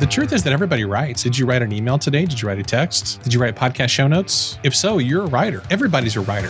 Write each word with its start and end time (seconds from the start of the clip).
The 0.00 0.06
truth 0.06 0.32
is 0.32 0.42
that 0.44 0.52
everybody 0.54 0.86
writes. 0.86 1.22
Did 1.22 1.36
you 1.36 1.44
write 1.44 1.60
an 1.60 1.72
email 1.72 1.98
today? 1.98 2.24
Did 2.24 2.40
you 2.40 2.48
write 2.48 2.58
a 2.58 2.62
text? 2.62 3.22
Did 3.22 3.34
you 3.34 3.38
write 3.38 3.54
podcast 3.54 3.90
show 3.90 4.08
notes? 4.08 4.58
If 4.64 4.74
so, 4.74 4.96
you're 4.96 5.24
a 5.24 5.26
writer. 5.26 5.62
Everybody's 5.68 6.16
a 6.16 6.22
writer. 6.22 6.48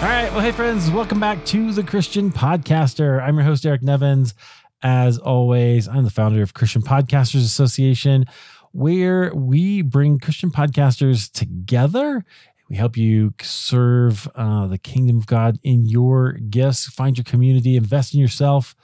All 0.00 0.08
right. 0.08 0.28
Well, 0.32 0.40
hey, 0.40 0.50
friends, 0.50 0.90
welcome 0.90 1.20
back 1.20 1.44
to 1.44 1.72
the 1.72 1.84
Christian 1.84 2.32
Podcaster. 2.32 3.22
I'm 3.22 3.36
your 3.36 3.44
host, 3.44 3.64
Eric 3.64 3.84
Nevins. 3.84 4.34
As 4.82 5.16
always, 5.16 5.86
I'm 5.86 6.02
the 6.02 6.10
founder 6.10 6.42
of 6.42 6.54
Christian 6.54 6.82
Podcasters 6.82 7.44
Association, 7.44 8.26
where 8.72 9.32
we 9.34 9.82
bring 9.82 10.18
Christian 10.18 10.50
podcasters 10.50 11.30
together. 11.30 12.24
We 12.68 12.76
help 12.76 12.96
you 12.96 13.34
serve 13.42 14.28
uh, 14.34 14.66
the 14.66 14.78
kingdom 14.78 15.18
of 15.18 15.26
God 15.26 15.58
in 15.62 15.86
your 15.86 16.32
gifts, 16.32 16.86
find 16.86 17.16
your 17.16 17.24
community, 17.24 17.76
invest 17.76 18.14
in 18.14 18.20
yourself, 18.20 18.74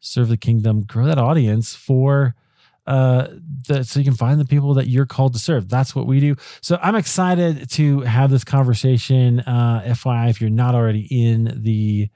serve 0.00 0.28
the 0.28 0.36
kingdom, 0.36 0.82
grow 0.82 1.04
that 1.04 1.18
audience 1.18 1.74
for 1.74 2.34
uh, 2.86 3.28
the, 3.66 3.84
so 3.84 4.00
you 4.00 4.04
can 4.04 4.14
find 4.14 4.40
the 4.40 4.46
people 4.46 4.72
that 4.72 4.88
you're 4.88 5.04
called 5.04 5.34
to 5.34 5.38
serve. 5.38 5.68
That's 5.68 5.94
what 5.94 6.06
we 6.06 6.20
do. 6.20 6.36
So 6.62 6.78
I'm 6.82 6.96
excited 6.96 7.68
to 7.72 8.00
have 8.00 8.30
this 8.30 8.44
conversation. 8.44 9.40
Uh, 9.40 9.82
FYI, 9.84 10.30
if 10.30 10.40
you're 10.40 10.48
not 10.48 10.74
already 10.74 11.06
in 11.10 11.60
the 11.62 12.08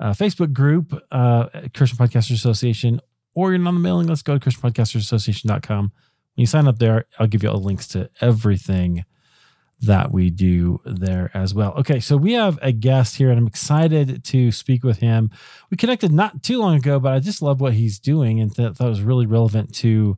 uh, 0.00 0.12
Facebook 0.12 0.54
group, 0.54 0.98
uh, 1.10 1.48
Christian 1.74 1.98
Podcasters 1.98 2.36
Association, 2.36 3.00
or 3.34 3.50
you're 3.50 3.58
not 3.58 3.68
on 3.68 3.74
the 3.74 3.80
mailing 3.80 4.06
list, 4.06 4.24
go 4.24 4.38
to 4.38 4.50
ChristianPodcastersAssociation.com. 4.50 5.92
You 6.36 6.46
sign 6.46 6.66
up 6.66 6.78
there, 6.78 7.04
I'll 7.18 7.26
give 7.26 7.42
you 7.42 7.50
all 7.50 7.62
links 7.62 7.86
to 7.88 8.10
everything 8.20 9.04
that 9.82 10.12
we 10.12 10.30
do 10.30 10.80
there 10.84 11.30
as 11.34 11.54
well. 11.54 11.74
Okay, 11.74 12.00
so 12.00 12.16
we 12.16 12.32
have 12.32 12.58
a 12.62 12.72
guest 12.72 13.16
here, 13.16 13.30
and 13.30 13.38
I'm 13.38 13.46
excited 13.46 14.24
to 14.24 14.50
speak 14.50 14.82
with 14.82 14.98
him. 14.98 15.30
We 15.70 15.76
connected 15.76 16.12
not 16.12 16.42
too 16.42 16.58
long 16.58 16.76
ago, 16.76 16.98
but 16.98 17.12
I 17.12 17.20
just 17.20 17.42
love 17.42 17.60
what 17.60 17.74
he's 17.74 17.98
doing, 17.98 18.40
and 18.40 18.54
th- 18.54 18.74
thought 18.74 18.86
it 18.86 18.90
was 18.90 19.02
really 19.02 19.26
relevant 19.26 19.74
to 19.76 20.16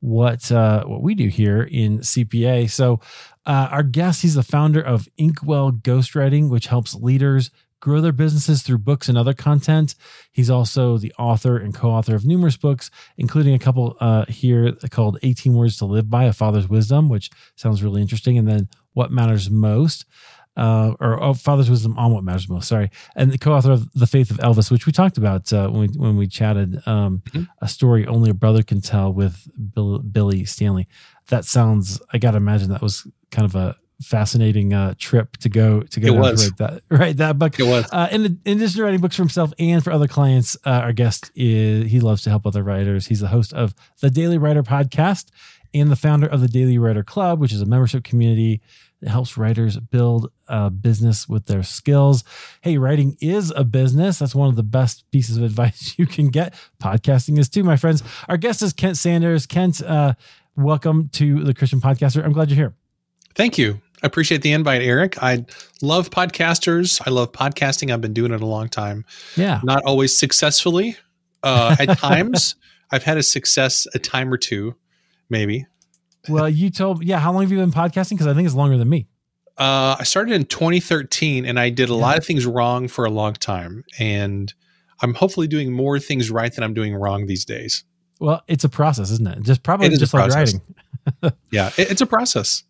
what 0.00 0.52
uh, 0.52 0.84
what 0.84 1.02
we 1.02 1.14
do 1.14 1.28
here 1.28 1.62
in 1.62 2.00
CPA. 2.00 2.70
So, 2.70 3.00
uh, 3.46 3.68
our 3.70 3.82
guest, 3.82 4.22
he's 4.22 4.34
the 4.34 4.42
founder 4.42 4.80
of 4.80 5.08
Inkwell 5.16 5.72
Ghostwriting, 5.72 6.50
which 6.50 6.66
helps 6.66 6.94
leaders 6.94 7.50
grow 7.86 8.00
their 8.00 8.10
businesses 8.24 8.62
through 8.64 8.78
books 8.78 9.08
and 9.08 9.16
other 9.16 9.32
content. 9.32 9.94
He's 10.32 10.50
also 10.50 10.98
the 10.98 11.12
author 11.20 11.56
and 11.56 11.72
co-author 11.72 12.16
of 12.16 12.26
numerous 12.26 12.56
books, 12.56 12.90
including 13.16 13.54
a 13.54 13.60
couple 13.60 13.96
uh, 14.00 14.24
here 14.26 14.72
called 14.90 15.18
18 15.22 15.54
Words 15.54 15.76
to 15.78 15.84
Live 15.84 16.10
By, 16.10 16.24
A 16.24 16.32
Father's 16.32 16.68
Wisdom, 16.68 17.08
which 17.08 17.30
sounds 17.54 17.84
really 17.84 18.02
interesting. 18.02 18.36
And 18.36 18.48
then 18.48 18.68
What 18.94 19.12
Matters 19.12 19.48
Most, 19.50 20.04
uh, 20.56 20.94
or 20.98 21.22
oh, 21.22 21.32
Father's 21.34 21.70
Wisdom 21.70 21.96
on 21.96 22.12
What 22.12 22.24
Matters 22.24 22.48
Most, 22.48 22.66
sorry. 22.66 22.90
And 23.14 23.30
the 23.30 23.38
co-author 23.38 23.70
of 23.70 23.92
The 23.92 24.08
Faith 24.08 24.32
of 24.32 24.38
Elvis, 24.38 24.68
which 24.68 24.86
we 24.86 24.90
talked 24.90 25.16
about 25.16 25.52
uh, 25.52 25.68
when, 25.68 25.82
we, 25.82 25.86
when 25.96 26.16
we 26.16 26.26
chatted, 26.26 26.82
um, 26.88 27.22
Mhm. 27.30 27.46
a 27.62 27.68
story 27.68 28.04
only 28.08 28.30
a 28.30 28.34
brother 28.34 28.64
can 28.64 28.80
tell 28.80 29.12
with 29.12 29.46
Bill, 29.74 30.00
Billy 30.00 30.44
Stanley. 30.44 30.88
That 31.28 31.44
sounds, 31.44 32.00
I 32.12 32.18
got 32.18 32.32
to 32.32 32.38
imagine 32.38 32.70
that 32.70 32.82
was 32.82 33.06
kind 33.30 33.44
of 33.44 33.54
a 33.54 33.76
fascinating 34.02 34.72
uh, 34.74 34.94
trip 34.98 35.36
to 35.38 35.48
go 35.48 35.80
to 35.80 36.00
go 36.00 36.12
to 36.12 36.20
write 36.20 36.56
that 36.58 36.82
write 36.90 37.16
that 37.18 37.38
book. 37.38 37.58
It 37.58 37.66
was. 37.66 37.86
Uh, 37.90 38.08
in, 38.10 38.40
in 38.44 38.58
addition 38.58 38.78
to 38.78 38.84
writing 38.84 39.00
books 39.00 39.16
for 39.16 39.22
himself 39.22 39.52
and 39.58 39.82
for 39.82 39.90
other 39.90 40.08
clients, 40.08 40.56
uh, 40.64 40.70
our 40.70 40.92
guest 40.92 41.30
is 41.34 41.90
he 41.90 42.00
loves 42.00 42.22
to 42.22 42.30
help 42.30 42.46
other 42.46 42.62
writers. 42.62 43.06
He's 43.06 43.20
the 43.20 43.28
host 43.28 43.52
of 43.52 43.74
the 44.00 44.10
Daily 44.10 44.38
Writer 44.38 44.62
podcast 44.62 45.30
and 45.74 45.90
the 45.90 45.96
founder 45.96 46.26
of 46.26 46.40
the 46.40 46.48
Daily 46.48 46.78
Writer 46.78 47.02
Club, 47.02 47.40
which 47.40 47.52
is 47.52 47.60
a 47.60 47.66
membership 47.66 48.04
community 48.04 48.60
that 49.02 49.10
helps 49.10 49.36
writers 49.36 49.76
build 49.78 50.30
a 50.48 50.70
business 50.70 51.28
with 51.28 51.46
their 51.46 51.62
skills. 51.62 52.24
Hey, 52.62 52.78
writing 52.78 53.16
is 53.20 53.52
a 53.54 53.64
business. 53.64 54.18
That's 54.18 54.34
one 54.34 54.48
of 54.48 54.56
the 54.56 54.62
best 54.62 55.10
pieces 55.10 55.36
of 55.36 55.42
advice 55.44 55.94
you 55.98 56.06
can 56.06 56.28
get. 56.28 56.54
Podcasting 56.82 57.38
is 57.38 57.48
too, 57.48 57.62
my 57.62 57.76
friends. 57.76 58.02
Our 58.28 58.36
guest 58.36 58.62
is 58.62 58.72
Kent 58.72 58.96
Sanders. 58.96 59.46
Kent, 59.46 59.82
uh, 59.82 60.14
welcome 60.56 61.08
to 61.14 61.44
the 61.44 61.54
Christian 61.54 61.80
Podcaster. 61.80 62.24
I'm 62.24 62.32
glad 62.32 62.50
you're 62.50 62.56
here. 62.56 62.74
Thank 63.34 63.58
you. 63.58 63.80
I 64.02 64.06
appreciate 64.06 64.42
the 64.42 64.52
invite, 64.52 64.82
Eric. 64.82 65.22
I 65.22 65.44
love 65.82 66.10
podcasters. 66.10 67.00
I 67.06 67.10
love 67.10 67.32
podcasting. 67.32 67.92
I've 67.92 68.00
been 68.00 68.12
doing 68.12 68.32
it 68.32 68.40
a 68.42 68.46
long 68.46 68.68
time. 68.68 69.04
Yeah. 69.36 69.60
Not 69.64 69.82
always 69.84 70.16
successfully. 70.16 70.96
Uh, 71.42 71.76
at 71.78 71.96
times, 71.98 72.56
I've 72.90 73.02
had 73.04 73.16
a 73.16 73.22
success 73.22 73.86
a 73.94 73.98
time 73.98 74.32
or 74.32 74.36
two, 74.36 74.74
maybe. 75.30 75.66
Well, 76.28 76.48
you 76.48 76.70
told, 76.70 77.04
yeah, 77.04 77.18
how 77.20 77.32
long 77.32 77.42
have 77.42 77.52
you 77.52 77.58
been 77.58 77.70
podcasting? 77.72 78.10
Because 78.10 78.26
I 78.26 78.34
think 78.34 78.46
it's 78.46 78.54
longer 78.54 78.76
than 78.76 78.88
me. 78.88 79.06
Uh, 79.56 79.96
I 79.98 80.02
started 80.04 80.34
in 80.34 80.44
2013 80.44 81.46
and 81.46 81.58
I 81.58 81.70
did 81.70 81.88
a 81.88 81.94
lot 81.94 82.18
of 82.18 82.24
things 82.26 82.44
wrong 82.44 82.88
for 82.88 83.06
a 83.06 83.10
long 83.10 83.32
time. 83.32 83.84
And 83.98 84.52
I'm 85.00 85.14
hopefully 85.14 85.46
doing 85.46 85.72
more 85.72 85.98
things 85.98 86.30
right 86.30 86.52
than 86.54 86.62
I'm 86.64 86.74
doing 86.74 86.94
wrong 86.94 87.26
these 87.26 87.44
days. 87.46 87.84
Well, 88.20 88.42
it's 88.48 88.64
a 88.64 88.68
process, 88.68 89.10
isn't 89.10 89.26
it? 89.26 89.42
Just 89.42 89.62
probably 89.62 89.86
It 89.86 89.98
just 89.98 90.12
like 90.12 90.30
process. 90.30 90.54
writing. 90.54 91.36
Yeah, 91.50 91.70
it- 91.78 91.90
it's 91.90 92.00
a 92.02 92.06
process. 92.06 92.64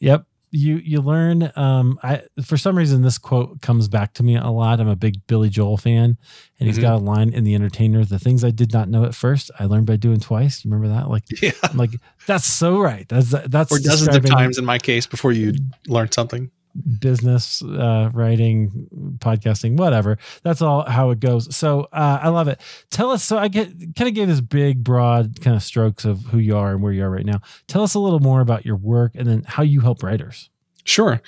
Yep. 0.00 0.24
You 0.50 0.76
you 0.76 1.00
learn. 1.02 1.52
Um, 1.56 1.98
I 2.02 2.22
for 2.42 2.56
some 2.56 2.76
reason 2.76 3.02
this 3.02 3.18
quote 3.18 3.60
comes 3.60 3.86
back 3.88 4.14
to 4.14 4.22
me 4.22 4.36
a 4.36 4.48
lot. 4.48 4.80
I'm 4.80 4.88
a 4.88 4.96
big 4.96 5.26
Billy 5.26 5.50
Joel 5.50 5.76
fan, 5.76 6.16
and 6.58 6.66
he's 6.66 6.78
Mhm. 6.78 6.82
got 6.82 6.94
a 6.94 6.98
line 7.04 7.34
in 7.34 7.44
The 7.44 7.54
Entertainer: 7.54 8.04
"The 8.04 8.18
things 8.18 8.42
I 8.44 8.50
did 8.50 8.72
not 8.72 8.88
know 8.88 9.04
at 9.04 9.14
first, 9.14 9.50
I 9.58 9.66
learned 9.66 9.86
by 9.86 9.96
doing 9.96 10.20
twice." 10.20 10.64
You 10.64 10.70
remember 10.70 10.94
that? 10.94 11.10
Like, 11.10 11.24
Yeah. 11.42 11.50
I'm 11.64 11.76
like 11.76 11.90
that's 12.26 12.46
so 12.46 12.78
right. 12.80 13.06
That's 13.08 13.30
that's 13.30 13.70
Or 13.72 13.78
dozens 13.78 14.16
of 14.16 14.24
times 14.24 14.56
in 14.58 14.64
my 14.64 14.78
case 14.78 15.06
before 15.06 15.32
you 15.32 15.52
learn 15.86 16.10
something. 16.12 16.50
Business, 16.98 17.62
uh, 17.62 18.10
writing, 18.12 19.16
podcasting, 19.18 19.76
whatever. 19.76 20.18
That's 20.42 20.62
all 20.62 20.88
how 20.88 21.10
it 21.10 21.20
goes. 21.20 21.54
So 21.54 21.88
uh, 21.92 22.20
I 22.22 22.28
love 22.28 22.48
it. 22.48 22.60
Tell 22.90 23.10
us. 23.10 23.24
So 23.24 23.38
I 23.38 23.48
get 23.48 23.68
kind 23.96 24.08
of 24.08 24.14
gave 24.14 24.28
this 24.28 24.40
big, 24.40 24.82
broad 24.84 25.40
kind 25.40 25.56
of 25.56 25.62
strokes 25.62 26.04
of 26.04 26.20
who 26.26 26.38
you 26.38 26.56
are 26.56 26.72
and 26.72 26.82
where 26.82 26.92
you 26.92 27.02
are 27.04 27.10
right 27.10 27.26
now. 27.26 27.40
Tell 27.66 27.82
us 27.82 27.94
a 27.94 27.98
little 27.98 28.20
more 28.20 28.40
about 28.40 28.64
your 28.64 28.76
work 28.76 29.12
and 29.14 29.26
then 29.26 29.44
how 29.46 29.62
you 29.62 29.80
help 29.80 30.02
writers. 30.02 30.50
Sure. 30.84 31.20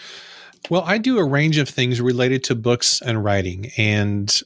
Well, 0.68 0.82
I 0.84 0.98
do 0.98 1.18
a 1.18 1.24
range 1.24 1.58
of 1.58 1.68
things 1.68 2.00
related 2.00 2.44
to 2.44 2.54
books 2.54 3.00
and 3.00 3.24
writing, 3.24 3.70
and 3.76 4.42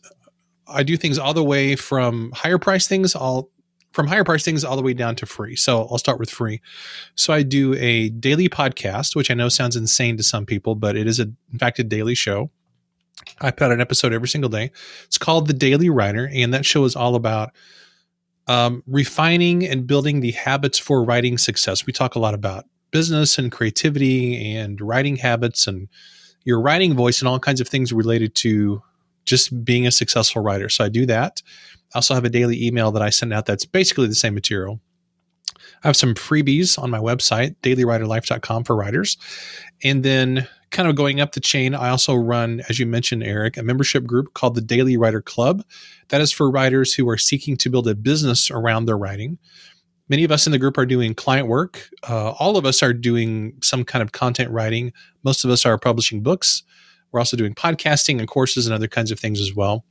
I 0.66 0.82
do 0.82 0.96
things 0.96 1.18
all 1.18 1.34
the 1.34 1.44
way 1.44 1.76
from 1.76 2.32
higher 2.32 2.58
price 2.58 2.86
things, 2.86 3.14
all 3.14 3.50
from 3.94 4.08
higher 4.08 4.24
price 4.24 4.44
things 4.44 4.64
all 4.64 4.76
the 4.76 4.82
way 4.82 4.92
down 4.92 5.14
to 5.14 5.24
free. 5.24 5.54
So 5.54 5.82
I'll 5.82 5.98
start 5.98 6.18
with 6.18 6.28
free. 6.28 6.60
So 7.14 7.32
I 7.32 7.44
do 7.44 7.74
a 7.74 8.08
daily 8.08 8.48
podcast, 8.48 9.14
which 9.14 9.30
I 9.30 9.34
know 9.34 9.48
sounds 9.48 9.76
insane 9.76 10.16
to 10.16 10.24
some 10.24 10.44
people, 10.44 10.74
but 10.74 10.96
it 10.96 11.06
is 11.06 11.20
a, 11.20 11.30
in 11.52 11.58
fact 11.60 11.78
a 11.78 11.84
daily 11.84 12.16
show. 12.16 12.50
I 13.40 13.52
put 13.52 13.66
out 13.66 13.72
an 13.72 13.80
episode 13.80 14.12
every 14.12 14.26
single 14.26 14.50
day. 14.50 14.72
It's 15.04 15.16
called 15.16 15.46
The 15.46 15.52
Daily 15.52 15.88
Writer, 15.90 16.28
and 16.34 16.52
that 16.52 16.66
show 16.66 16.84
is 16.84 16.96
all 16.96 17.14
about 17.14 17.52
um, 18.48 18.82
refining 18.88 19.64
and 19.64 19.86
building 19.86 20.20
the 20.20 20.32
habits 20.32 20.76
for 20.76 21.04
writing 21.04 21.38
success. 21.38 21.86
We 21.86 21.92
talk 21.92 22.16
a 22.16 22.18
lot 22.18 22.34
about 22.34 22.64
business 22.90 23.38
and 23.38 23.52
creativity 23.52 24.56
and 24.56 24.80
writing 24.80 25.16
habits 25.16 25.68
and 25.68 25.88
your 26.44 26.60
writing 26.60 26.94
voice 26.94 27.20
and 27.20 27.28
all 27.28 27.38
kinds 27.38 27.60
of 27.60 27.68
things 27.68 27.92
related 27.92 28.34
to 28.34 28.82
just 29.24 29.64
being 29.64 29.86
a 29.86 29.90
successful 29.90 30.42
writer. 30.42 30.68
So 30.68 30.84
I 30.84 30.88
do 30.88 31.06
that. 31.06 31.42
I 31.94 31.98
also 31.98 32.14
have 32.14 32.24
a 32.24 32.30
daily 32.30 32.64
email 32.64 32.90
that 32.92 33.02
I 33.02 33.10
send 33.10 33.32
out 33.32 33.46
that's 33.46 33.64
basically 33.64 34.08
the 34.08 34.14
same 34.14 34.34
material. 34.34 34.80
I 35.82 35.88
have 35.88 35.96
some 35.96 36.14
freebies 36.14 36.78
on 36.78 36.90
my 36.90 36.98
website, 36.98 37.56
dailywriterlife.com 37.62 38.64
for 38.64 38.74
writers. 38.74 39.18
And 39.82 40.02
then 40.02 40.48
kind 40.70 40.88
of 40.88 40.96
going 40.96 41.20
up 41.20 41.32
the 41.32 41.40
chain, 41.40 41.74
I 41.74 41.90
also 41.90 42.14
run, 42.14 42.62
as 42.68 42.78
you 42.78 42.86
mentioned, 42.86 43.22
Eric, 43.22 43.56
a 43.56 43.62
membership 43.62 44.04
group 44.04 44.34
called 44.34 44.54
the 44.54 44.60
Daily 44.60 44.96
Writer 44.96 45.22
Club. 45.22 45.62
That 46.08 46.20
is 46.20 46.32
for 46.32 46.50
writers 46.50 46.94
who 46.94 47.08
are 47.08 47.18
seeking 47.18 47.56
to 47.58 47.70
build 47.70 47.86
a 47.86 47.94
business 47.94 48.50
around 48.50 48.86
their 48.86 48.98
writing. 48.98 49.38
Many 50.08 50.24
of 50.24 50.32
us 50.32 50.46
in 50.46 50.52
the 50.52 50.58
group 50.58 50.76
are 50.76 50.86
doing 50.86 51.14
client 51.14 51.48
work. 51.48 51.88
Uh, 52.08 52.30
all 52.32 52.56
of 52.56 52.66
us 52.66 52.82
are 52.82 52.92
doing 52.92 53.54
some 53.62 53.84
kind 53.84 54.02
of 54.02 54.12
content 54.12 54.50
writing. 54.50 54.92
Most 55.22 55.44
of 55.44 55.50
us 55.50 55.64
are 55.64 55.78
publishing 55.78 56.22
books. 56.22 56.62
We're 57.14 57.20
also 57.20 57.36
doing 57.36 57.54
podcasting 57.54 58.18
and 58.18 58.26
courses 58.26 58.66
and 58.66 58.74
other 58.74 58.88
kinds 58.88 59.12
of 59.12 59.20
things 59.20 59.40
as 59.40 59.54
well. 59.54 59.84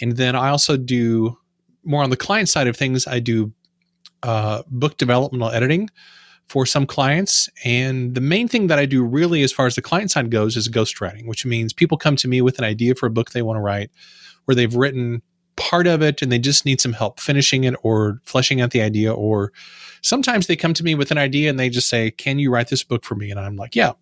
And 0.00 0.16
then 0.16 0.36
I 0.36 0.48
also 0.48 0.76
do 0.76 1.36
more 1.84 2.04
on 2.04 2.10
the 2.10 2.16
client 2.16 2.48
side 2.48 2.68
of 2.68 2.76
things. 2.76 3.06
I 3.08 3.18
do 3.18 3.52
uh, 4.22 4.62
book 4.68 4.96
developmental 4.96 5.50
editing 5.50 5.90
for 6.46 6.64
some 6.64 6.86
clients. 6.86 7.48
And 7.64 8.14
the 8.14 8.20
main 8.20 8.46
thing 8.46 8.68
that 8.68 8.78
I 8.78 8.86
do 8.86 9.02
really, 9.02 9.42
as 9.42 9.52
far 9.52 9.66
as 9.66 9.74
the 9.74 9.82
client 9.82 10.12
side 10.12 10.30
goes, 10.30 10.56
is 10.56 10.68
ghostwriting, 10.68 11.26
which 11.26 11.44
means 11.44 11.72
people 11.72 11.98
come 11.98 12.14
to 12.16 12.28
me 12.28 12.40
with 12.40 12.58
an 12.58 12.64
idea 12.64 12.94
for 12.94 13.06
a 13.06 13.10
book 13.10 13.30
they 13.30 13.42
want 13.42 13.56
to 13.56 13.60
write, 13.60 13.90
where 14.44 14.54
they've 14.54 14.74
written 14.74 15.22
part 15.56 15.86
of 15.86 16.00
it 16.00 16.22
and 16.22 16.30
they 16.30 16.38
just 16.38 16.64
need 16.64 16.80
some 16.80 16.92
help 16.92 17.20
finishing 17.20 17.64
it 17.64 17.74
or 17.82 18.20
fleshing 18.24 18.60
out 18.60 18.70
the 18.70 18.82
idea. 18.82 19.12
Or 19.12 19.52
sometimes 20.02 20.46
they 20.46 20.56
come 20.56 20.74
to 20.74 20.84
me 20.84 20.94
with 20.94 21.10
an 21.10 21.18
idea 21.18 21.50
and 21.50 21.58
they 21.58 21.68
just 21.68 21.88
say, 21.88 22.10
Can 22.10 22.38
you 22.38 22.50
write 22.52 22.68
this 22.68 22.84
book 22.84 23.04
for 23.04 23.14
me? 23.14 23.30
And 23.30 23.40
I'm 23.40 23.56
like, 23.56 23.74
Yeah. 23.74 23.92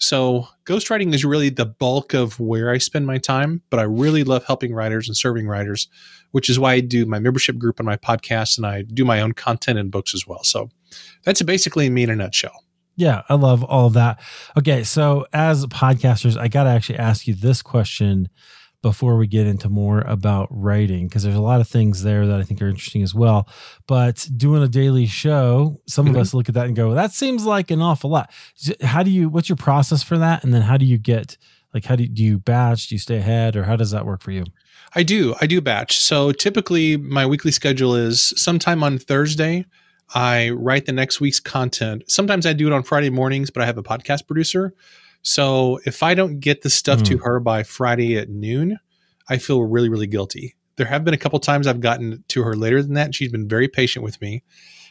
So 0.00 0.48
ghostwriting 0.64 1.14
is 1.14 1.24
really 1.24 1.50
the 1.50 1.66
bulk 1.66 2.14
of 2.14 2.40
where 2.40 2.70
I 2.70 2.78
spend 2.78 3.06
my 3.06 3.18
time, 3.18 3.62
but 3.68 3.78
I 3.78 3.82
really 3.82 4.24
love 4.24 4.44
helping 4.44 4.74
writers 4.74 5.08
and 5.08 5.16
serving 5.16 5.46
writers, 5.46 5.88
which 6.30 6.48
is 6.48 6.58
why 6.58 6.72
I 6.72 6.80
do 6.80 7.04
my 7.04 7.18
membership 7.18 7.58
group 7.58 7.78
and 7.78 7.86
my 7.86 7.96
podcast 7.96 8.56
and 8.56 8.66
I 8.66 8.82
do 8.82 9.04
my 9.04 9.20
own 9.20 9.32
content 9.32 9.78
and 9.78 9.90
books 9.90 10.14
as 10.14 10.26
well. 10.26 10.42
So 10.42 10.70
that's 11.24 11.42
basically 11.42 11.90
me 11.90 12.04
in 12.04 12.10
a 12.10 12.16
nutshell. 12.16 12.64
Yeah, 12.96 13.22
I 13.28 13.34
love 13.34 13.62
all 13.62 13.90
that. 13.90 14.20
Okay, 14.58 14.84
so 14.84 15.26
as 15.32 15.66
podcasters, 15.66 16.36
I 16.36 16.48
got 16.48 16.64
to 16.64 16.70
actually 16.70 16.98
ask 16.98 17.26
you 17.26 17.34
this 17.34 17.62
question 17.62 18.28
before 18.82 19.16
we 19.16 19.26
get 19.26 19.46
into 19.46 19.68
more 19.68 20.00
about 20.00 20.48
writing 20.50 21.06
because 21.06 21.22
there's 21.22 21.36
a 21.36 21.40
lot 21.40 21.60
of 21.60 21.68
things 21.68 22.02
there 22.02 22.26
that 22.26 22.40
I 22.40 22.44
think 22.44 22.62
are 22.62 22.68
interesting 22.68 23.02
as 23.02 23.14
well. 23.14 23.48
But 23.86 24.26
doing 24.36 24.62
a 24.62 24.68
daily 24.68 25.06
show, 25.06 25.80
some 25.86 26.06
mm-hmm. 26.06 26.14
of 26.14 26.20
us 26.20 26.34
look 26.34 26.48
at 26.48 26.54
that 26.54 26.66
and 26.66 26.76
go, 26.76 26.94
"That 26.94 27.12
seems 27.12 27.44
like 27.44 27.70
an 27.70 27.82
awful 27.82 28.10
lot." 28.10 28.30
How 28.82 29.02
do 29.02 29.10
you? 29.10 29.28
What's 29.28 29.48
your 29.48 29.56
process 29.56 30.02
for 30.02 30.18
that? 30.18 30.44
And 30.44 30.54
then 30.54 30.62
how 30.62 30.76
do 30.76 30.86
you 30.86 30.98
get? 30.98 31.36
Like, 31.72 31.84
how 31.84 31.94
do 31.94 32.02
you, 32.02 32.08
do 32.08 32.24
you 32.24 32.38
batch? 32.38 32.88
Do 32.88 32.94
you 32.96 32.98
stay 32.98 33.18
ahead, 33.18 33.54
or 33.54 33.62
how 33.64 33.76
does 33.76 33.92
that 33.92 34.04
work 34.04 34.22
for 34.22 34.32
you? 34.32 34.44
I 34.94 35.04
do. 35.04 35.34
I 35.40 35.46
do 35.46 35.60
batch. 35.60 36.00
So 36.00 36.32
typically, 36.32 36.96
my 36.96 37.26
weekly 37.26 37.52
schedule 37.52 37.94
is 37.94 38.32
sometime 38.36 38.82
on 38.82 38.98
Thursday. 38.98 39.66
I 40.12 40.50
write 40.50 40.86
the 40.86 40.92
next 40.92 41.20
week's 41.20 41.38
content. 41.38 42.02
Sometimes 42.08 42.44
I 42.44 42.52
do 42.52 42.66
it 42.66 42.72
on 42.72 42.82
Friday 42.82 43.10
mornings, 43.10 43.50
but 43.50 43.62
I 43.62 43.66
have 43.66 43.78
a 43.78 43.82
podcast 43.82 44.26
producer. 44.26 44.74
So 45.22 45.80
if 45.84 46.02
I 46.02 46.14
don't 46.14 46.40
get 46.40 46.62
the 46.62 46.70
stuff 46.70 47.00
mm. 47.00 47.06
to 47.06 47.16
hmm. 47.18 47.24
her 47.24 47.40
by 47.40 47.62
Friday 47.62 48.16
at 48.16 48.28
noon, 48.28 48.78
I 49.28 49.38
feel 49.38 49.62
really, 49.62 49.88
really 49.88 50.06
guilty. 50.06 50.56
There 50.76 50.86
have 50.86 51.04
been 51.04 51.14
a 51.14 51.18
couple 51.18 51.38
times 51.40 51.66
I've 51.66 51.80
gotten 51.80 52.24
to 52.28 52.42
her 52.42 52.56
later 52.56 52.82
than 52.82 52.94
that. 52.94 53.06
And 53.06 53.14
she's 53.14 53.30
been 53.30 53.48
very 53.48 53.68
patient 53.68 54.04
with 54.04 54.20
me. 54.20 54.42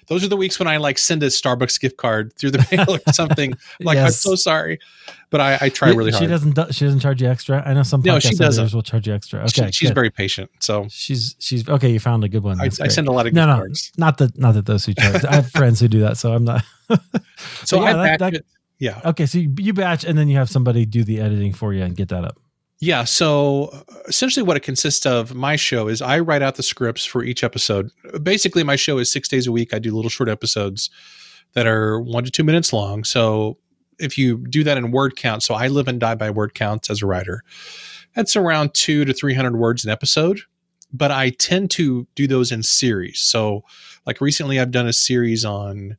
Those 0.10 0.24
are 0.24 0.28
the 0.28 0.38
weeks 0.38 0.58
when 0.58 0.68
I 0.68 0.78
like 0.78 0.98
send 0.98 1.22
a 1.22 1.28
Starbucks 1.28 1.80
gift 1.80 1.98
card 1.98 2.34
through 2.36 2.52
the 2.52 2.68
mail 2.72 2.96
or 2.96 3.14
something. 3.14 3.54
like 3.80 3.96
yes. 3.96 4.06
I'm 4.06 4.12
so 4.12 4.36
sorry, 4.36 4.80
but 5.30 5.40
I, 5.40 5.58
I 5.62 5.70
try 5.70 5.90
really 5.90 6.12
hard. 6.12 6.24
She 6.24 6.28
doesn't. 6.28 6.74
She 6.74 6.86
doesn't 6.86 7.00
charge 7.00 7.22
you 7.22 7.30
extra. 7.30 7.62
I 7.64 7.76
know 7.76 7.84
some. 7.84 8.02
No, 8.04 8.18
she 8.20 8.34
doesn't. 8.36 8.74
Will 8.74 8.82
charge 8.82 9.08
you 9.08 9.14
extra. 9.14 9.42
Okay, 9.42 9.68
she, 9.68 9.72
she's 9.72 9.90
good. 9.90 9.96
very 9.96 10.10
patient. 10.10 10.50
So 10.60 10.88
she's 10.90 11.36
she's 11.38 11.70
okay. 11.70 11.92
You 11.92 12.00
found 12.00 12.24
a 12.24 12.30
good 12.30 12.42
one. 12.42 12.60
I, 12.60 12.66
I, 12.66 12.88
send 12.88 13.08
a 13.08 13.12
lot 13.12 13.28
of 13.28 13.34
no, 13.34 13.46
no, 13.46 13.58
cards. 13.58 13.92
Not 13.98 14.18
that 14.18 14.36
not 14.36 14.56
that 14.56 14.66
those 14.66 14.84
who 14.86 14.96
charge. 14.96 15.24
I 15.26 15.36
have 15.36 15.52
friends 15.52 15.80
who 15.80 15.88
do 15.88 16.00
that, 16.00 16.18
so 16.18 16.34
I'm 16.34 16.44
not. 16.44 16.64
so 17.66 17.80
yeah, 17.82 17.90
I 17.90 17.94
that, 17.94 18.20
that, 18.20 18.44
yeah. 18.80 19.02
Okay, 19.06 19.26
so 19.26 19.38
you, 19.38 19.54
you 19.60 19.74
batch 19.74 20.06
and 20.06 20.18
then 20.18 20.30
you 20.30 20.38
have 20.38 20.50
somebody 20.50 20.86
do 20.86 21.04
the 21.04 21.20
editing 21.20 21.54
for 21.54 21.74
you 21.74 21.84
and 21.84 21.96
get 21.96 22.10
that 22.10 22.24
up. 22.24 22.40
Yeah. 22.80 23.04
So 23.04 23.66
uh, 23.66 23.84
essentially, 24.08 24.44
what 24.44 24.56
it 24.56 24.62
consists 24.62 25.06
of, 25.06 25.36
my 25.36 25.58
show 25.58 25.90
is 25.90 26.02
I 26.02 26.20
write 26.20 26.42
out 26.42 26.56
the 26.56 26.64
scripts 26.64 27.04
for 27.04 27.24
each 27.24 27.44
episode. 27.44 27.92
Basically, 28.24 28.64
my 28.64 28.78
show 28.78 28.98
is 28.98 29.12
six 29.12 29.28
days 29.28 29.48
a 29.48 29.52
week. 29.52 29.74
I 29.74 29.80
do 29.80 29.94
little 29.94 30.10
short 30.10 30.30
episodes 30.30 30.90
that 31.54 31.68
are 31.68 32.00
one 32.00 32.24
to 32.24 32.32
two 32.32 32.44
minutes 32.44 32.72
long. 32.72 33.04
So 33.04 33.58
if 34.00 34.18
you 34.18 34.38
do 34.38 34.64
that 34.64 34.78
in 34.78 34.92
word 34.92 35.18
count, 35.18 35.44
so 35.44 35.56
I 35.56 35.68
live 35.68 35.90
and 35.90 36.00
die 36.00 36.16
by 36.16 36.30
word 36.30 36.54
counts 36.54 36.90
as 36.90 37.02
a 37.02 37.06
writer, 37.06 37.44
that's 38.16 38.38
around 38.38 38.74
two 38.74 39.04
to 39.04 39.14
300 39.14 39.58
words 39.58 39.84
an 39.84 39.92
episode. 39.92 40.40
But 40.94 41.12
I 41.12 41.32
tend 41.32 41.72
to 41.72 42.08
do 42.16 42.28
those 42.28 42.52
in 42.52 42.64
series. 42.64 43.20
So, 43.20 43.64
like 44.08 44.22
recently, 44.22 44.60
I've 44.60 44.72
done 44.72 44.88
a 44.88 44.94
series 44.94 45.46
on 45.46 45.98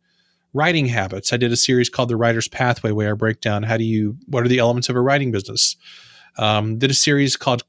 writing 0.52 0.86
habits. 0.86 1.32
I 1.32 1.36
did 1.36 1.52
a 1.52 1.56
series 1.56 1.88
called 1.88 2.08
The 2.08 2.16
Writer's 2.16 2.48
Pathway, 2.48 2.92
where 2.92 3.10
I 3.10 3.14
break 3.14 3.40
down 3.40 3.62
how 3.62 3.76
do 3.76 3.84
you, 3.84 4.16
what 4.26 4.44
are 4.44 4.48
the 4.48 4.58
elements 4.58 4.88
of 4.88 4.96
a 4.96 5.00
writing 5.00 5.30
business 5.30 5.76
um, 6.38 6.78
did 6.78 6.90
a 6.90 6.94
series 6.94 7.36
called 7.36 7.62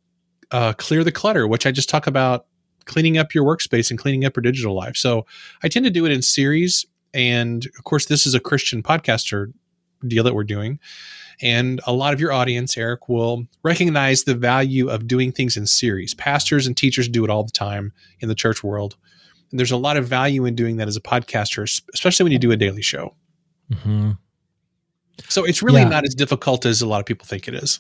uh, 0.51 0.73
Clear 0.73 1.03
the 1.03 1.11
Clutter, 1.11 1.47
which 1.47 1.65
I 1.65 1.71
just 1.71 1.89
talk 1.89 2.07
about 2.07 2.45
cleaning 2.85 3.17
up 3.17 3.33
your 3.33 3.45
workspace 3.45 3.89
and 3.89 3.99
cleaning 3.99 4.25
up 4.25 4.35
your 4.35 4.41
digital 4.41 4.73
life. 4.73 4.97
So 4.97 5.25
I 5.63 5.67
tend 5.67 5.85
to 5.85 5.91
do 5.91 6.05
it 6.05 6.11
in 6.11 6.21
series. 6.21 6.85
And 7.13 7.65
of 7.77 7.83
course, 7.83 8.05
this 8.05 8.25
is 8.25 8.33
a 8.33 8.39
Christian 8.39 8.81
podcaster 8.81 9.53
deal 10.07 10.23
that 10.23 10.33
we're 10.33 10.43
doing. 10.43 10.79
And 11.41 11.81
a 11.87 11.93
lot 11.93 12.13
of 12.13 12.19
your 12.19 12.31
audience, 12.31 12.77
Eric, 12.77 13.09
will 13.09 13.47
recognize 13.63 14.23
the 14.23 14.35
value 14.35 14.89
of 14.89 15.07
doing 15.07 15.31
things 15.31 15.57
in 15.57 15.65
series. 15.65 16.13
Pastors 16.13 16.67
and 16.67 16.77
teachers 16.77 17.07
do 17.07 17.23
it 17.23 17.29
all 17.29 17.43
the 17.43 17.51
time 17.51 17.93
in 18.19 18.29
the 18.29 18.35
church 18.35 18.63
world. 18.63 18.95
And 19.51 19.59
there's 19.59 19.71
a 19.71 19.77
lot 19.77 19.97
of 19.97 20.07
value 20.07 20.45
in 20.45 20.55
doing 20.55 20.77
that 20.77 20.87
as 20.87 20.95
a 20.95 21.01
podcaster, 21.01 21.63
especially 21.93 22.23
when 22.23 22.31
you 22.31 22.39
do 22.39 22.51
a 22.51 22.57
daily 22.57 22.81
show. 22.81 23.15
Mm-hmm. 23.71 24.11
So 25.27 25.45
it's 25.45 25.61
really 25.61 25.81
yeah. 25.81 25.89
not 25.89 26.05
as 26.05 26.15
difficult 26.15 26.65
as 26.65 26.81
a 26.81 26.87
lot 26.87 26.99
of 26.99 27.05
people 27.05 27.25
think 27.25 27.47
it 27.47 27.53
is. 27.53 27.79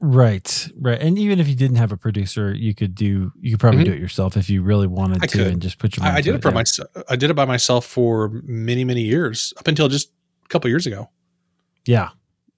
Right, 0.00 0.68
right. 0.80 1.00
And 1.00 1.16
even 1.16 1.38
if 1.38 1.48
you 1.48 1.54
didn't 1.54 1.76
have 1.76 1.92
a 1.92 1.96
producer, 1.96 2.52
you 2.52 2.74
could 2.74 2.94
do 2.94 3.32
you 3.40 3.52
could 3.52 3.60
probably 3.60 3.84
mm-hmm. 3.84 3.92
do 3.92 3.96
it 3.96 4.00
yourself 4.00 4.36
if 4.36 4.50
you 4.50 4.62
really 4.62 4.88
wanted 4.88 5.22
I 5.22 5.26
to 5.26 5.38
could. 5.38 5.46
and 5.46 5.62
just 5.62 5.78
put 5.78 5.96
your 5.96 6.04
I, 6.04 6.16
I 6.16 6.20
did 6.20 6.34
it, 6.34 6.42
for 6.42 6.48
yeah. 6.48 6.54
myself. 6.54 6.88
I 7.08 7.14
did 7.14 7.30
it 7.30 7.34
by 7.34 7.44
myself 7.44 7.86
for 7.86 8.30
many, 8.42 8.84
many 8.84 9.02
years, 9.02 9.54
up 9.58 9.68
until 9.68 9.88
just 9.88 10.10
a 10.44 10.48
couple 10.48 10.68
years 10.70 10.86
ago. 10.86 11.08
Yeah. 11.86 12.08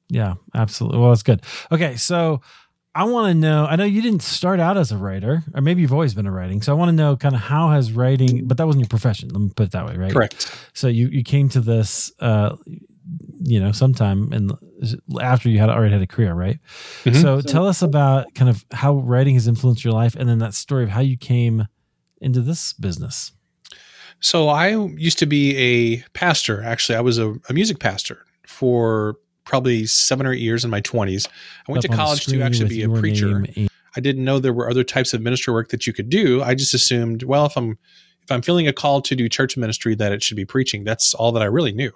Yeah, 0.08 0.34
absolutely. 0.55 0.99
Well, 0.99 1.10
that's 1.10 1.22
good. 1.22 1.43
Okay, 1.72 1.96
so 1.96 2.40
I 2.94 3.05
want 3.05 3.32
to 3.32 3.35
know. 3.35 3.67
I 3.67 3.76
know 3.76 3.85
you 3.85 4.00
didn't 4.02 4.23
start 4.23 4.61
out 4.61 4.76
as 4.76 4.93
a 4.93 4.96
writer, 4.96 5.43
or 5.52 5.61
maybe 5.61 5.82
you've 5.82 5.93
always 5.93 6.14
been 6.14 6.26
a 6.26 6.31
writing. 6.31 6.62
So 6.62 6.73
I 6.73 6.76
want 6.76 6.91
to 6.91 6.93
know 6.93 7.17
kind 7.17 7.35
of 7.35 7.41
how 7.41 7.70
has 7.70 7.93
writing, 7.93 8.46
but 8.46 8.56
that 8.58 8.67
wasn't 8.67 8.82
your 8.82 8.88
profession. 8.88 9.31
Let 9.31 9.41
me 9.41 9.50
put 9.55 9.67
it 9.67 9.73
that 9.73 9.87
way, 9.87 9.96
right? 9.96 10.12
Correct. 10.12 10.56
So 10.75 10.87
you 10.87 11.08
you 11.08 11.25
came 11.25 11.49
to 11.50 11.61
this, 11.61 12.12
uh, 12.20 12.55
you 13.41 13.58
know, 13.58 13.73
sometime 13.73 14.32
and 14.32 14.52
after 15.20 15.49
you 15.49 15.58
had 15.58 15.70
already 15.70 15.93
had 15.93 16.02
a 16.02 16.06
career, 16.06 16.35
right? 16.35 16.61
Mm-hmm. 17.02 17.20
So, 17.20 17.41
so 17.41 17.49
tell 17.49 17.67
us 17.67 17.82
about 17.82 18.32
kind 18.35 18.49
of 18.49 18.64
how 18.73 18.94
writing 18.94 19.35
has 19.35 19.49
influenced 19.49 19.85
your 19.85 19.93
life, 19.93 20.14
and 20.14 20.29
then 20.29 20.38
that 20.38 20.55
story 20.55 20.85
of 20.85 20.91
how 20.91 21.00
you 21.00 21.17
came 21.17 21.67
into 22.20 22.41
this 22.41 22.75
business. 22.75 23.32
So 24.20 24.49
I 24.49 24.69
used 24.69 25.19
to 25.19 25.26
be 25.26 25.56
a 25.56 25.96
pastor. 26.14 26.62
Actually, 26.62 26.96
I 26.96 27.00
was 27.00 27.19
a, 27.19 27.35
a 27.49 27.52
music 27.52 27.81
pastor 27.81 28.25
for 28.46 29.17
probably 29.44 29.87
seven 29.87 30.26
or 30.26 30.32
eight 30.32 30.41
years 30.41 30.64
in 30.64 30.70
my 30.70 30.81
twenties. 30.81 31.26
I 31.69 31.73
went 31.73 31.85
Up 31.85 31.91
to 31.91 31.96
college 31.96 32.26
to 32.26 32.43
actually 32.43 32.69
be 32.69 32.82
a 32.82 32.88
preacher. 32.88 33.44
I 33.96 34.00
didn't 34.00 34.25
know 34.25 34.38
there 34.38 34.52
were 34.52 34.69
other 34.69 34.85
types 34.85 35.14
of 35.14 35.23
ministry 35.23 35.52
work 35.52 35.69
that 35.69 35.87
you 35.87 35.93
could 35.93 36.08
do. 36.08 36.43
I 36.43 36.55
just 36.55 36.75
assumed, 36.75 37.23
well, 37.23 37.46
if 37.46 37.56
I'm 37.56 37.79
if 38.23 38.31
I'm 38.31 38.43
feeling 38.43 38.67
a 38.67 38.73
call 38.73 39.02
to 39.02 39.14
do 39.14 39.29
church 39.29 39.56
ministry, 39.56 39.94
that 39.96 40.12
it 40.12 40.23
should 40.23 40.37
be 40.37 40.46
preaching. 40.46 40.85
That's 40.85 41.14
all 41.14 41.31
that 41.32 41.43
I 41.43 41.46
really 41.46 41.73
knew 41.73 41.93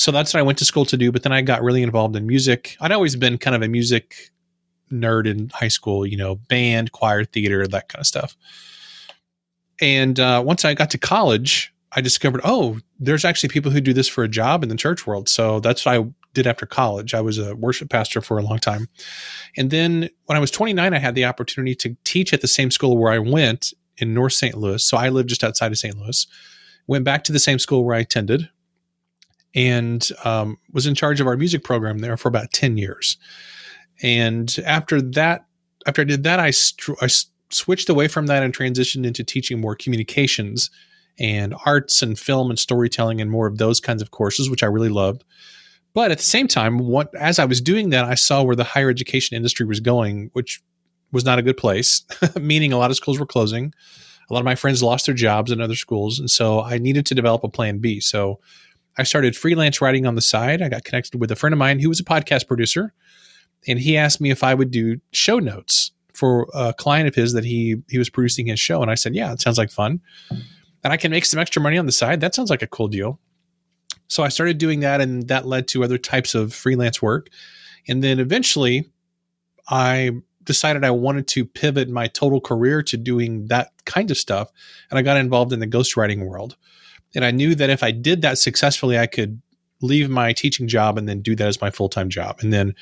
so 0.00 0.10
that's 0.10 0.32
what 0.32 0.40
I 0.40 0.42
went 0.42 0.56
to 0.58 0.64
school 0.64 0.86
to 0.86 0.96
do. 0.96 1.12
But 1.12 1.24
then 1.24 1.32
I 1.32 1.42
got 1.42 1.62
really 1.62 1.82
involved 1.82 2.16
in 2.16 2.26
music. 2.26 2.74
I'd 2.80 2.90
always 2.90 3.16
been 3.16 3.36
kind 3.36 3.54
of 3.54 3.60
a 3.60 3.68
music 3.68 4.30
nerd 4.90 5.26
in 5.26 5.50
high 5.50 5.68
school, 5.68 6.06
you 6.06 6.16
know, 6.16 6.36
band, 6.36 6.92
choir, 6.92 7.26
theater, 7.26 7.66
that 7.66 7.90
kind 7.90 8.00
of 8.00 8.06
stuff. 8.06 8.34
And 9.78 10.18
uh, 10.18 10.42
once 10.44 10.64
I 10.64 10.72
got 10.72 10.90
to 10.92 10.98
college, 10.98 11.74
I 11.92 12.00
discovered, 12.00 12.40
oh, 12.44 12.78
there's 12.98 13.26
actually 13.26 13.50
people 13.50 13.70
who 13.70 13.80
do 13.82 13.92
this 13.92 14.08
for 14.08 14.24
a 14.24 14.28
job 14.28 14.62
in 14.62 14.70
the 14.70 14.76
church 14.76 15.06
world. 15.06 15.28
So 15.28 15.60
that's 15.60 15.84
what 15.84 15.94
I 15.94 16.06
did 16.32 16.46
after 16.46 16.66
college. 16.66 17.14
I 17.14 17.20
was 17.20 17.38
a 17.38 17.56
worship 17.56 17.90
pastor 17.90 18.20
for 18.20 18.38
a 18.38 18.42
long 18.42 18.58
time. 18.58 18.88
And 19.56 19.70
then 19.70 20.08
when 20.26 20.36
I 20.36 20.40
was 20.40 20.50
29, 20.50 20.94
I 20.94 20.98
had 20.98 21.14
the 21.14 21.24
opportunity 21.24 21.74
to 21.76 21.96
teach 22.04 22.32
at 22.32 22.40
the 22.40 22.48
same 22.48 22.70
school 22.70 22.96
where 22.96 23.12
I 23.12 23.18
went 23.18 23.72
in 23.98 24.14
North 24.14 24.32
St. 24.32 24.56
Louis. 24.56 24.82
So 24.82 24.96
I 24.96 25.08
lived 25.08 25.28
just 25.28 25.44
outside 25.44 25.72
of 25.72 25.78
St. 25.78 25.96
Louis. 25.96 26.26
Went 26.86 27.04
back 27.04 27.24
to 27.24 27.32
the 27.32 27.38
same 27.38 27.58
school 27.58 27.84
where 27.84 27.96
I 27.96 28.00
attended, 28.00 28.48
and 29.54 30.08
um, 30.24 30.58
was 30.72 30.86
in 30.86 30.94
charge 30.94 31.20
of 31.20 31.26
our 31.26 31.36
music 31.36 31.64
program 31.64 31.98
there 31.98 32.16
for 32.16 32.28
about 32.28 32.52
10 32.52 32.76
years. 32.76 33.16
And 34.02 34.56
after 34.64 35.00
that, 35.02 35.44
after 35.86 36.02
I 36.02 36.04
did 36.04 36.24
that, 36.24 36.40
I, 36.40 36.52
I 37.00 37.08
switched 37.50 37.88
away 37.88 38.08
from 38.08 38.26
that 38.26 38.42
and 38.42 38.56
transitioned 38.56 39.06
into 39.06 39.24
teaching 39.24 39.60
more 39.60 39.74
communications 39.74 40.70
and 41.18 41.54
arts 41.66 42.02
and 42.02 42.18
film 42.18 42.50
and 42.50 42.58
storytelling 42.58 43.20
and 43.20 43.30
more 43.30 43.46
of 43.46 43.58
those 43.58 43.80
kinds 43.80 44.02
of 44.02 44.10
courses, 44.10 44.48
which 44.48 44.62
I 44.62 44.66
really 44.66 44.88
loved. 44.88 45.24
But 45.92 46.10
at 46.10 46.18
the 46.18 46.24
same 46.24 46.46
time, 46.46 46.78
what, 46.78 47.14
as 47.14 47.38
I 47.38 47.44
was 47.44 47.60
doing 47.60 47.90
that, 47.90 48.04
I 48.04 48.14
saw 48.14 48.42
where 48.42 48.56
the 48.56 48.64
higher 48.64 48.90
education 48.90 49.36
industry 49.36 49.66
was 49.66 49.80
going, 49.80 50.30
which 50.34 50.62
was 51.12 51.24
not 51.24 51.38
a 51.38 51.42
good 51.42 51.56
place, 51.56 52.04
meaning 52.40 52.72
a 52.72 52.78
lot 52.78 52.90
of 52.90 52.96
schools 52.96 53.18
were 53.18 53.26
closing. 53.26 53.72
A 54.28 54.32
lot 54.32 54.40
of 54.40 54.44
my 54.44 54.54
friends 54.54 54.82
lost 54.82 55.06
their 55.06 55.14
jobs 55.14 55.50
in 55.50 55.60
other 55.60 55.74
schools. 55.74 56.20
And 56.20 56.30
so 56.30 56.62
I 56.62 56.78
needed 56.78 57.06
to 57.06 57.14
develop 57.14 57.42
a 57.42 57.48
plan 57.48 57.78
B. 57.78 57.98
So 57.98 58.38
I 58.96 59.02
started 59.02 59.36
freelance 59.36 59.80
writing 59.80 60.06
on 60.06 60.14
the 60.14 60.22
side. 60.22 60.62
I 60.62 60.68
got 60.68 60.84
connected 60.84 61.20
with 61.20 61.32
a 61.32 61.36
friend 61.36 61.52
of 61.52 61.58
mine 61.58 61.80
who 61.80 61.88
was 61.88 62.00
a 62.00 62.04
podcast 62.04 62.46
producer, 62.46 62.92
and 63.66 63.78
he 63.78 63.96
asked 63.96 64.20
me 64.20 64.30
if 64.30 64.44
I 64.44 64.54
would 64.54 64.70
do 64.70 65.00
show 65.12 65.38
notes 65.38 65.92
for 66.12 66.48
a 66.54 66.74
client 66.74 67.08
of 67.08 67.14
his 67.14 67.32
that 67.32 67.44
he 67.44 67.76
he 67.88 67.98
was 67.98 68.10
producing 68.10 68.46
his 68.46 68.60
show. 68.60 68.82
And 68.82 68.90
I 68.90 68.94
said, 68.94 69.14
"Yeah, 69.14 69.32
it 69.32 69.40
sounds 69.40 69.58
like 69.58 69.70
fun, 69.70 70.00
and 70.30 70.92
I 70.92 70.96
can 70.96 71.10
make 71.10 71.24
some 71.24 71.40
extra 71.40 71.62
money 71.62 71.78
on 71.78 71.86
the 71.86 71.92
side. 71.92 72.20
That 72.20 72.34
sounds 72.34 72.50
like 72.50 72.62
a 72.62 72.66
cool 72.66 72.88
deal." 72.88 73.18
So 74.10 74.24
I 74.24 74.28
started 74.28 74.58
doing 74.58 74.80
that, 74.80 75.00
and 75.00 75.28
that 75.28 75.46
led 75.46 75.68
to 75.68 75.84
other 75.84 75.96
types 75.96 76.34
of 76.34 76.52
freelance 76.52 77.00
work. 77.00 77.28
And 77.88 78.02
then 78.02 78.18
eventually, 78.18 78.90
I 79.68 80.10
decided 80.42 80.84
I 80.84 80.90
wanted 80.90 81.28
to 81.28 81.44
pivot 81.44 81.88
my 81.88 82.08
total 82.08 82.40
career 82.40 82.82
to 82.82 82.96
doing 82.96 83.46
that 83.46 83.70
kind 83.84 84.10
of 84.10 84.18
stuff, 84.18 84.50
and 84.90 84.98
I 84.98 85.02
got 85.02 85.16
involved 85.16 85.52
in 85.52 85.60
the 85.60 85.66
ghostwriting 85.66 86.26
world. 86.26 86.56
And 87.14 87.24
I 87.24 87.30
knew 87.30 87.54
that 87.54 87.70
if 87.70 87.84
I 87.84 87.92
did 87.92 88.22
that 88.22 88.38
successfully, 88.38 88.98
I 88.98 89.06
could 89.06 89.40
leave 89.80 90.10
my 90.10 90.32
teaching 90.32 90.66
job 90.66 90.98
and 90.98 91.08
then 91.08 91.22
do 91.22 91.36
that 91.36 91.46
as 91.46 91.60
my 91.60 91.70
full 91.70 91.88
time 91.88 92.08
job. 92.08 92.40
And 92.40 92.52
then 92.52 92.74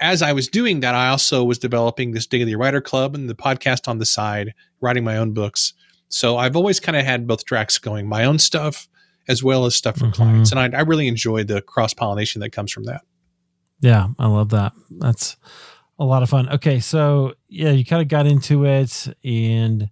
as 0.00 0.22
I 0.22 0.32
was 0.32 0.46
doing 0.46 0.80
that, 0.80 0.94
I 0.94 1.08
also 1.08 1.42
was 1.42 1.58
developing 1.58 2.12
this 2.12 2.26
Daily 2.26 2.54
Writer 2.54 2.80
Club 2.80 3.16
and 3.16 3.28
the 3.28 3.34
podcast 3.34 3.88
on 3.88 3.98
the 3.98 4.06
side, 4.06 4.54
writing 4.80 5.02
my 5.02 5.16
own 5.16 5.32
books. 5.32 5.74
So 6.08 6.36
I've 6.36 6.56
always 6.56 6.78
kind 6.78 6.96
of 6.96 7.04
had 7.04 7.26
both 7.26 7.44
tracks 7.44 7.78
going, 7.78 8.08
my 8.08 8.24
own 8.24 8.38
stuff 8.38 8.88
as 9.28 9.42
well 9.42 9.66
as 9.66 9.74
stuff 9.74 9.96
for 9.96 10.04
mm-hmm. 10.06 10.12
clients. 10.12 10.50
And 10.52 10.60
I, 10.60 10.78
I 10.78 10.82
really 10.82 11.08
enjoy 11.08 11.44
the 11.44 11.62
cross 11.62 11.94
pollination 11.94 12.40
that 12.40 12.50
comes 12.50 12.72
from 12.72 12.84
that. 12.84 13.02
Yeah, 13.80 14.08
I 14.18 14.26
love 14.26 14.50
that. 14.50 14.72
That's 14.90 15.36
a 15.98 16.04
lot 16.04 16.22
of 16.22 16.30
fun. 16.30 16.48
Okay, 16.48 16.80
so 16.80 17.34
yeah, 17.48 17.70
you 17.70 17.84
kind 17.84 18.02
of 18.02 18.08
got 18.08 18.26
into 18.26 18.64
it 18.64 19.08
and 19.24 19.90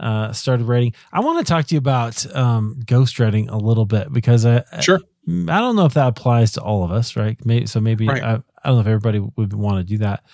uh, 0.00 0.32
started 0.32 0.64
writing. 0.64 0.94
I 1.12 1.20
want 1.20 1.44
to 1.44 1.50
talk 1.50 1.66
to 1.66 1.74
you 1.74 1.78
about 1.78 2.34
um, 2.34 2.80
ghostwriting 2.84 3.50
a 3.50 3.56
little 3.56 3.86
bit 3.86 4.12
because 4.12 4.44
I, 4.46 4.64
sure. 4.80 5.00
I 5.26 5.60
don't 5.60 5.76
know 5.76 5.86
if 5.86 5.94
that 5.94 6.08
applies 6.08 6.52
to 6.52 6.62
all 6.62 6.84
of 6.84 6.90
us, 6.90 7.16
right? 7.16 7.38
Maybe, 7.44 7.66
so 7.66 7.80
maybe 7.80 8.06
right. 8.06 8.22
I, 8.22 8.32
I 8.62 8.68
don't 8.68 8.76
know 8.76 8.80
if 8.80 8.86
everybody 8.86 9.20
would 9.36 9.52
want 9.52 9.78
to 9.78 9.84
do 9.84 9.98
that, 9.98 10.24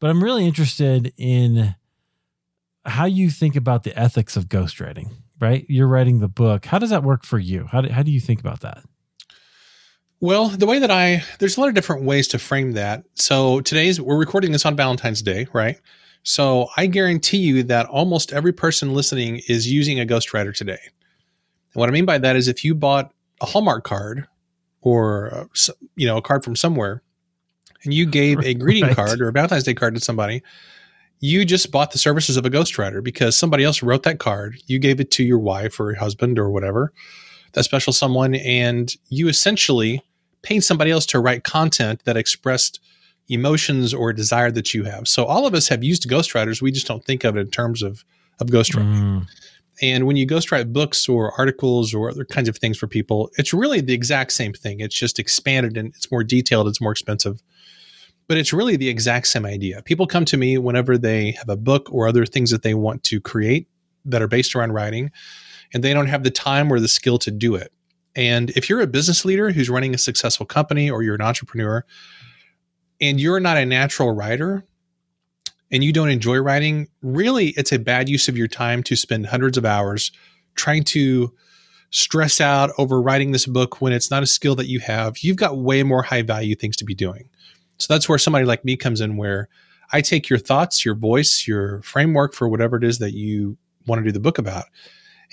but 0.00 0.10
I'm 0.10 0.22
really 0.22 0.46
interested 0.46 1.12
in 1.16 1.74
how 2.84 3.04
you 3.04 3.30
think 3.30 3.56
about 3.56 3.82
the 3.84 3.96
ethics 3.98 4.36
of 4.36 4.46
ghostwriting. 4.46 5.10
Right, 5.40 5.64
you're 5.68 5.86
writing 5.86 6.18
the 6.18 6.28
book. 6.28 6.66
How 6.66 6.78
does 6.78 6.90
that 6.90 7.04
work 7.04 7.24
for 7.24 7.38
you? 7.38 7.66
How 7.70 7.80
do, 7.80 7.92
how 7.92 8.02
do 8.02 8.10
you 8.10 8.18
think 8.18 8.40
about 8.40 8.60
that? 8.60 8.82
Well, 10.20 10.48
the 10.48 10.66
way 10.66 10.80
that 10.80 10.90
I 10.90 11.22
there's 11.38 11.56
a 11.56 11.60
lot 11.60 11.68
of 11.68 11.74
different 11.74 12.02
ways 12.02 12.26
to 12.28 12.38
frame 12.38 12.72
that. 12.72 13.04
So 13.14 13.60
today's 13.60 14.00
we're 14.00 14.18
recording 14.18 14.50
this 14.50 14.66
on 14.66 14.74
Valentine's 14.74 15.22
Day, 15.22 15.46
right? 15.52 15.80
So 16.24 16.68
I 16.76 16.86
guarantee 16.86 17.38
you 17.38 17.62
that 17.64 17.86
almost 17.86 18.32
every 18.32 18.52
person 18.52 18.94
listening 18.94 19.40
is 19.48 19.70
using 19.70 20.00
a 20.00 20.04
ghostwriter 20.04 20.52
today. 20.54 20.80
And 20.82 21.80
what 21.80 21.88
I 21.88 21.92
mean 21.92 22.04
by 22.04 22.18
that 22.18 22.34
is 22.34 22.48
if 22.48 22.64
you 22.64 22.74
bought 22.74 23.12
a 23.40 23.46
Hallmark 23.46 23.84
card 23.84 24.26
or 24.80 25.32
uh, 25.32 25.44
you 25.94 26.06
know 26.08 26.16
a 26.16 26.22
card 26.22 26.42
from 26.42 26.56
somewhere 26.56 27.02
and 27.84 27.94
you 27.94 28.04
gave 28.20 28.40
a 28.40 28.54
greeting 28.54 28.84
right. 28.84 28.96
card 28.96 29.20
or 29.20 29.28
a 29.28 29.32
Valentine's 29.32 29.64
Day 29.64 29.74
card 29.74 29.94
to 29.94 30.00
somebody, 30.00 30.42
you 31.20 31.44
just 31.44 31.70
bought 31.70 31.90
the 31.90 31.98
services 31.98 32.36
of 32.36 32.46
a 32.46 32.50
ghostwriter 32.50 33.02
because 33.02 33.36
somebody 33.36 33.64
else 33.64 33.82
wrote 33.82 34.04
that 34.04 34.18
card. 34.18 34.56
You 34.66 34.78
gave 34.78 35.00
it 35.00 35.10
to 35.12 35.24
your 35.24 35.38
wife 35.38 35.80
or 35.80 35.90
your 35.90 35.98
husband 35.98 36.38
or 36.38 36.50
whatever, 36.50 36.92
that 37.52 37.64
special 37.64 37.92
someone, 37.92 38.34
and 38.36 38.94
you 39.08 39.28
essentially 39.28 40.02
paid 40.42 40.60
somebody 40.60 40.90
else 40.90 41.06
to 41.06 41.20
write 41.20 41.44
content 41.44 42.04
that 42.04 42.16
expressed 42.16 42.80
emotions 43.28 43.92
or 43.92 44.12
desire 44.12 44.50
that 44.50 44.72
you 44.72 44.84
have. 44.84 45.08
So 45.08 45.24
all 45.24 45.46
of 45.46 45.54
us 45.54 45.68
have 45.68 45.84
used 45.84 46.08
ghostwriters. 46.08 46.62
We 46.62 46.72
just 46.72 46.86
don't 46.86 47.04
think 47.04 47.24
of 47.24 47.36
it 47.36 47.40
in 47.40 47.50
terms 47.50 47.82
of 47.82 48.04
of 48.40 48.48
ghostwriting. 48.48 48.94
Mm. 48.94 49.26
And 49.80 50.06
when 50.06 50.16
you 50.16 50.26
ghostwrite 50.26 50.72
books 50.72 51.08
or 51.08 51.32
articles 51.38 51.94
or 51.94 52.10
other 52.10 52.24
kinds 52.24 52.48
of 52.48 52.56
things 52.56 52.76
for 52.78 52.86
people, 52.86 53.30
it's 53.38 53.54
really 53.54 53.80
the 53.80 53.94
exact 53.94 54.32
same 54.32 54.52
thing. 54.52 54.80
It's 54.80 54.94
just 54.94 55.18
expanded 55.18 55.76
and 55.76 55.88
it's 55.94 56.10
more 56.10 56.24
detailed. 56.24 56.66
It's 56.68 56.80
more 56.80 56.92
expensive 56.92 57.42
but 58.28 58.36
it's 58.36 58.52
really 58.52 58.76
the 58.76 58.88
exact 58.88 59.26
same 59.26 59.46
idea. 59.46 59.82
People 59.82 60.06
come 60.06 60.24
to 60.26 60.36
me 60.36 60.58
whenever 60.58 60.96
they 60.96 61.32
have 61.32 61.48
a 61.48 61.56
book 61.56 61.88
or 61.90 62.06
other 62.06 62.26
things 62.26 62.50
that 62.50 62.62
they 62.62 62.74
want 62.74 63.02
to 63.04 63.20
create 63.20 63.66
that 64.04 64.22
are 64.22 64.28
based 64.28 64.54
around 64.54 64.72
writing, 64.72 65.10
and 65.74 65.82
they 65.82 65.92
don't 65.92 66.06
have 66.06 66.22
the 66.22 66.30
time 66.30 66.72
or 66.72 66.78
the 66.78 66.88
skill 66.88 67.18
to 67.18 67.30
do 67.30 67.54
it. 67.54 67.72
And 68.14 68.50
if 68.50 68.68
you're 68.68 68.80
a 68.80 68.86
business 68.86 69.24
leader 69.24 69.50
who's 69.50 69.70
running 69.70 69.94
a 69.94 69.98
successful 69.98 70.46
company 70.46 70.90
or 70.90 71.02
you're 71.02 71.14
an 71.14 71.20
entrepreneur 71.22 71.84
and 73.00 73.20
you're 73.20 73.40
not 73.40 73.56
a 73.56 73.66
natural 73.66 74.12
writer 74.12 74.64
and 75.70 75.84
you 75.84 75.92
don't 75.92 76.08
enjoy 76.08 76.38
writing, 76.38 76.88
really 77.02 77.48
it's 77.48 77.72
a 77.72 77.78
bad 77.78 78.08
use 78.08 78.28
of 78.28 78.36
your 78.36 78.48
time 78.48 78.82
to 78.84 78.96
spend 78.96 79.26
hundreds 79.26 79.56
of 79.56 79.64
hours 79.64 80.10
trying 80.54 80.84
to 80.84 81.32
stress 81.90 82.40
out 82.40 82.70
over 82.76 83.00
writing 83.00 83.32
this 83.32 83.46
book 83.46 83.80
when 83.80 83.92
it's 83.92 84.10
not 84.10 84.22
a 84.22 84.26
skill 84.26 84.54
that 84.56 84.68
you 84.68 84.80
have. 84.80 85.18
You've 85.18 85.36
got 85.36 85.58
way 85.58 85.82
more 85.82 86.02
high 86.02 86.22
value 86.22 86.54
things 86.54 86.76
to 86.78 86.84
be 86.84 86.94
doing. 86.94 87.28
So 87.78 87.92
that's 87.92 88.08
where 88.08 88.18
somebody 88.18 88.44
like 88.44 88.64
me 88.64 88.76
comes 88.76 89.00
in, 89.00 89.16
where 89.16 89.48
I 89.92 90.00
take 90.00 90.28
your 90.28 90.38
thoughts, 90.38 90.84
your 90.84 90.94
voice, 90.94 91.46
your 91.46 91.80
framework 91.82 92.34
for 92.34 92.48
whatever 92.48 92.76
it 92.76 92.84
is 92.84 92.98
that 92.98 93.12
you 93.12 93.56
want 93.86 94.00
to 94.00 94.04
do 94.04 94.12
the 94.12 94.20
book 94.20 94.38
about, 94.38 94.64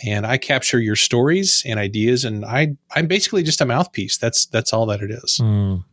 and 0.05 0.25
I 0.25 0.37
capture 0.37 0.79
your 0.79 0.95
stories 0.95 1.63
and 1.65 1.79
ideas, 1.79 2.23
and 2.23 2.45
I 2.45 2.75
I'm 2.95 3.07
basically 3.07 3.43
just 3.43 3.61
a 3.61 3.65
mouthpiece. 3.65 4.17
That's 4.17 4.45
that's 4.45 4.73
all 4.73 4.85
that 4.87 5.01
it 5.01 5.11
is. 5.11 5.39
Mm. 5.41 5.83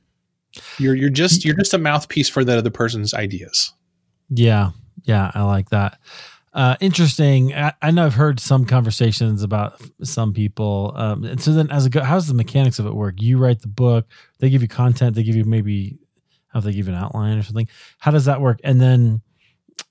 You're 0.78 0.94
you're 0.94 1.11
just 1.11 1.44
you're 1.44 1.56
just 1.56 1.75
a 1.75 1.78
mouthpiece 1.78 2.28
for 2.28 2.44
that 2.44 2.59
other 2.59 2.71
person's 2.71 3.14
ideas. 3.14 3.73
Yeah, 4.28 4.71
yeah, 5.04 5.30
I 5.35 5.42
like 5.42 5.71
that. 5.71 5.99
Uh, 6.54 6.76
interesting. 6.80 7.54
I, 7.54 7.73
I, 7.80 7.90
know 7.90 8.04
I've 8.04 8.14
heard 8.14 8.38
some 8.38 8.66
conversations 8.66 9.42
about 9.42 9.80
some 10.02 10.35
people. 10.35 10.92
Um, 10.97 11.25
and 11.25 11.40
so 11.40 11.52
then, 11.52 11.71
as 11.71 11.87
a 11.87 12.04
how's 12.04 12.28
the 12.28 12.35
mechanics 12.35 12.78
of 12.78 12.87
it 12.87 12.94
work? 12.94 13.14
You 13.23 13.38
write 13.38 13.62
the 13.62 13.68
book. 13.68 14.06
They 14.38 14.50
give 14.50 14.61
you 14.61 14.68
content. 14.68 15.16
They 15.16 15.23
give 15.23 15.35
you 15.35 15.44
maybe 15.44 15.99
have 16.52 16.64
they 16.64 16.73
give 16.73 16.88
an 16.88 16.94
outline 16.94 17.38
or 17.38 17.42
something? 17.42 17.68
How 17.99 18.11
does 18.11 18.26
that 18.26 18.40
work? 18.40 18.61
And 18.64 18.80
then, 18.80 19.21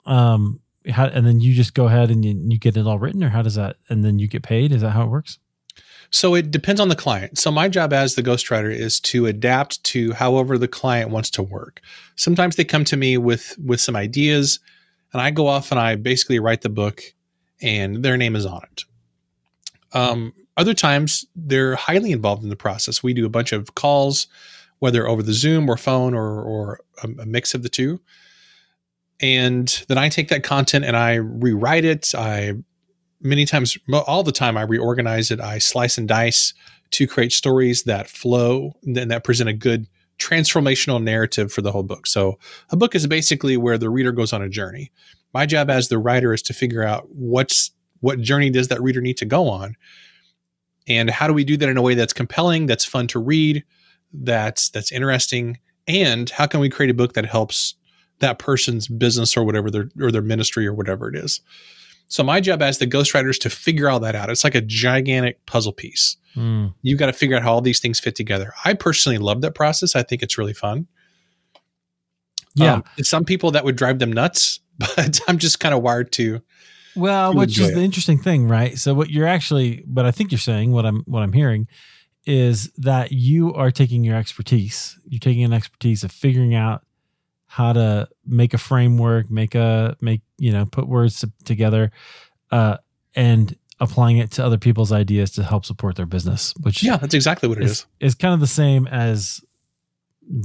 um, 0.05 0.59
how 0.89 1.05
and 1.05 1.25
then 1.25 1.39
you 1.39 1.53
just 1.53 1.73
go 1.73 1.87
ahead 1.87 2.09
and 2.09 2.23
you, 2.25 2.39
you 2.49 2.59
get 2.59 2.77
it 2.77 2.87
all 2.87 2.99
written, 2.99 3.23
or 3.23 3.29
how 3.29 3.41
does 3.41 3.55
that? 3.55 3.77
And 3.89 4.03
then 4.03 4.19
you 4.19 4.27
get 4.27 4.43
paid. 4.43 4.71
Is 4.71 4.81
that 4.81 4.91
how 4.91 5.03
it 5.03 5.09
works? 5.09 5.39
So 6.11 6.35
it 6.35 6.51
depends 6.51 6.81
on 6.81 6.89
the 6.89 6.95
client. 6.95 7.37
So 7.37 7.51
my 7.51 7.69
job 7.69 7.93
as 7.93 8.15
the 8.15 8.23
ghostwriter 8.23 8.73
is 8.73 8.99
to 9.01 9.27
adapt 9.27 9.81
to 9.85 10.11
however 10.11 10.57
the 10.57 10.67
client 10.67 11.09
wants 11.09 11.29
to 11.31 11.43
work. 11.43 11.81
Sometimes 12.17 12.57
they 12.57 12.65
come 12.65 12.83
to 12.85 12.97
me 12.97 13.17
with 13.17 13.55
with 13.63 13.79
some 13.79 13.95
ideas, 13.95 14.59
and 15.13 15.21
I 15.21 15.31
go 15.31 15.47
off 15.47 15.71
and 15.71 15.79
I 15.79 15.95
basically 15.95 16.39
write 16.39 16.61
the 16.61 16.69
book, 16.69 17.01
and 17.61 18.03
their 18.03 18.17
name 18.17 18.35
is 18.35 18.45
on 18.45 18.61
it. 18.71 18.83
Um, 19.93 20.33
other 20.57 20.73
times 20.73 21.25
they're 21.35 21.75
highly 21.75 22.11
involved 22.11 22.43
in 22.43 22.49
the 22.49 22.55
process. 22.55 23.01
We 23.01 23.13
do 23.13 23.25
a 23.25 23.29
bunch 23.29 23.51
of 23.51 23.75
calls 23.75 24.27
whether 24.81 25.07
over 25.07 25.21
the 25.21 25.31
Zoom 25.31 25.69
or 25.69 25.77
phone 25.77 26.15
or, 26.15 26.41
or 26.41 26.79
a, 27.03 27.21
a 27.21 27.25
mix 27.27 27.53
of 27.53 27.61
the 27.61 27.69
two. 27.69 28.01
And 29.19 29.85
then 29.87 29.99
I 29.99 30.09
take 30.09 30.29
that 30.29 30.43
content 30.43 30.85
and 30.85 30.97
I 30.97 31.13
rewrite 31.13 31.85
it. 31.85 32.15
I 32.15 32.53
many 33.21 33.45
times, 33.45 33.77
all 34.07 34.23
the 34.23 34.31
time, 34.31 34.57
I 34.57 34.63
reorganize 34.63 35.29
it. 35.29 35.39
I 35.39 35.59
slice 35.59 35.99
and 35.99 36.07
dice 36.07 36.55
to 36.89 37.05
create 37.05 37.31
stories 37.31 37.83
that 37.83 38.09
flow 38.09 38.73
and 38.83 39.11
that 39.11 39.23
present 39.23 39.49
a 39.49 39.53
good 39.53 39.85
transformational 40.17 41.01
narrative 41.01 41.53
for 41.53 41.61
the 41.61 41.71
whole 41.71 41.83
book. 41.83 42.07
So 42.07 42.39
a 42.71 42.75
book 42.75 42.95
is 42.95 43.05
basically 43.05 43.57
where 43.57 43.77
the 43.77 43.91
reader 43.91 44.11
goes 44.11 44.33
on 44.33 44.41
a 44.41 44.49
journey. 44.49 44.91
My 45.31 45.45
job 45.45 45.69
as 45.69 45.89
the 45.89 45.99
writer 45.99 46.33
is 46.33 46.41
to 46.43 46.53
figure 46.53 46.83
out 46.83 47.07
what's 47.09 47.69
what 47.99 48.19
journey 48.19 48.49
does 48.49 48.69
that 48.69 48.81
reader 48.81 48.99
need 48.99 49.17
to 49.17 49.25
go 49.25 49.47
on, 49.47 49.75
and 50.87 51.11
how 51.11 51.27
do 51.27 51.33
we 51.33 51.43
do 51.43 51.55
that 51.57 51.69
in 51.69 51.77
a 51.77 51.83
way 51.83 51.93
that's 51.93 52.13
compelling, 52.13 52.65
that's 52.65 52.83
fun 52.83 53.05
to 53.07 53.19
read, 53.19 53.63
that's 54.13 54.69
that's 54.69 54.91
interesting. 54.91 55.59
And 55.87 56.29
how 56.29 56.45
can 56.45 56.59
we 56.59 56.69
create 56.69 56.89
a 56.89 56.93
book 56.93 57.13
that 57.13 57.25
helps 57.25 57.75
that 58.19 58.39
person's 58.39 58.87
business 58.87 59.35
or 59.35 59.43
whatever 59.43 59.71
their 59.71 59.89
or 59.99 60.11
their 60.11 60.21
ministry 60.21 60.67
or 60.67 60.73
whatever 60.73 61.09
it 61.09 61.15
is? 61.15 61.41
So 62.07 62.23
my 62.23 62.41
job 62.41 62.61
as 62.61 62.77
the 62.77 62.87
ghostwriter 62.87 63.29
is 63.29 63.39
to 63.39 63.49
figure 63.49 63.89
all 63.89 63.99
that 64.01 64.15
out. 64.15 64.29
It's 64.29 64.43
like 64.43 64.55
a 64.55 64.61
gigantic 64.61 65.45
puzzle 65.45 65.73
piece. 65.73 66.17
Mm. 66.35 66.73
you've 66.81 66.97
got 66.97 67.07
to 67.07 67.13
figure 67.13 67.35
out 67.35 67.43
how 67.43 67.51
all 67.51 67.61
these 67.61 67.81
things 67.81 67.99
fit 67.99 68.15
together. 68.15 68.53
I 68.63 68.73
personally 68.73 69.17
love 69.17 69.41
that 69.41 69.53
process. 69.53 69.97
I 69.97 70.03
think 70.03 70.23
it's 70.23 70.37
really 70.37 70.53
fun. 70.53 70.87
Yeah. 72.55 72.75
Um, 72.75 72.83
some 73.01 73.25
people 73.25 73.51
that 73.51 73.65
would 73.65 73.75
drive 73.75 73.99
them 73.99 74.13
nuts 74.13 74.61
but 74.95 75.19
i'm 75.27 75.37
just 75.37 75.59
kind 75.59 75.73
of 75.75 75.81
wired 75.81 76.11
to 76.13 76.41
well 76.95 77.33
which 77.33 77.59
is 77.59 77.69
it. 77.69 77.75
the 77.75 77.81
interesting 77.81 78.17
thing 78.17 78.47
right? 78.47 78.77
So 78.77 78.93
what 78.93 79.09
you're 79.09 79.27
actually 79.27 79.83
but 79.87 80.05
i 80.05 80.11
think 80.11 80.31
you're 80.31 80.39
saying 80.39 80.71
what 80.71 80.85
i'm 80.85 81.03
what 81.05 81.21
i'm 81.21 81.33
hearing 81.33 81.67
is 82.25 82.71
that 82.77 83.11
you 83.11 83.53
are 83.53 83.71
taking 83.71 84.03
your 84.03 84.15
expertise. 84.15 84.99
You're 85.07 85.19
taking 85.19 85.43
an 85.43 85.53
expertise 85.53 86.03
of 86.03 86.11
figuring 86.11 86.53
out 86.53 86.83
how 87.47 87.73
to 87.73 88.07
make 88.25 88.53
a 88.53 88.57
framework, 88.57 89.29
make 89.29 89.55
a 89.55 89.97
make 90.01 90.21
you 90.37 90.51
know 90.51 90.65
put 90.65 90.87
words 90.87 91.19
to, 91.19 91.31
together, 91.43 91.91
uh, 92.51 92.77
and 93.15 93.57
applying 93.79 94.17
it 94.17 94.31
to 94.31 94.45
other 94.45 94.57
people's 94.57 94.91
ideas 94.91 95.31
to 95.31 95.43
help 95.43 95.65
support 95.65 95.95
their 95.95 96.05
business. 96.05 96.53
Which 96.61 96.83
yeah, 96.83 96.97
that's 96.97 97.13
exactly 97.13 97.49
what 97.49 97.57
it 97.57 97.65
is. 97.65 97.71
Is, 97.71 97.85
is 97.99 98.15
kind 98.15 98.33
of 98.33 98.39
the 98.39 98.47
same 98.47 98.87
as 98.87 99.41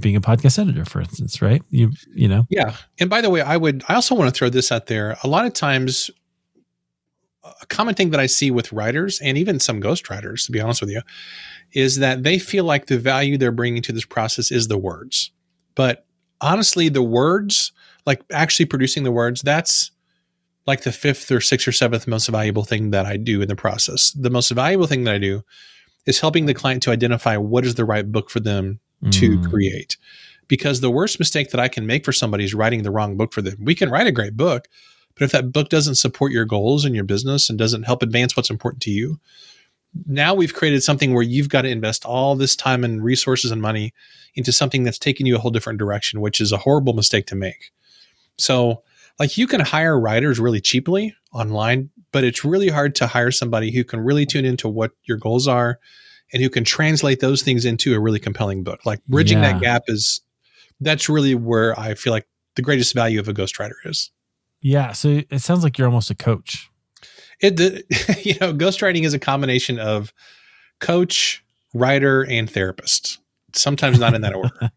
being 0.01 0.17
a 0.17 0.21
podcast 0.21 0.59
editor, 0.59 0.85
for 0.85 1.01
instance, 1.01 1.41
right? 1.41 1.63
You 1.71 1.93
you 2.15 2.27
know. 2.27 2.47
Yeah, 2.49 2.75
and 2.99 3.09
by 3.09 3.21
the 3.21 3.31
way, 3.31 3.41
I 3.41 3.57
would 3.57 3.85
I 3.89 3.95
also 3.95 4.15
want 4.15 4.35
to 4.35 4.37
throw 4.37 4.49
this 4.49 4.73
out 4.73 4.87
there. 4.87 5.17
A 5.23 5.29
lot 5.29 5.47
of 5.47 5.53
times 5.53 6.11
a 7.61 7.67
common 7.67 7.95
thing 7.95 8.11
that 8.11 8.21
I 8.21 8.27
see 8.27 8.51
with 8.51 8.73
writers 8.73 9.21
and 9.21 9.39
even 9.39 9.61
some 9.61 9.81
ghostwriters, 9.81 10.47
to 10.47 10.53
be 10.53 10.61
honest 10.61 10.81
with 10.81 10.91
you, 10.91 11.03
is 11.73 11.97
that 11.97 12.23
they 12.23 12.39
feel 12.39 12.65
like 12.65 12.87
the 12.87 12.99
value 12.99 13.37
they're 13.37 13.53
bringing 13.53 13.83
to 13.83 13.93
this 13.93 14.05
process 14.05 14.51
is 14.51 14.69
the 14.69 14.79
words. 14.79 15.31
But 15.75 16.07
honestly, 16.41 16.89
the 16.89 17.03
words, 17.03 17.73
like 18.07 18.23
actually 18.33 18.67
producing 18.67 19.05
the 19.05 19.13
words, 19.13 19.43
that's 19.43 19.91
like 20.67 20.83
the 20.83 20.93
fifth 20.93 21.31
or 21.31 21.41
sixth 21.41 21.69
or 21.69 21.73
seventh 21.73 22.07
most 22.07 22.29
valuable 22.29 22.65
thing 22.65 22.91
that 22.91 23.07
I 23.07 23.17
do 23.17 23.41
in 23.41 23.49
the 23.49 23.57
process. 23.57 24.13
The 24.13 24.31
most 24.31 24.51
valuable 24.51 24.87
thing 24.87 25.05
that 25.05 25.15
I 25.15 25.19
do 25.19 25.43
is 26.07 26.21
helping 26.21 26.47
the 26.47 26.55
client 26.55 26.83
to 26.85 26.91
identify 26.91 27.37
what 27.37 27.65
is 27.65 27.75
the 27.75 27.85
right 27.85 28.11
book 28.11 28.31
for 28.31 28.41
them 28.41 28.81
mm. 29.03 29.13
to 29.13 29.41
create. 29.49 29.97
Because 30.49 30.81
the 30.81 30.91
worst 30.91 31.19
mistake 31.19 31.51
that 31.51 31.61
I 31.61 31.69
can 31.69 31.87
make 31.87 32.05
for 32.05 32.13
somebody 32.13 32.45
is 32.45 32.55
writing 32.55 32.83
the 32.83 32.91
wrong 32.91 33.17
book 33.17 33.33
for 33.33 33.43
them. 33.43 33.57
We 33.61 33.75
can 33.75 33.91
write 33.91 34.07
a 34.07 34.13
great 34.13 34.37
book, 34.37 34.69
but 35.17 35.25
if 35.25 35.33
that 35.33 35.53
book 35.53 35.69
doesn't 35.69 35.95
support 35.97 36.33
your 36.33 36.45
goals 36.45 36.85
and 36.85 36.95
your 36.95 37.05
business 37.05 37.49
and 37.49 37.59
doesn't 37.59 37.85
help 37.85 38.03
advance 38.03 38.37
what's 38.37 38.51
important 38.51 38.83
to 38.83 38.91
you, 38.91 39.19
now 40.07 40.35
we've 40.35 40.55
created 40.55 40.83
something 40.83 41.15
where 41.15 41.23
you've 41.23 41.49
got 41.49 41.63
to 41.63 41.69
invest 41.69 42.05
all 42.05 42.37
this 42.37 42.55
time 42.55 42.85
and 42.85 43.03
resources 43.03 43.51
and 43.51 43.63
money 43.63 43.95
into 44.35 44.53
something 44.53 44.85
that's 44.85 44.99
taking 44.99 45.27
you 45.27 45.37
a 45.37 45.39
whole 45.39 45.51
different 45.51 45.79
direction, 45.79 46.21
which 46.21 46.41
is 46.41 46.53
a 46.53 46.59
horrible 46.59 46.93
mistake 46.93 47.27
to 47.27 47.35
make. 47.35 47.73
So, 48.37 48.83
like 49.19 49.39
you 49.39 49.47
can 49.47 49.61
hire 49.61 49.99
writers 49.99 50.39
really 50.39 50.61
cheaply 50.61 51.15
online, 51.33 51.89
but 52.13 52.23
it's 52.23 52.45
really 52.45 52.69
hard 52.69 52.95
to 52.97 53.07
hire 53.07 53.31
somebody 53.31 53.71
who 53.71 53.83
can 53.83 54.01
really 54.01 54.27
tune 54.27 54.45
into 54.45 54.69
what 54.69 54.93
your 55.05 55.17
goals 55.17 55.49
are 55.49 55.79
and 56.33 56.43
who 56.43 56.51
can 56.51 56.65
translate 56.65 57.21
those 57.21 57.41
things 57.41 57.65
into 57.65 57.95
a 57.95 58.01
really 58.01 58.19
compelling 58.19 58.63
book. 58.63 58.85
Like 58.85 59.03
bridging 59.07 59.39
yeah. 59.39 59.53
that 59.53 59.63
gap 59.63 59.83
is 59.87 60.21
that's 60.81 61.09
really 61.09 61.35
where 61.35 61.79
I 61.81 61.95
feel 61.95 62.13
like 62.13 62.27
the 62.57 62.63
greatest 62.63 62.93
value 62.93 63.19
of 63.19 63.29
a 63.29 63.33
ghostwriter 63.33 63.75
is. 63.87 64.11
Yeah. 64.61 64.93
So 64.93 65.23
it 65.31 65.41
sounds 65.41 65.63
like 65.63 65.79
you're 65.79 65.89
almost 65.89 66.11
a 66.11 66.15
coach. 66.15 66.71
It, 67.41 67.61
you 68.25 68.35
know, 68.41 68.53
ghostwriting 68.53 69.05
is 69.05 69.15
a 69.15 69.19
combination 69.19 69.79
of 69.79 70.13
coach, 70.81 71.45
writer, 71.75 72.23
and 72.23 72.51
therapist. 72.51 73.19
Sometimes 73.55 73.99
not 73.99 74.15
in 74.15 74.23
that 74.23 74.35
order. 74.35 74.71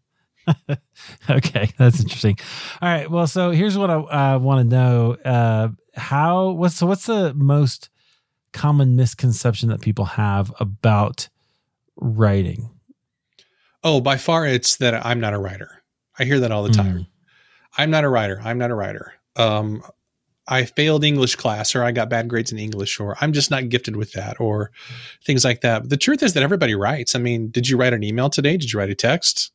okay, 1.30 1.70
that's 1.78 2.00
interesting. 2.00 2.38
All 2.80 2.88
right, 2.88 3.10
well, 3.10 3.26
so 3.26 3.50
here's 3.50 3.76
what 3.76 3.90
I 3.90 3.94
uh, 4.34 4.38
want 4.38 4.70
to 4.70 4.76
know: 4.76 5.16
uh, 5.24 5.68
how 5.94 6.50
what's 6.50 6.76
so 6.76 6.86
what's 6.86 7.06
the 7.06 7.34
most 7.34 7.90
common 8.52 8.96
misconception 8.96 9.68
that 9.68 9.80
people 9.80 10.04
have 10.04 10.52
about 10.60 11.28
writing? 11.96 12.70
Oh, 13.82 14.00
by 14.00 14.16
far, 14.16 14.46
it's 14.46 14.76
that 14.76 15.06
I'm 15.06 15.20
not 15.20 15.34
a 15.34 15.38
writer. 15.38 15.82
I 16.18 16.24
hear 16.24 16.40
that 16.40 16.52
all 16.52 16.62
the 16.62 16.70
time. 16.70 16.98
Mm. 16.98 17.06
I'm 17.78 17.90
not 17.90 18.04
a 18.04 18.08
writer. 18.08 18.40
I'm 18.42 18.58
not 18.58 18.70
a 18.70 18.74
writer. 18.74 19.14
Um, 19.40 19.82
I 20.46 20.64
failed 20.64 21.04
English 21.04 21.36
class, 21.36 21.74
or 21.76 21.84
I 21.84 21.92
got 21.92 22.10
bad 22.10 22.28
grades 22.28 22.50
in 22.50 22.58
English, 22.58 22.98
or 22.98 23.16
I'm 23.20 23.32
just 23.32 23.50
not 23.50 23.68
gifted 23.68 23.94
with 23.94 24.12
that, 24.12 24.40
or 24.40 24.72
things 25.24 25.44
like 25.44 25.60
that. 25.60 25.82
But 25.82 25.90
the 25.90 25.96
truth 25.96 26.22
is 26.22 26.32
that 26.34 26.42
everybody 26.42 26.74
writes. 26.74 27.14
I 27.14 27.20
mean, 27.20 27.50
did 27.50 27.68
you 27.68 27.76
write 27.76 27.92
an 27.92 28.02
email 28.02 28.28
today? 28.30 28.56
Did 28.56 28.72
you 28.72 28.78
write 28.78 28.90
a 28.90 28.94
text? 28.96 29.52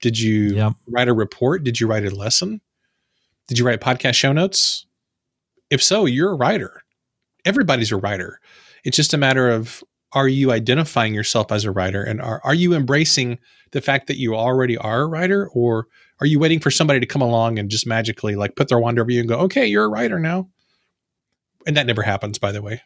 Did 0.00 0.18
you 0.18 0.54
write 0.86 1.08
a 1.08 1.12
report? 1.12 1.64
Did 1.64 1.80
you 1.80 1.86
write 1.86 2.04
a 2.04 2.14
lesson? 2.14 2.60
Did 3.48 3.58
you 3.58 3.66
write 3.66 3.80
podcast 3.80 4.14
show 4.14 4.32
notes? 4.32 4.86
If 5.68 5.82
so, 5.82 6.06
you're 6.06 6.30
a 6.30 6.36
writer. 6.36 6.82
Everybody's 7.44 7.92
a 7.92 7.96
writer. 7.96 8.40
It's 8.84 8.96
just 8.96 9.14
a 9.14 9.18
matter 9.18 9.50
of 9.50 9.82
are 10.12 10.28
you 10.28 10.52
identifying 10.52 11.14
yourself 11.14 11.52
as 11.52 11.64
a 11.64 11.70
writer 11.70 12.02
and 12.02 12.20
are, 12.20 12.40
are 12.44 12.54
you 12.54 12.74
embracing 12.74 13.38
the 13.72 13.80
fact 13.80 14.08
that 14.08 14.18
you 14.18 14.34
already 14.34 14.76
are 14.76 15.02
a 15.02 15.06
writer 15.06 15.48
or 15.52 15.86
are 16.20 16.26
you 16.26 16.38
waiting 16.38 16.60
for 16.60 16.70
somebody 16.70 17.00
to 17.00 17.06
come 17.06 17.22
along 17.22 17.58
and 17.58 17.70
just 17.70 17.86
magically 17.86 18.36
like 18.36 18.56
put 18.56 18.68
their 18.68 18.78
wand 18.78 18.98
over 18.98 19.10
you 19.10 19.20
and 19.20 19.28
go, 19.28 19.38
okay, 19.40 19.66
you're 19.66 19.84
a 19.84 19.88
writer 19.88 20.18
now? 20.18 20.48
And 21.66 21.76
that 21.76 21.86
never 21.86 22.02
happens, 22.02 22.38
by 22.38 22.52
the 22.52 22.62
way. 22.62 22.82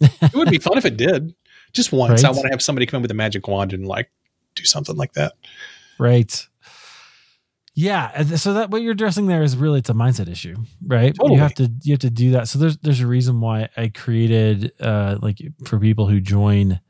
it 0.00 0.34
would 0.34 0.50
be 0.50 0.58
fun 0.58 0.78
if 0.78 0.84
it 0.84 0.96
did. 0.96 1.34
Just 1.72 1.92
once. 1.92 2.22
Right. 2.22 2.30
I 2.30 2.32
want 2.32 2.44
to 2.46 2.50
have 2.50 2.62
somebody 2.62 2.86
come 2.86 2.98
in 2.98 3.02
with 3.02 3.10
a 3.10 3.14
magic 3.14 3.48
wand 3.48 3.72
and 3.72 3.86
like 3.86 4.10
do 4.54 4.64
something 4.64 4.96
like 4.96 5.14
that. 5.14 5.34
Right. 5.98 6.46
Yeah, 7.76 8.22
so 8.36 8.54
that 8.54 8.70
what 8.70 8.82
you're 8.82 8.92
addressing 8.92 9.26
there 9.26 9.42
is 9.42 9.56
really 9.56 9.80
it's 9.80 9.90
a 9.90 9.94
mindset 9.94 10.28
issue, 10.28 10.56
right? 10.86 11.12
Totally. 11.12 11.34
You 11.34 11.40
have 11.40 11.54
to 11.54 11.72
you 11.82 11.92
have 11.92 12.00
to 12.00 12.10
do 12.10 12.30
that. 12.32 12.46
So 12.46 12.60
there's 12.60 12.76
there's 12.78 13.00
a 13.00 13.06
reason 13.06 13.40
why 13.40 13.68
I 13.76 13.88
created 13.88 14.72
uh 14.80 15.18
like 15.20 15.38
for 15.64 15.80
people 15.80 16.06
who 16.06 16.20
join 16.20 16.80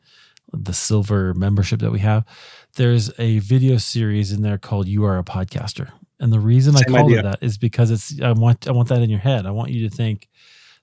the 0.52 0.74
silver 0.74 1.32
membership 1.32 1.80
that 1.80 1.90
we 1.90 2.00
have, 2.00 2.26
there's 2.74 3.10
a 3.18 3.38
video 3.40 3.76
series 3.76 4.32
in 4.32 4.42
there 4.42 4.58
called 4.58 4.88
"You 4.88 5.04
Are 5.04 5.18
a 5.18 5.24
Podcaster," 5.24 5.90
and 6.20 6.32
the 6.32 6.40
reason 6.40 6.74
Same 6.74 6.94
I 6.94 6.98
called 6.98 7.10
idea. 7.10 7.20
it 7.20 7.22
that 7.22 7.38
is 7.42 7.58
because 7.58 7.90
it's 7.90 8.20
I 8.20 8.32
want 8.32 8.68
I 8.68 8.72
want 8.72 8.88
that 8.88 9.02
in 9.02 9.10
your 9.10 9.20
head. 9.20 9.46
I 9.46 9.50
want 9.50 9.70
you 9.70 9.88
to 9.88 9.94
think 9.94 10.28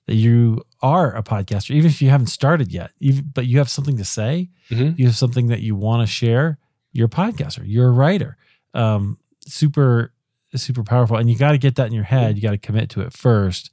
that 0.06 0.14
you 0.14 0.64
are 0.80 1.14
a 1.14 1.22
podcaster, 1.22 1.70
even 1.70 1.90
if 1.90 2.02
you 2.02 2.10
haven't 2.10 2.26
started 2.26 2.72
yet. 2.72 2.90
Even, 2.98 3.30
but 3.32 3.46
you 3.46 3.58
have 3.58 3.68
something 3.68 3.96
to 3.98 4.04
say. 4.04 4.50
Mm-hmm. 4.70 4.94
You 4.96 5.06
have 5.06 5.16
something 5.16 5.48
that 5.48 5.60
you 5.60 5.76
want 5.76 6.06
to 6.06 6.12
share. 6.12 6.58
You're 6.92 7.06
a 7.06 7.10
podcaster. 7.10 7.62
You're 7.64 7.88
a 7.88 7.92
writer. 7.92 8.36
Um, 8.74 9.18
super, 9.46 10.12
super 10.54 10.82
powerful, 10.82 11.16
and 11.16 11.30
you 11.30 11.36
got 11.36 11.52
to 11.52 11.58
get 11.58 11.76
that 11.76 11.86
in 11.86 11.92
your 11.92 12.04
head. 12.04 12.36
You 12.36 12.42
got 12.42 12.50
to 12.50 12.58
commit 12.58 12.90
to 12.90 13.02
it 13.02 13.12
first. 13.12 13.70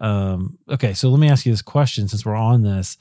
Um, 0.00 0.58
okay, 0.68 0.94
so 0.94 1.08
let 1.08 1.20
me 1.20 1.28
ask 1.28 1.46
you 1.46 1.52
this 1.52 1.62
question 1.62 2.08
since 2.08 2.24
we're 2.24 2.34
on 2.34 2.62
this 2.62 2.96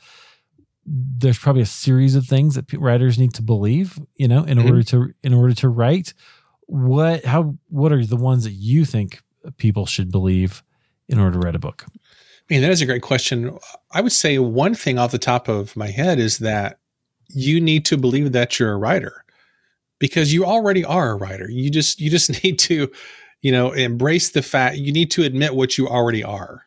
there's 0.85 1.39
probably 1.39 1.63
a 1.63 1.67
series 1.67 2.15
of 2.15 2.25
things 2.25 2.55
that 2.55 2.71
writers 2.73 3.17
need 3.17 3.33
to 3.33 3.41
believe, 3.41 3.97
you 4.15 4.27
know, 4.27 4.43
in 4.43 4.57
mm-hmm. 4.57 4.67
order 4.67 4.83
to 4.83 5.13
in 5.23 5.33
order 5.33 5.53
to 5.55 5.69
write. 5.69 6.13
What 6.67 7.25
how 7.25 7.55
what 7.69 7.91
are 7.91 8.05
the 8.05 8.15
ones 8.15 8.43
that 8.43 8.53
you 8.53 8.85
think 8.85 9.21
people 9.57 9.85
should 9.85 10.11
believe 10.11 10.63
in 11.07 11.19
order 11.19 11.39
to 11.39 11.39
write 11.39 11.55
a 11.55 11.59
book? 11.59 11.85
I 11.87 12.53
mean, 12.53 12.61
that 12.61 12.71
is 12.71 12.81
a 12.81 12.85
great 12.85 13.01
question. 13.01 13.57
I 13.91 14.01
would 14.01 14.11
say 14.11 14.37
one 14.37 14.75
thing 14.75 14.99
off 14.99 15.11
the 15.11 15.17
top 15.17 15.47
of 15.47 15.75
my 15.75 15.87
head 15.87 16.19
is 16.19 16.39
that 16.39 16.79
you 17.29 17.59
need 17.59 17.85
to 17.85 17.97
believe 17.97 18.33
that 18.33 18.59
you're 18.59 18.73
a 18.73 18.77
writer 18.77 19.25
because 19.97 20.31
you 20.31 20.45
already 20.45 20.85
are 20.85 21.11
a 21.11 21.15
writer. 21.15 21.49
You 21.49 21.71
just 21.71 21.99
you 21.99 22.11
just 22.11 22.43
need 22.43 22.59
to, 22.59 22.91
you 23.41 23.51
know, 23.51 23.71
embrace 23.71 24.29
the 24.29 24.43
fact 24.43 24.77
you 24.77 24.91
need 24.91 25.09
to 25.11 25.23
admit 25.23 25.55
what 25.55 25.77
you 25.77 25.87
already 25.87 26.23
are 26.23 26.64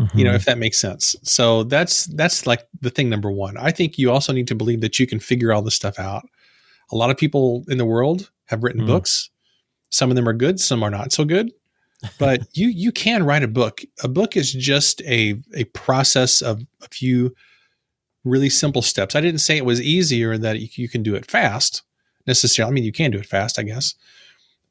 mm-hmm. 0.00 0.18
you 0.18 0.24
know 0.24 0.32
if 0.32 0.42
mm-hmm. 0.42 0.50
that 0.52 0.58
makes 0.58 0.78
sense. 0.78 1.14
So 1.22 1.64
that's 1.64 2.06
that's 2.06 2.46
like 2.46 2.66
the 2.80 2.90
thing 2.90 3.08
number 3.08 3.30
one. 3.30 3.56
I 3.56 3.70
think 3.70 3.98
you 3.98 4.10
also 4.10 4.32
need 4.32 4.48
to 4.48 4.54
believe 4.54 4.80
that 4.80 4.98
you 4.98 5.06
can 5.06 5.20
figure 5.20 5.52
all 5.52 5.62
this 5.62 5.74
stuff 5.74 5.98
out. 5.98 6.24
A 6.92 6.96
lot 6.96 7.10
of 7.10 7.16
people 7.16 7.64
in 7.68 7.78
the 7.78 7.84
world 7.84 8.30
have 8.46 8.64
written 8.64 8.82
mm. 8.82 8.86
books. 8.86 9.30
Some 9.90 10.10
of 10.10 10.16
them 10.16 10.28
are 10.28 10.32
good 10.32 10.58
some 10.58 10.82
are 10.82 10.90
not 10.90 11.12
so 11.12 11.24
good. 11.24 11.52
But 12.18 12.42
you 12.54 12.68
you 12.68 12.92
can 12.92 13.24
write 13.24 13.42
a 13.42 13.48
book. 13.48 13.82
A 14.02 14.08
book 14.08 14.36
is 14.36 14.52
just 14.52 15.02
a 15.02 15.40
a 15.54 15.64
process 15.64 16.42
of 16.42 16.62
a 16.82 16.88
few 16.88 17.34
really 18.24 18.50
simple 18.50 18.82
steps. 18.82 19.14
I 19.14 19.20
didn't 19.20 19.40
say 19.40 19.56
it 19.56 19.64
was 19.64 19.80
easier 19.80 20.36
that 20.38 20.60
you, 20.60 20.68
you 20.74 20.88
can 20.88 21.02
do 21.02 21.14
it 21.14 21.30
fast 21.30 21.82
necessarily. 22.26 22.70
I 22.70 22.74
mean 22.74 22.84
you 22.84 22.92
can 22.92 23.10
do 23.10 23.18
it 23.18 23.26
fast 23.26 23.58
i 23.58 23.62
guess. 23.62 23.94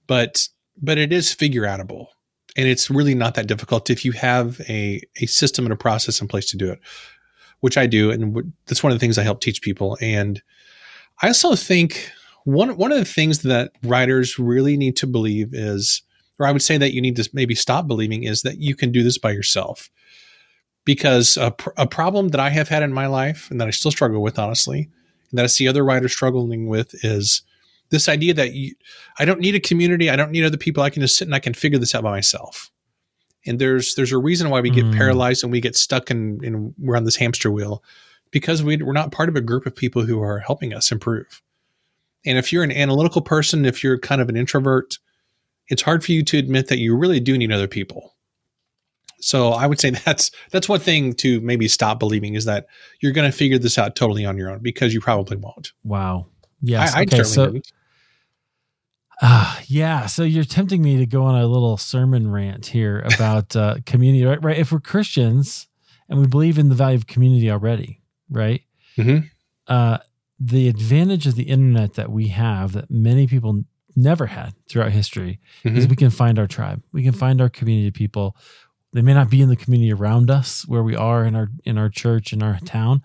But 0.08 0.50
but 0.82 0.98
it 0.98 1.14
is 1.14 1.34
figure 1.34 1.64
outable 1.64 2.08
and 2.56 2.68
it's 2.68 2.90
really 2.90 3.16
not 3.16 3.36
that 3.36 3.48
difficult 3.48 3.90
if 3.90 4.04
you 4.04 4.12
have 4.14 4.60
a, 4.68 5.02
a 5.22 5.26
system 5.26 5.66
and 5.66 5.74
a 5.74 5.78
process 5.78 6.22
in 6.22 6.28
place 6.28 6.50
to 6.52 6.58
do 6.58 6.72
it, 6.72 6.80
which 7.60 7.78
I 7.78 7.86
do. 7.86 8.12
And 8.12 8.34
w- 8.34 8.52
that's 8.66 8.84
one 8.84 8.92
of 8.92 9.00
the 9.00 9.04
things 9.04 9.18
I 9.18 9.24
help 9.24 9.42
teach 9.42 9.62
people. 9.62 9.98
And 10.02 10.42
I 11.22 11.28
also 11.28 11.56
think 11.56 12.12
one, 12.46 12.76
one 12.78 12.92
of 12.92 12.98
the 12.98 13.06
things 13.06 13.40
that 13.44 13.72
writers 13.84 14.40
really 14.40 14.78
need 14.78 14.96
to 14.98 15.08
believe 15.08 15.54
is, 15.54 16.02
or 16.40 16.48
I 16.48 16.52
would 16.52 16.62
say 16.62 16.78
that 16.78 16.94
you 16.94 17.02
need 17.02 17.18
to 17.18 17.30
maybe 17.34 17.56
stop 17.56 17.88
believing 17.88 18.24
is 18.24 18.42
that 18.42 18.60
you 18.60 18.76
can 18.76 18.92
do 18.92 19.04
this 19.04 19.18
by 19.18 19.32
yourself. 19.32 19.90
Because 20.86 21.38
a, 21.38 21.52
pr- 21.52 21.70
a 21.78 21.86
problem 21.86 22.30
that 22.30 22.40
I 22.40 22.50
have 22.50 22.70
had 22.70 22.82
in 22.82 22.94
my 22.94 23.06
life 23.06 23.52
and 23.52 23.62
that 23.62 23.68
I 23.68 23.72
still 23.72 23.92
struggle 23.92 24.24
with, 24.24 24.40
honestly, 24.40 24.90
and 25.30 25.38
that 25.38 25.44
I 25.44 25.48
see 25.48 25.68
other 25.68 25.86
writers 25.86 26.14
struggling 26.14 26.68
with 26.68 26.96
is 27.04 27.44
this 27.90 28.08
idea 28.08 28.34
that 28.36 28.54
you, 28.54 28.76
I 29.18 29.26
don't 29.26 29.40
need 29.40 29.56
a 29.56 29.60
community, 29.60 30.10
I 30.10 30.16
don't 30.16 30.32
need 30.32 30.46
other 30.46 30.58
people. 30.58 30.84
I 30.84 30.90
can 30.90 31.02
just 31.02 31.18
sit 31.18 31.28
and 31.28 31.36
I 31.36 31.40
can 31.40 31.54
figure 31.54 31.80
this 31.80 31.96
out 31.96 32.04
by 32.04 32.12
myself. 32.12 32.72
And 33.46 33.60
there's 33.60 33.96
there's 33.96 34.12
a 34.12 34.18
reason 34.18 34.50
why 34.50 34.62
we 34.62 34.70
get 34.70 34.86
mm. 34.86 34.96
paralyzed 34.96 35.44
and 35.44 35.52
we 35.52 35.62
get 35.62 35.76
stuck 35.76 36.10
and 36.10 36.44
in 36.44 36.74
we're 36.78 36.98
on 36.98 37.06
this 37.06 37.16
hamster 37.16 37.50
wheel 37.50 37.84
because 38.32 38.62
we, 38.62 38.78
we're 38.78 38.94
not 38.94 39.12
part 39.12 39.30
of 39.30 39.36
a 39.36 39.42
group 39.42 39.66
of 39.66 39.76
people 39.76 40.04
who 40.04 40.22
are 40.22 40.40
helping 40.40 40.74
us 40.74 40.92
improve. 40.92 41.42
And 42.26 42.38
if 42.38 42.52
you're 42.52 42.64
an 42.64 42.72
analytical 42.72 43.22
person, 43.22 43.66
if 43.66 43.84
you're 43.84 43.98
kind 43.98 44.22
of 44.22 44.30
an 44.30 44.36
introvert, 44.36 45.00
it's 45.70 45.82
hard 45.82 46.04
for 46.04 46.12
you 46.12 46.24
to 46.26 46.38
admit 46.38 46.68
that 46.68 46.80
you 46.80 46.96
really 46.96 47.20
do 47.20 47.38
need 47.38 47.52
other 47.52 47.68
people. 47.68 48.14
So 49.22 49.50
I 49.50 49.68
would 49.68 49.80
say 49.80 49.90
that's 50.06 50.32
that's 50.52 50.70
one 50.70 50.80
thing 50.80 51.14
to 51.16 51.40
maybe 51.42 51.68
stop 51.68 52.00
believing 52.00 52.36
is 52.36 52.46
that 52.46 52.68
you're 53.00 53.12
going 53.14 53.30
to 53.30 53.36
figure 53.38 53.58
this 53.58 53.78
out 53.78 53.96
totally 53.96 54.26
on 54.26 54.38
your 54.38 54.52
own 54.52 54.60
because 54.60 54.94
you 54.94 55.02
probably 55.02 55.38
won't. 55.38 55.72
Wow. 55.84 56.28
Yes. 56.62 56.94
I, 56.94 57.04
okay. 57.04 57.24
So, 57.24 57.46
didn't. 57.46 57.72
Uh, 59.22 59.58
yeah. 59.68 60.06
So 60.06 60.24
you're 60.24 60.44
tempting 60.44 60.82
me 60.82 60.98
to 60.98 61.06
go 61.06 61.24
on 61.24 61.36
a 61.36 61.46
little 61.46 61.78
sermon 61.78 62.32
rant 62.32 62.68
here 62.68 63.00
about 63.16 63.56
uh, 63.56 63.78
community, 63.86 64.26
right? 64.26 64.44
Right. 64.44 64.58
If 64.58 64.72
we're 64.72 64.80
Christians 64.80 65.68
and 66.08 66.20
we 66.20 66.28
believe 66.28 66.58
in 66.58 66.70
the 66.70 66.76
value 66.76 66.98
of 66.98 67.08
community 67.08 67.52
already, 67.52 68.02
right? 68.30 68.62
Mm-hmm. 68.98 69.28
Uh, 69.68 70.00
the 70.40 70.68
advantage 70.70 71.28
of 71.28 71.36
the 71.36 71.44
internet 71.44 71.96
that 71.96 72.12
we 72.12 72.30
have 72.30 72.72
that 72.74 72.90
many 72.90 73.28
people 73.28 73.64
never 73.96 74.28
had 74.28 74.54
throughout 74.70 74.92
history 74.92 75.40
mm-hmm. 75.64 75.78
is 75.78 75.88
we 75.88 75.96
can 75.96 76.10
find 76.10 76.40
our 76.40 76.48
tribe. 76.48 76.82
We 76.94 77.04
can 77.04 77.12
find 77.12 77.42
our 77.42 77.50
community 77.50 77.90
of 77.90 77.94
people. 77.94 78.38
They 78.94 79.02
may 79.02 79.14
not 79.14 79.30
be 79.30 79.42
in 79.42 79.50
the 79.50 79.56
community 79.56 79.92
around 79.92 80.32
us 80.32 80.66
where 80.68 80.82
we 80.82 80.96
are 80.96 81.26
in 81.26 81.36
our 81.36 81.50
in 81.66 81.78
our 81.78 81.90
church 81.90 82.34
in 82.34 82.42
our 82.42 82.60
town, 82.62 83.04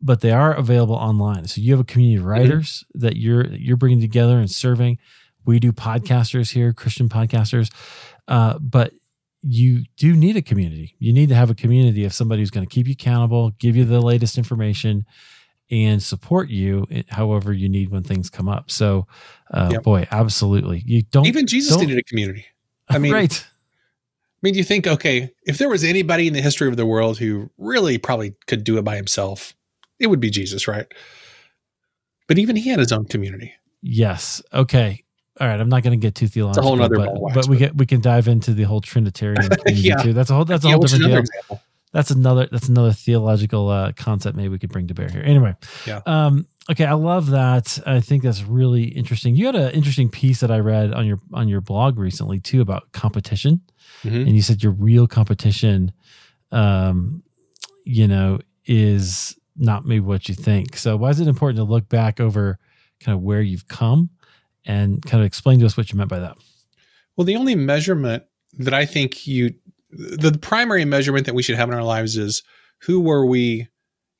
but 0.00 0.20
they 0.20 0.32
are 0.32 0.52
available 0.52 0.94
online. 0.94 1.46
So 1.46 1.60
you 1.60 1.72
have 1.72 1.80
a 1.80 1.84
community 1.84 2.16
of 2.16 2.22
mm-hmm. 2.22 2.30
writers 2.30 2.84
mm-hmm. 2.88 3.06
that 3.06 3.16
you're 3.16 3.46
you're 3.48 3.76
bringing 3.76 4.00
together 4.00 4.38
and 4.38 4.50
serving 4.50 4.98
we 5.44 5.58
do 5.58 5.72
podcasters 5.72 6.52
here, 6.52 6.72
Christian 6.72 7.08
podcasters, 7.08 7.72
uh, 8.28 8.58
but 8.58 8.92
you 9.42 9.84
do 9.96 10.14
need 10.14 10.36
a 10.36 10.42
community. 10.42 10.94
You 10.98 11.12
need 11.12 11.28
to 11.30 11.34
have 11.34 11.50
a 11.50 11.54
community 11.54 12.04
of 12.04 12.14
somebody 12.14 12.42
who's 12.42 12.50
going 12.50 12.66
to 12.66 12.72
keep 12.72 12.86
you 12.86 12.92
accountable, 12.92 13.50
give 13.58 13.76
you 13.76 13.84
the 13.84 14.00
latest 14.00 14.38
information, 14.38 15.04
and 15.70 16.02
support 16.02 16.48
you 16.48 16.86
however 17.08 17.52
you 17.52 17.68
need 17.68 17.90
when 17.90 18.04
things 18.04 18.30
come 18.30 18.48
up. 18.48 18.70
So, 18.70 19.06
uh, 19.52 19.70
yep. 19.72 19.82
boy, 19.82 20.06
absolutely. 20.10 20.82
You 20.86 21.02
don't 21.02 21.26
even 21.26 21.46
Jesus 21.46 21.72
don't, 21.72 21.80
needed 21.80 21.98
a 21.98 22.02
community. 22.04 22.46
I 22.88 22.98
mean, 22.98 23.12
right. 23.12 23.44
I 23.44 24.38
mean, 24.42 24.54
you 24.54 24.64
think, 24.64 24.86
okay, 24.86 25.30
if 25.44 25.58
there 25.58 25.68
was 25.68 25.82
anybody 25.82 26.26
in 26.26 26.34
the 26.34 26.42
history 26.42 26.68
of 26.68 26.76
the 26.76 26.86
world 26.86 27.18
who 27.18 27.50
really 27.58 27.98
probably 27.98 28.34
could 28.46 28.64
do 28.64 28.76
it 28.76 28.82
by 28.82 28.96
himself, 28.96 29.54
it 29.98 30.08
would 30.08 30.20
be 30.20 30.30
Jesus, 30.30 30.68
right? 30.68 30.86
But 32.28 32.38
even 32.38 32.56
he 32.56 32.68
had 32.68 32.78
his 32.78 32.92
own 32.92 33.06
community. 33.06 33.54
Yes. 33.82 34.42
Okay 34.52 35.04
all 35.40 35.48
right, 35.48 35.58
I'm 35.58 35.68
not 35.68 35.82
going 35.82 35.98
to 35.98 36.04
get 36.04 36.14
too 36.14 36.28
theological, 36.28 36.60
it's 36.60 36.66
a 36.66 36.76
whole 36.76 36.82
other 36.82 36.96
but, 36.96 37.20
wax, 37.20 37.34
but 37.34 37.48
we 37.48 37.56
get 37.56 37.74
we 37.76 37.86
can 37.86 38.00
dive 38.00 38.28
into 38.28 38.52
the 38.52 38.64
whole 38.64 38.80
Trinitarian 38.80 39.48
community 39.48 39.88
yeah. 39.88 39.96
too. 39.96 40.12
That's 40.12 40.30
a 40.30 40.34
whole 40.34 40.44
that's 40.44 40.64
a 40.64 40.70
whole 40.70 40.80
different 40.80 41.04
deal. 41.04 41.18
Example. 41.18 41.62
That's 41.92 42.10
another 42.10 42.48
that's 42.50 42.68
another 42.68 42.92
theological 42.92 43.68
uh, 43.68 43.92
concept 43.92 44.36
maybe 44.36 44.48
we 44.48 44.58
could 44.58 44.70
bring 44.70 44.88
to 44.88 44.94
bear 44.94 45.08
here. 45.08 45.22
Anyway, 45.22 45.54
yeah. 45.86 46.00
Um, 46.04 46.46
okay, 46.70 46.84
I 46.84 46.92
love 46.92 47.30
that. 47.30 47.78
I 47.86 48.00
think 48.00 48.22
that's 48.22 48.42
really 48.44 48.84
interesting. 48.84 49.34
You 49.34 49.46
had 49.46 49.56
an 49.56 49.70
interesting 49.72 50.10
piece 50.10 50.40
that 50.40 50.50
I 50.50 50.58
read 50.58 50.92
on 50.92 51.06
your 51.06 51.20
on 51.32 51.48
your 51.48 51.62
blog 51.62 51.98
recently 51.98 52.38
too 52.38 52.60
about 52.60 52.92
competition, 52.92 53.62
mm-hmm. 54.02 54.14
and 54.14 54.36
you 54.36 54.42
said 54.42 54.62
your 54.62 54.72
real 54.72 55.06
competition, 55.06 55.92
um, 56.50 57.22
you 57.84 58.06
know, 58.06 58.38
is 58.66 59.38
not 59.56 59.86
maybe 59.86 60.00
what 60.00 60.28
you 60.28 60.34
think. 60.34 60.76
So 60.76 60.96
why 60.96 61.10
is 61.10 61.20
it 61.20 61.28
important 61.28 61.56
to 61.56 61.64
look 61.64 61.88
back 61.88 62.20
over 62.20 62.58
kind 63.00 63.16
of 63.16 63.22
where 63.22 63.40
you've 63.42 63.68
come 63.68 64.10
and 64.64 65.02
kind 65.02 65.22
of 65.22 65.26
explain 65.26 65.60
to 65.60 65.66
us 65.66 65.76
what 65.76 65.90
you 65.90 65.98
meant 65.98 66.10
by 66.10 66.18
that? 66.18 66.36
Well, 67.16 67.24
the 67.24 67.36
only 67.36 67.54
measurement 67.54 68.24
that 68.58 68.74
I 68.74 68.86
think 68.86 69.26
you, 69.26 69.54
the 69.90 70.36
primary 70.40 70.84
measurement 70.84 71.26
that 71.26 71.34
we 71.34 71.42
should 71.42 71.56
have 71.56 71.68
in 71.68 71.74
our 71.74 71.84
lives 71.84 72.16
is 72.16 72.42
who 72.78 73.00
were 73.00 73.26
we 73.26 73.68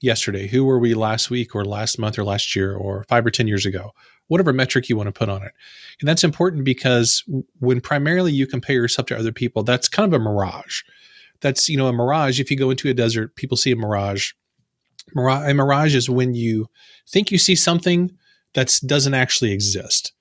yesterday? 0.02 0.46
Who 0.48 0.64
were 0.64 0.78
we 0.78 0.94
last 0.94 1.30
week 1.30 1.54
or 1.54 1.64
last 1.64 1.98
month 1.98 2.18
or 2.18 2.24
last 2.24 2.54
year 2.54 2.74
or 2.74 3.04
five 3.08 3.24
or 3.24 3.30
10 3.30 3.46
years 3.46 3.64
ago? 3.64 3.92
Whatever 4.28 4.52
metric 4.52 4.88
you 4.88 4.96
want 4.96 5.06
to 5.06 5.12
put 5.12 5.28
on 5.28 5.42
it. 5.42 5.52
And 6.00 6.08
that's 6.08 6.24
important 6.24 6.64
because 6.64 7.24
when 7.60 7.80
primarily 7.80 8.32
you 8.32 8.46
compare 8.46 8.76
yourself 8.76 9.06
to 9.06 9.18
other 9.18 9.32
people, 9.32 9.62
that's 9.62 9.88
kind 9.88 10.12
of 10.12 10.20
a 10.20 10.22
mirage. 10.22 10.82
That's, 11.40 11.68
you 11.68 11.76
know, 11.76 11.88
a 11.88 11.92
mirage. 11.92 12.40
If 12.40 12.50
you 12.50 12.56
go 12.56 12.70
into 12.70 12.88
a 12.88 12.94
desert, 12.94 13.34
people 13.36 13.56
see 13.56 13.72
a 13.72 13.76
mirage. 13.76 14.32
Mirage, 15.14 15.50
a 15.50 15.54
mirage 15.54 15.94
is 15.94 16.08
when 16.08 16.34
you 16.34 16.68
think 17.08 17.30
you 17.30 17.38
see 17.38 17.54
something 17.54 18.12
that 18.54 18.78
doesn't 18.86 19.14
actually 19.14 19.52
exist. 19.52 20.12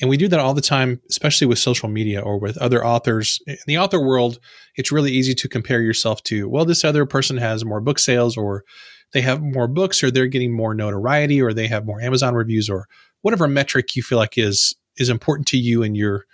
And 0.00 0.10
we 0.10 0.16
do 0.16 0.28
that 0.28 0.40
all 0.40 0.54
the 0.54 0.60
time, 0.60 1.00
especially 1.08 1.46
with 1.46 1.58
social 1.58 1.88
media 1.88 2.20
or 2.20 2.38
with 2.38 2.56
other 2.58 2.84
authors. 2.84 3.40
In 3.46 3.56
the 3.66 3.78
author 3.78 4.00
world, 4.00 4.38
it's 4.76 4.90
really 4.90 5.12
easy 5.12 5.34
to 5.34 5.48
compare 5.48 5.80
yourself 5.80 6.22
to, 6.24 6.48
well, 6.48 6.64
this 6.64 6.84
other 6.84 7.06
person 7.06 7.36
has 7.36 7.64
more 7.64 7.80
book 7.80 7.98
sales 7.98 8.36
or 8.36 8.64
they 9.12 9.20
have 9.20 9.40
more 9.40 9.68
books 9.68 10.02
or 10.02 10.10
they're 10.10 10.26
getting 10.26 10.52
more 10.52 10.74
notoriety 10.74 11.40
or 11.40 11.52
they 11.52 11.68
have 11.68 11.86
more 11.86 12.00
Amazon 12.00 12.34
reviews 12.34 12.68
or 12.68 12.88
whatever 13.22 13.46
metric 13.46 13.96
you 13.96 14.02
feel 14.02 14.18
like 14.18 14.36
is 14.36 14.74
is 14.96 15.08
important 15.08 15.48
to 15.48 15.56
you 15.56 15.82
and 15.82 15.96
your 15.96 16.24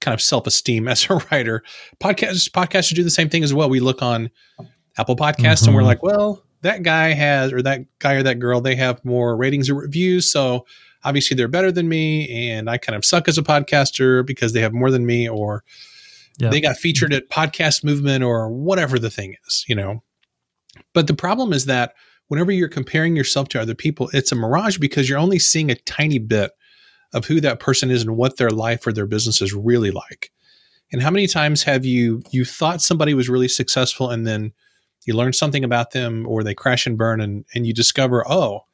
kind 0.00 0.14
of 0.14 0.20
self-esteem 0.20 0.86
as 0.88 1.08
a 1.10 1.14
writer. 1.30 1.62
Podcasts 2.00 2.48
podcasters 2.50 2.94
do 2.94 3.02
the 3.02 3.10
same 3.10 3.28
thing 3.28 3.42
as 3.42 3.54
well. 3.54 3.68
We 3.68 3.80
look 3.80 4.02
on 4.02 4.30
Apple 4.98 5.16
Podcasts 5.16 5.62
mm-hmm. 5.62 5.68
and 5.68 5.74
we're 5.74 5.80
mm-hmm. 5.80 5.86
like, 5.86 6.02
well, 6.02 6.45
that 6.66 6.82
guy 6.82 7.12
has 7.12 7.52
or 7.52 7.62
that 7.62 7.82
guy 7.98 8.14
or 8.14 8.22
that 8.22 8.38
girl, 8.38 8.60
they 8.60 8.76
have 8.76 9.04
more 9.04 9.36
ratings 9.36 9.70
or 9.70 9.74
reviews. 9.74 10.30
So 10.30 10.66
obviously 11.04 11.36
they're 11.36 11.48
better 11.48 11.70
than 11.70 11.88
me 11.88 12.50
and 12.50 12.68
I 12.68 12.78
kind 12.78 12.96
of 12.96 13.04
suck 13.04 13.28
as 13.28 13.38
a 13.38 13.42
podcaster 13.42 14.26
because 14.26 14.52
they 14.52 14.60
have 14.60 14.72
more 14.72 14.90
than 14.90 15.06
me 15.06 15.28
or 15.28 15.64
yep. 16.38 16.50
they 16.50 16.60
got 16.60 16.76
featured 16.76 17.12
at 17.12 17.30
podcast 17.30 17.84
movement 17.84 18.24
or 18.24 18.50
whatever 18.50 18.98
the 18.98 19.10
thing 19.10 19.36
is, 19.46 19.64
you 19.68 19.74
know. 19.74 20.02
But 20.92 21.06
the 21.06 21.14
problem 21.14 21.52
is 21.52 21.66
that 21.66 21.94
whenever 22.28 22.50
you're 22.50 22.68
comparing 22.68 23.16
yourself 23.16 23.48
to 23.48 23.60
other 23.60 23.74
people, 23.74 24.10
it's 24.12 24.32
a 24.32 24.36
mirage 24.36 24.78
because 24.78 25.08
you're 25.08 25.18
only 25.18 25.38
seeing 25.38 25.70
a 25.70 25.76
tiny 25.76 26.18
bit 26.18 26.50
of 27.14 27.24
who 27.24 27.40
that 27.40 27.60
person 27.60 27.90
is 27.90 28.02
and 28.02 28.16
what 28.16 28.36
their 28.36 28.50
life 28.50 28.86
or 28.86 28.92
their 28.92 29.06
business 29.06 29.40
is 29.40 29.54
really 29.54 29.92
like. 29.92 30.32
And 30.92 31.02
how 31.02 31.10
many 31.10 31.26
times 31.26 31.62
have 31.62 31.84
you 31.84 32.22
you 32.30 32.44
thought 32.44 32.82
somebody 32.82 33.14
was 33.14 33.28
really 33.28 33.48
successful 33.48 34.10
and 34.10 34.26
then 34.26 34.52
you 35.04 35.14
learn 35.14 35.32
something 35.32 35.64
about 35.64 35.92
them 35.92 36.26
or 36.26 36.42
they 36.42 36.54
crash 36.54 36.86
and 36.86 36.98
burn 36.98 37.20
and 37.20 37.44
and 37.54 37.66
you 37.66 37.72
discover, 37.72 38.24
oh, 38.28 38.64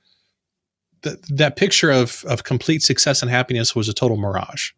that 1.03 1.23
that 1.29 1.57
picture 1.57 1.91
of 1.91 2.25
of 2.29 2.45
complete 2.45 2.83
success 2.83 3.23
and 3.23 3.31
happiness 3.31 3.75
was 3.75 3.89
a 3.89 3.95
total 3.95 4.17
mirage. 4.17 4.71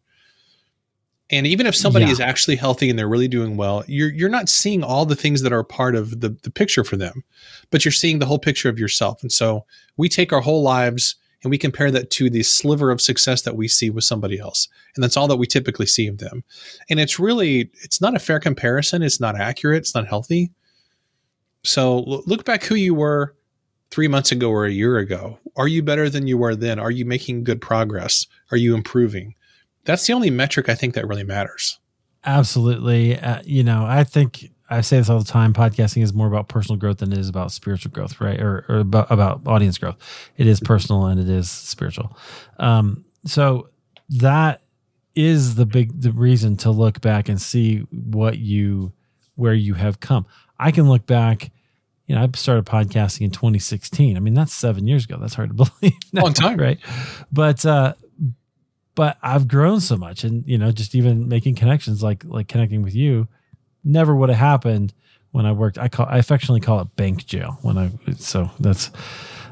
And 1.31 1.47
even 1.47 1.65
if 1.65 1.75
somebody 1.75 2.05
yeah. 2.05 2.11
is 2.11 2.19
actually 2.19 2.55
healthy 2.55 2.87
and 2.87 2.99
they're 2.99 3.09
really 3.09 3.27
doing 3.27 3.57
well, 3.57 3.83
you're 3.87 4.11
you're 4.11 4.29
not 4.29 4.49
seeing 4.49 4.83
all 4.83 5.05
the 5.05 5.15
things 5.15 5.41
that 5.41 5.53
are 5.53 5.63
part 5.63 5.95
of 5.95 6.21
the 6.21 6.29
the 6.43 6.51
picture 6.51 6.83
for 6.83 6.97
them, 6.97 7.23
but 7.71 7.83
you're 7.83 7.91
seeing 7.91 8.19
the 8.19 8.25
whole 8.25 8.39
picture 8.39 8.69
of 8.69 8.77
yourself. 8.77 9.21
And 9.21 9.31
so 9.31 9.65
we 9.97 10.07
take 10.07 10.31
our 10.31 10.41
whole 10.41 10.61
lives 10.61 11.15
and 11.43 11.51
we 11.51 11.57
compare 11.57 11.91
that 11.91 12.09
to 12.11 12.29
the 12.29 12.43
sliver 12.43 12.91
of 12.91 13.01
success 13.01 13.43
that 13.43 13.55
we 13.55 13.67
see 13.67 13.89
with 13.89 14.03
somebody 14.03 14.39
else. 14.39 14.67
And 14.95 15.03
that's 15.03 15.15
all 15.17 15.27
that 15.27 15.37
we 15.37 15.45
typically 15.45 15.85
see 15.85 16.07
of 16.07 16.17
them. 16.19 16.43
And 16.89 16.99
it's 16.99 17.19
really 17.19 17.71
it's 17.83 18.01
not 18.01 18.15
a 18.15 18.19
fair 18.19 18.39
comparison, 18.39 19.01
it's 19.01 19.19
not 19.19 19.39
accurate, 19.39 19.79
it's 19.79 19.95
not 19.95 20.07
healthy. 20.07 20.51
So 21.65 21.99
look 22.25 22.45
back 22.45 22.63
who 22.63 22.75
you 22.75 22.93
were 22.93 23.35
three 23.91 24.07
months 24.07 24.31
ago 24.31 24.49
or 24.49 24.65
a 24.65 24.71
year 24.71 24.97
ago? 24.97 25.39
Are 25.55 25.67
you 25.67 25.81
better 25.81 26.09
than 26.09 26.27
you 26.27 26.37
were 26.37 26.55
then? 26.55 26.79
Are 26.79 26.91
you 26.91 27.05
making 27.05 27.43
good 27.43 27.61
progress? 27.61 28.27
Are 28.51 28.57
you 28.57 28.75
improving? 28.75 29.35
That's 29.85 30.05
the 30.05 30.13
only 30.13 30.29
metric 30.29 30.67
I 30.69 30.75
think 30.75 30.95
that 30.95 31.07
really 31.07 31.23
matters. 31.23 31.79
Absolutely. 32.25 33.17
Uh, 33.17 33.41
you 33.45 33.63
know, 33.63 33.85
I 33.85 34.03
think 34.03 34.51
I 34.69 34.81
say 34.81 34.97
this 34.97 35.09
all 35.09 35.19
the 35.19 35.25
time. 35.25 35.53
Podcasting 35.53 36.01
is 36.01 36.13
more 36.13 36.27
about 36.27 36.47
personal 36.47 36.77
growth 36.77 36.97
than 36.97 37.13
it 37.13 37.19
is 37.19 37.29
about 37.29 37.51
spiritual 37.51 37.91
growth, 37.91 38.19
right? 38.19 38.41
Or, 38.41 38.65
or 38.67 38.79
about, 38.79 39.11
about 39.11 39.41
audience 39.45 39.77
growth. 39.77 39.97
It 40.37 40.47
is 40.47 40.59
personal 40.59 41.05
and 41.05 41.19
it 41.19 41.29
is 41.29 41.49
spiritual. 41.49 42.17
Um, 42.57 43.05
so 43.25 43.69
that 44.09 44.61
is 45.15 45.55
the 45.55 45.65
big 45.65 46.01
the 46.01 46.11
reason 46.11 46.57
to 46.57 46.71
look 46.71 46.99
back 46.99 47.29
and 47.29 47.41
see 47.41 47.79
what 47.91 48.37
you 48.37 48.91
where 49.35 49.53
you 49.53 49.73
have 49.75 49.99
come. 49.99 50.25
I 50.59 50.71
can 50.71 50.89
look 50.89 51.05
back 51.05 51.51
you 52.07 52.15
know, 52.15 52.21
I 52.21 52.29
started 52.35 52.65
podcasting 52.65 53.21
in 53.21 53.31
2016. 53.31 54.15
I 54.15 54.19
mean, 54.19 54.33
that's 54.33 54.53
seven 54.53 54.87
years 54.87 55.05
ago. 55.05 55.17
That's 55.19 55.33
hard 55.33 55.49
to 55.49 55.55
believe. 55.81 55.93
Long 56.13 56.33
time, 56.33 56.57
right? 56.57 56.79
But 57.31 57.65
uh, 57.65 57.93
but 58.95 59.17
I've 59.21 59.47
grown 59.47 59.81
so 59.81 59.97
much, 59.97 60.23
and 60.23 60.47
you 60.47 60.57
know, 60.57 60.71
just 60.71 60.95
even 60.95 61.27
making 61.27 61.55
connections, 61.55 62.03
like 62.03 62.23
like 62.23 62.47
connecting 62.47 62.81
with 62.81 62.95
you, 62.95 63.27
never 63.83 64.15
would 64.15 64.29
have 64.29 64.37
happened 64.37 64.93
when 65.31 65.45
I 65.45 65.51
worked. 65.51 65.77
I 65.77 65.89
call 65.89 66.05
I 66.09 66.17
affectionately 66.17 66.61
call 66.61 66.79
it 66.81 66.95
bank 66.95 67.25
jail 67.25 67.57
when 67.61 67.77
I. 67.77 67.91
So 68.17 68.51
that's, 68.59 68.91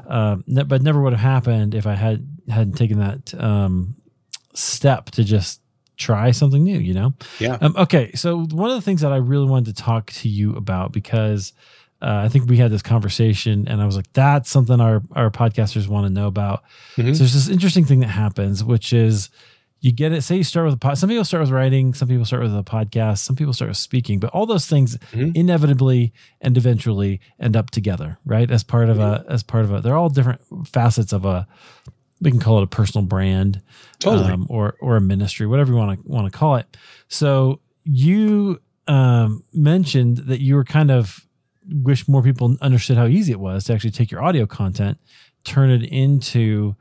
uh, 0.08 0.36
ne- 0.46 0.62
but 0.62 0.82
never 0.82 1.00
would 1.02 1.12
have 1.12 1.20
happened 1.20 1.74
if 1.74 1.86
I 1.86 1.94
had 1.94 2.26
hadn't 2.48 2.74
taken 2.74 3.00
that 3.00 3.34
um, 3.42 3.96
step 4.54 5.10
to 5.12 5.24
just 5.24 5.60
try 5.96 6.30
something 6.30 6.62
new. 6.62 6.78
You 6.78 6.94
know. 6.94 7.14
Yeah. 7.38 7.58
Um, 7.60 7.74
okay. 7.76 8.12
So 8.12 8.44
one 8.44 8.70
of 8.70 8.76
the 8.76 8.82
things 8.82 9.00
that 9.00 9.12
I 9.12 9.16
really 9.16 9.46
wanted 9.46 9.76
to 9.76 9.82
talk 9.82 10.10
to 10.12 10.28
you 10.28 10.54
about 10.56 10.92
because 10.92 11.52
uh, 12.04 12.20
I 12.22 12.28
think 12.28 12.50
we 12.50 12.58
had 12.58 12.70
this 12.70 12.82
conversation, 12.82 13.66
and 13.66 13.80
I 13.80 13.86
was 13.86 13.96
like, 13.96 14.12
"That's 14.12 14.50
something 14.50 14.78
our 14.78 15.02
our 15.12 15.30
podcasters 15.30 15.88
want 15.88 16.06
to 16.06 16.12
know 16.12 16.26
about." 16.26 16.62
Mm-hmm. 16.96 17.14
So 17.14 17.18
there's 17.20 17.32
this 17.32 17.48
interesting 17.48 17.86
thing 17.86 18.00
that 18.00 18.08
happens, 18.08 18.62
which 18.62 18.92
is 18.92 19.30
you 19.80 19.90
get 19.90 20.12
it. 20.12 20.20
Say 20.20 20.36
you 20.36 20.44
start 20.44 20.66
with 20.66 20.74
a 20.74 20.78
pod. 20.78 20.98
Some 20.98 21.08
people 21.08 21.24
start 21.24 21.40
with 21.40 21.50
writing. 21.50 21.94
Some 21.94 22.08
people 22.08 22.26
start 22.26 22.42
with 22.42 22.54
a 22.54 22.62
podcast. 22.62 23.18
Some 23.18 23.36
people 23.36 23.54
start 23.54 23.70
with 23.70 23.78
speaking. 23.78 24.18
But 24.18 24.30
all 24.30 24.44
those 24.44 24.66
things 24.66 24.98
mm-hmm. 24.98 25.30
inevitably 25.34 26.12
and 26.42 26.58
eventually 26.58 27.22
end 27.40 27.56
up 27.56 27.70
together, 27.70 28.18
right? 28.26 28.50
As 28.50 28.62
part 28.62 28.90
of 28.90 28.98
mm-hmm. 28.98 29.26
a 29.26 29.32
as 29.32 29.42
part 29.42 29.64
of 29.64 29.72
a. 29.72 29.80
They're 29.80 29.96
all 29.96 30.10
different 30.10 30.42
facets 30.68 31.14
of 31.14 31.24
a. 31.24 31.46
We 32.20 32.30
can 32.30 32.40
call 32.40 32.58
it 32.58 32.64
a 32.64 32.66
personal 32.66 33.06
brand, 33.06 33.62
totally, 33.98 34.30
um, 34.30 34.46
or 34.50 34.76
or 34.82 34.96
a 34.96 35.00
ministry, 35.00 35.46
whatever 35.46 35.72
you 35.72 35.78
want 35.78 36.02
to 36.02 36.06
want 36.06 36.30
to 36.30 36.38
call 36.38 36.56
it. 36.56 36.76
So 37.08 37.60
you 37.84 38.60
um, 38.88 39.42
mentioned 39.54 40.18
that 40.18 40.42
you 40.42 40.56
were 40.56 40.64
kind 40.64 40.90
of 40.90 41.24
wish 41.68 42.08
more 42.08 42.22
people 42.22 42.56
understood 42.60 42.96
how 42.96 43.06
easy 43.06 43.32
it 43.32 43.40
was 43.40 43.64
to 43.64 43.74
actually 43.74 43.90
take 43.90 44.10
your 44.10 44.22
audio 44.22 44.46
content, 44.46 44.98
turn 45.44 45.70
it 45.70 45.82
into 45.82 46.76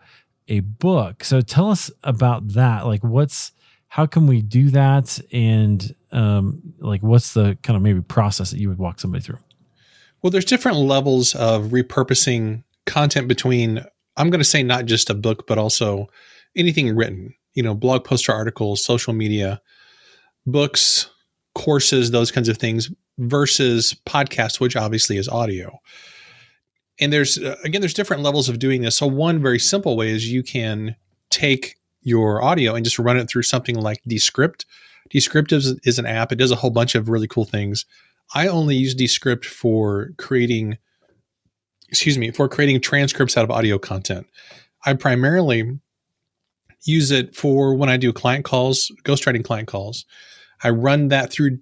a 0.47 0.59
book. 0.61 1.23
So 1.23 1.41
tell 1.41 1.69
us 1.69 1.91
about 2.03 2.49
that. 2.49 2.85
Like, 2.85 3.03
what's 3.03 3.51
how 3.87 4.07
can 4.07 4.25
we 4.25 4.41
do 4.41 4.71
that, 4.71 5.19
and 5.31 5.95
um, 6.11 6.73
like, 6.79 7.03
what's 7.03 7.35
the 7.35 7.57
kind 7.61 7.77
of 7.77 7.83
maybe 7.83 8.01
process 8.01 8.49
that 8.49 8.59
you 8.59 8.67
would 8.69 8.79
walk 8.79 8.99
somebody 8.99 9.23
through? 9.23 9.37
Well, 10.21 10.31
there's 10.31 10.45
different 10.45 10.77
levels 10.79 11.35
of 11.35 11.65
repurposing 11.65 12.63
content 12.85 13.27
between. 13.27 13.85
I'm 14.17 14.29
going 14.29 14.39
to 14.39 14.45
say 14.45 14.63
not 14.63 14.85
just 14.85 15.09
a 15.09 15.13
book, 15.13 15.47
but 15.47 15.57
also 15.57 16.07
anything 16.55 16.95
written. 16.95 17.35
You 17.53 17.61
know, 17.61 17.75
blog 17.75 18.03
posts 18.03 18.27
or 18.27 18.33
articles, 18.33 18.83
social 18.83 19.13
media, 19.13 19.61
books, 20.47 21.09
courses, 21.53 22.09
those 22.09 22.31
kinds 22.31 22.49
of 22.49 22.57
things 22.57 22.89
versus 23.17 23.95
podcast, 24.05 24.59
which 24.59 24.75
obviously 24.75 25.17
is 25.17 25.29
audio. 25.29 25.79
And 26.99 27.11
there's, 27.11 27.37
uh, 27.37 27.55
again, 27.63 27.81
there's 27.81 27.93
different 27.93 28.23
levels 28.23 28.49
of 28.49 28.59
doing 28.59 28.81
this. 28.81 28.97
So, 28.97 29.07
one 29.07 29.41
very 29.41 29.59
simple 29.59 29.97
way 29.97 30.11
is 30.11 30.31
you 30.31 30.43
can 30.43 30.95
take 31.29 31.75
your 32.01 32.43
audio 32.43 32.75
and 32.75 32.83
just 32.83 32.99
run 32.99 33.17
it 33.17 33.29
through 33.29 33.43
something 33.43 33.75
like 33.75 34.01
Descript. 34.07 34.65
Descript 35.09 35.51
is, 35.51 35.79
is 35.83 35.99
an 35.99 36.05
app, 36.05 36.31
it 36.31 36.37
does 36.37 36.51
a 36.51 36.55
whole 36.55 36.69
bunch 36.69 36.95
of 36.95 37.09
really 37.09 37.27
cool 37.27 37.45
things. 37.45 37.85
I 38.35 38.47
only 38.47 38.75
use 38.75 38.95
Descript 38.95 39.45
for 39.45 40.11
creating, 40.17 40.77
excuse 41.89 42.17
me, 42.17 42.31
for 42.31 42.47
creating 42.47 42.81
transcripts 42.81 43.37
out 43.37 43.43
of 43.43 43.51
audio 43.51 43.77
content. 43.77 44.27
I 44.85 44.93
primarily 44.93 45.79
use 46.85 47.11
it 47.11 47.35
for 47.35 47.75
when 47.75 47.89
I 47.89 47.97
do 47.97 48.11
client 48.11 48.45
calls, 48.45 48.91
ghostwriting 49.03 49.43
client 49.43 49.67
calls. 49.67 50.05
I 50.63 50.69
run 50.69 51.09
that 51.09 51.31
through 51.31 51.59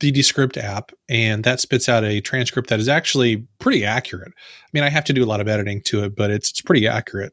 the 0.00 0.10
Descript 0.10 0.56
app, 0.56 0.92
and 1.08 1.44
that 1.44 1.60
spits 1.60 1.88
out 1.88 2.04
a 2.04 2.20
transcript 2.20 2.68
that 2.68 2.80
is 2.80 2.88
actually 2.88 3.46
pretty 3.58 3.84
accurate. 3.84 4.32
I 4.36 4.68
mean, 4.72 4.84
I 4.84 4.88
have 4.88 5.04
to 5.04 5.12
do 5.12 5.24
a 5.24 5.26
lot 5.26 5.40
of 5.40 5.48
editing 5.48 5.82
to 5.82 6.04
it, 6.04 6.16
but 6.16 6.30
it's 6.30 6.50
it's 6.50 6.60
pretty 6.60 6.86
accurate, 6.86 7.32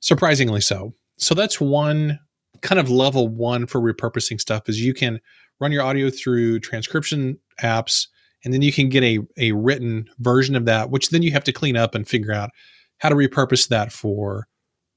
surprisingly 0.00 0.60
so. 0.60 0.94
So 1.18 1.34
that's 1.34 1.60
one 1.60 2.18
kind 2.60 2.78
of 2.78 2.90
level 2.90 3.28
one 3.28 3.66
for 3.66 3.80
repurposing 3.80 4.40
stuff 4.40 4.68
is 4.68 4.80
you 4.80 4.94
can 4.94 5.20
run 5.60 5.72
your 5.72 5.82
audio 5.82 6.10
through 6.10 6.60
transcription 6.60 7.38
apps, 7.60 8.06
and 8.44 8.52
then 8.52 8.62
you 8.62 8.72
can 8.72 8.88
get 8.88 9.02
a 9.02 9.18
a 9.36 9.52
written 9.52 10.08
version 10.18 10.56
of 10.56 10.64
that, 10.66 10.90
which 10.90 11.10
then 11.10 11.22
you 11.22 11.32
have 11.32 11.44
to 11.44 11.52
clean 11.52 11.76
up 11.76 11.94
and 11.94 12.08
figure 12.08 12.32
out 12.32 12.50
how 12.98 13.08
to 13.08 13.14
repurpose 13.14 13.68
that 13.68 13.92
for 13.92 14.46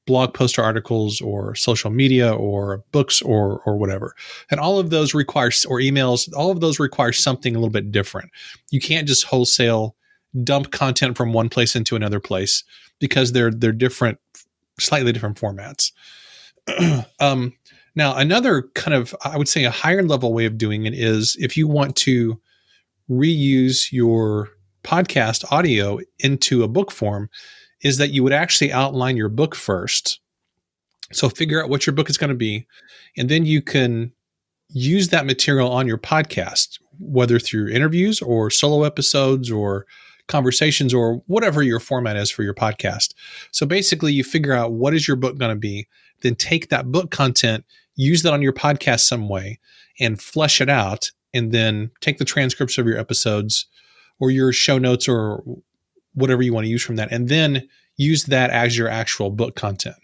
blog 0.06 0.34
post 0.34 0.60
or 0.60 0.64
articles 0.64 1.20
or 1.22 1.56
social 1.56 1.90
media 1.90 2.34
or 2.34 2.84
books 2.92 3.22
or 3.22 3.62
or 3.66 3.78
whatever. 3.78 4.16
And 4.52 4.60
all 4.60 4.80
of 4.80 4.90
those 4.90 5.14
require 5.14 5.52
or 5.68 5.80
emails, 5.80 6.32
all 6.36 6.52
of 6.52 6.60
those 6.60 6.80
require 6.80 7.12
something 7.12 7.56
a 7.56 7.60
little 7.60 7.72
bit 7.72 7.92
different. 7.92 8.32
You 8.72 8.80
can't 8.80 9.08
just 9.08 9.26
wholesale 9.26 9.96
dump 10.44 10.72
content 10.72 11.18
from 11.18 11.34
one 11.34 11.50
place 11.50 11.76
into 11.76 11.96
another 11.96 12.20
place 12.20 12.64
because 13.00 13.32
they're 13.32 13.52
they're 13.52 13.72
different, 13.72 14.20
slightly 14.80 15.12
different 15.12 15.40
formats. 15.40 15.92
um, 17.20 17.54
now, 17.96 18.16
another 18.16 18.64
kind 18.74 18.94
of 18.94 19.16
I 19.24 19.38
would 19.38 19.48
say 19.48 19.64
a 19.64 19.72
higher 19.72 20.04
level 20.04 20.34
way 20.34 20.46
of 20.46 20.58
doing 20.58 20.86
it 20.86 20.94
is 20.94 21.36
if 21.40 21.56
you 21.56 21.68
want 21.68 21.96
to 21.98 22.40
reuse 23.10 23.92
your 23.92 24.50
podcast 24.84 25.50
audio 25.52 26.00
into 26.20 26.64
a 26.64 26.68
book 26.68 26.92
form, 26.92 27.30
is 27.82 27.98
that 27.98 28.12
you 28.12 28.24
would 28.24 28.34
actually 28.34 28.72
outline 28.72 29.18
your 29.18 29.30
book 29.30 29.56
first. 29.56 30.20
So 31.12 31.30
figure 31.30 31.62
out 31.62 31.70
what 31.70 31.86
your 31.86 31.94
book 31.94 32.10
is 32.10 32.18
going 32.18 32.30
to 32.30 32.36
be, 32.36 32.66
and 33.18 33.30
then 33.30 33.46
you 33.46 33.62
can 33.62 34.12
use 34.70 35.10
that 35.10 35.26
material 35.26 35.72
on 35.72 35.88
your 35.88 35.98
podcast, 35.98 36.80
whether 37.00 37.40
through 37.40 37.70
interviews 37.70 38.22
or 38.22 38.50
solo 38.50 38.84
episodes 38.84 39.52
or 39.52 39.86
conversations 40.28 40.94
or 40.94 41.22
whatever 41.28 41.62
your 41.62 41.80
format 41.80 42.18
is 42.18 42.32
for 42.32 42.42
your 42.42 42.54
podcast. 42.54 43.14
So 43.52 43.66
basically, 43.66 44.14
you 44.14 44.24
figure 44.24 44.54
out 44.54 44.74
what 44.74 44.94
is 44.94 45.08
your 45.08 45.18
book 45.18 45.38
going 45.38 45.56
to 45.56 45.60
be, 45.60 45.88
then 46.22 46.36
take 46.36 46.70
that 46.70 46.92
book 46.92 47.12
content, 47.12 47.64
use 47.96 48.24
that 48.24 48.34
on 48.34 48.42
your 48.42 48.54
podcast 48.54 49.02
some 49.02 49.30
way, 49.30 49.60
and 50.00 50.20
flesh 50.20 50.62
it 50.62 50.70
out, 50.70 51.12
and 51.34 51.52
then 51.52 51.92
take 52.02 52.18
the 52.18 52.26
transcripts 52.26 52.78
of 52.78 52.88
your 52.88 52.98
episodes 52.98 53.68
or 54.20 54.32
your 54.32 54.52
show 54.52 54.78
notes 54.78 55.08
or 55.08 55.44
whatever 56.16 56.42
you 56.42 56.54
want 56.54 56.66
to 56.66 56.70
use 56.70 56.84
from 56.84 56.96
that, 56.96 57.12
and 57.12 57.30
then 57.30 57.68
use 57.98 58.26
that 58.26 58.50
as 58.50 58.78
your 58.78 58.90
actual 58.90 59.30
book 59.30 59.56
content. 59.56 59.96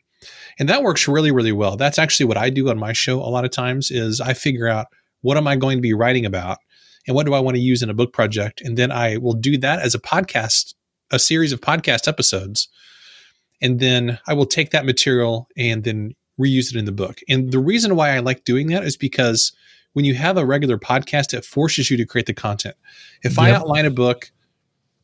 And 0.59 0.69
that 0.69 0.83
works 0.83 1.07
really, 1.07 1.31
really 1.31 1.51
well. 1.51 1.75
That's 1.75 1.99
actually 1.99 2.27
what 2.27 2.37
I 2.37 2.49
do 2.49 2.69
on 2.69 2.77
my 2.77 2.93
show 2.93 3.19
a 3.19 3.29
lot 3.31 3.45
of 3.45 3.51
times 3.51 3.89
is 3.91 4.21
I 4.21 4.33
figure 4.33 4.67
out 4.67 4.87
what 5.21 5.37
am 5.37 5.47
I 5.47 5.55
going 5.55 5.77
to 5.77 5.81
be 5.81 5.93
writing 5.93 6.25
about 6.25 6.59
and 7.07 7.15
what 7.15 7.25
do 7.25 7.33
I 7.33 7.39
want 7.39 7.55
to 7.55 7.61
use 7.61 7.81
in 7.81 7.89
a 7.89 7.95
book 7.95 8.13
project? 8.13 8.61
And 8.61 8.77
then 8.77 8.91
I 8.91 9.17
will 9.17 9.33
do 9.33 9.57
that 9.57 9.79
as 9.79 9.95
a 9.95 9.99
podcast, 9.99 10.73
a 11.09 11.19
series 11.19 11.51
of 11.51 11.61
podcast 11.61 12.07
episodes. 12.07 12.67
And 13.61 13.79
then 13.79 14.19
I 14.27 14.33
will 14.33 14.45
take 14.45 14.71
that 14.71 14.85
material 14.85 15.47
and 15.57 15.83
then 15.83 16.15
reuse 16.39 16.73
it 16.73 16.77
in 16.77 16.85
the 16.85 16.91
book. 16.91 17.19
And 17.29 17.51
the 17.51 17.59
reason 17.59 17.95
why 17.95 18.15
I 18.15 18.19
like 18.19 18.43
doing 18.43 18.67
that 18.67 18.83
is 18.83 18.97
because 18.97 19.51
when 19.93 20.05
you 20.05 20.15
have 20.15 20.37
a 20.37 20.45
regular 20.45 20.77
podcast, 20.77 21.33
it 21.33 21.45
forces 21.45 21.91
you 21.91 21.97
to 21.97 22.05
create 22.05 22.25
the 22.25 22.33
content. 22.33 22.75
If 23.23 23.37
yep. 23.37 23.39
I 23.39 23.51
outline 23.51 23.85
a 23.85 23.91
book, 23.91 24.31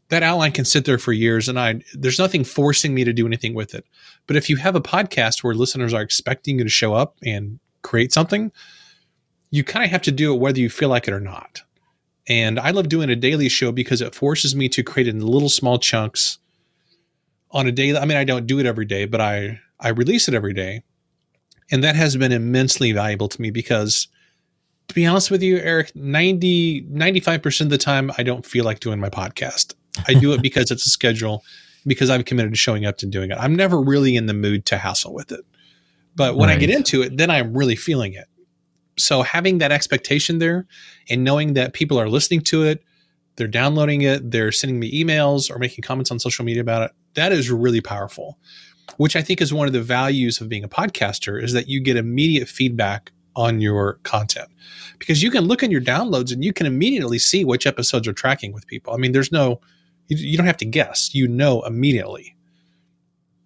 that 0.10 0.24
outline 0.24 0.52
can 0.52 0.66
sit 0.66 0.86
there 0.86 0.98
for 0.98 1.12
years 1.12 1.50
and 1.50 1.60
I 1.60 1.82
there's 1.94 2.20
nothing 2.20 2.44
forcing 2.44 2.94
me 2.94 3.04
to 3.04 3.14
do 3.14 3.28
anything 3.28 3.54
with 3.54 3.76
it. 3.76 3.86
But 4.26 4.36
if 4.36 4.50
you 4.50 4.56
have 4.58 4.76
a 4.76 4.82
podcast 4.82 5.44
where 5.44 5.54
listeners 5.54 5.94
are 5.94 6.02
expecting 6.02 6.58
you 6.58 6.64
to 6.64 6.70
show 6.70 6.94
up 6.94 7.16
and 7.24 7.60
create 7.82 8.14
something, 8.14 8.52
you 9.52 9.64
kind 9.64 9.86
of 9.86 9.92
have 9.92 10.02
to 10.04 10.12
do 10.12 10.34
it 10.34 10.40
whether 10.40 10.60
you 10.60 10.70
feel 10.70 10.90
like 10.90 11.08
it 11.08 11.14
or 11.14 11.20
not. 11.20 11.62
And 12.28 12.60
I 12.60 12.72
love 12.72 12.90
doing 12.90 13.10
a 13.10 13.16
daily 13.16 13.48
show 13.48 13.72
because 13.72 14.02
it 14.02 14.14
forces 14.14 14.56
me 14.56 14.68
to 14.70 14.84
create 14.84 15.08
in 15.08 15.26
little 15.26 15.50
small 15.50 15.80
chunks 15.80 16.40
on 17.52 17.68
a 17.68 17.72
daily. 17.72 17.98
I 17.98 18.06
mean, 18.06 18.18
I 18.18 18.26
don't 18.26 18.48
do 18.48 18.60
it 18.60 18.66
every 18.66 18.86
day, 18.86 19.06
but 19.06 19.22
I, 19.22 19.60
I 19.80 19.90
release 19.90 20.28
it 20.28 20.34
every 20.34 20.54
day. 20.54 20.84
And 21.72 21.84
that 21.84 21.96
has 21.96 22.18
been 22.18 22.32
immensely 22.32 22.92
valuable 22.92 23.30
to 23.30 23.42
me 23.42 23.50
because 23.50 24.08
to 24.88 24.96
be 24.96 25.06
honest 25.06 25.32
with 25.32 25.42
you, 25.42 25.58
Eric, 25.58 25.96
90, 25.96 26.84
95% 26.84 27.62
of 27.62 27.70
the 27.70 27.78
time, 27.78 28.12
I 28.18 28.24
don't 28.24 28.46
feel 28.46 28.64
like 28.66 28.80
doing 28.80 29.00
my 29.00 29.10
podcast. 29.10 29.74
I 30.08 30.14
do 30.14 30.34
it 30.34 30.42
because 30.42 30.72
it's 30.72 30.86
a 30.86 30.90
schedule, 30.90 31.44
because 31.86 32.10
I'm 32.10 32.24
committed 32.24 32.52
to 32.52 32.58
showing 32.58 32.86
up 32.86 33.02
and 33.02 33.12
doing 33.12 33.32
it. 33.32 33.38
I'm 33.40 33.56
never 33.56 33.80
really 33.80 34.16
in 34.16 34.26
the 34.26 34.34
mood 34.34 34.66
to 34.68 34.78
hassle 34.78 35.14
with 35.14 35.32
it. 35.32 35.46
But 36.16 36.36
when 36.36 36.50
right. 36.50 36.58
I 36.58 36.60
get 36.60 36.70
into 36.70 37.04
it, 37.04 37.18
then 37.18 37.30
I'm 37.30 37.56
really 37.56 37.76
feeling 37.76 38.14
it 38.14 38.28
so 38.98 39.22
having 39.22 39.60
that 39.60 39.72
expectation 39.72 40.40
there 40.40 40.66
and 41.10 41.24
knowing 41.24 41.54
that 41.54 41.74
people 41.74 42.00
are 42.00 42.10
listening 42.10 42.42
to 42.42 42.64
it, 42.64 42.84
they're 43.36 43.48
downloading 43.48 44.02
it, 44.02 44.32
they're 44.32 44.52
sending 44.52 44.80
me 44.80 45.04
emails 45.04 45.50
or 45.50 45.60
making 45.60 45.84
comments 45.84 46.12
on 46.12 46.20
social 46.20 46.44
media 46.44 46.62
about 46.62 46.82
it, 46.82 46.92
that 47.14 47.32
is 47.32 47.50
really 47.52 47.82
powerful. 47.82 48.38
Which 48.98 49.16
I 49.16 49.22
think 49.22 49.42
is 49.42 49.54
one 49.54 49.68
of 49.68 49.74
the 49.74 49.82
values 49.82 50.42
of 50.42 50.50
being 50.50 50.64
a 50.64 50.70
podcaster 50.70 51.42
is 51.42 51.54
that 51.54 51.68
you 51.68 51.82
get 51.82 51.98
immediate 51.98 52.48
feedback 52.48 53.12
on 53.36 53.62
your 53.62 54.00
content. 54.04 54.50
Because 54.98 55.22
you 55.22 55.30
can 55.30 55.44
look 55.44 55.62
in 55.62 55.70
your 55.70 55.82
downloads 55.82 56.32
and 56.32 56.44
you 56.44 56.52
can 56.52 56.66
immediately 56.66 57.20
see 57.20 57.46
which 57.46 57.68
episodes 57.68 58.08
are 58.08 58.14
tracking 58.14 58.54
with 58.54 58.66
people. 58.66 58.94
I 58.94 58.98
mean, 58.98 59.12
there's 59.12 59.32
no 59.32 59.62
you, 60.08 60.18
you 60.18 60.38
don't 60.38 60.48
have 60.48 60.58
to 60.58 60.66
guess. 60.66 61.14
You 61.14 61.28
know 61.28 61.62
immediately. 61.62 62.36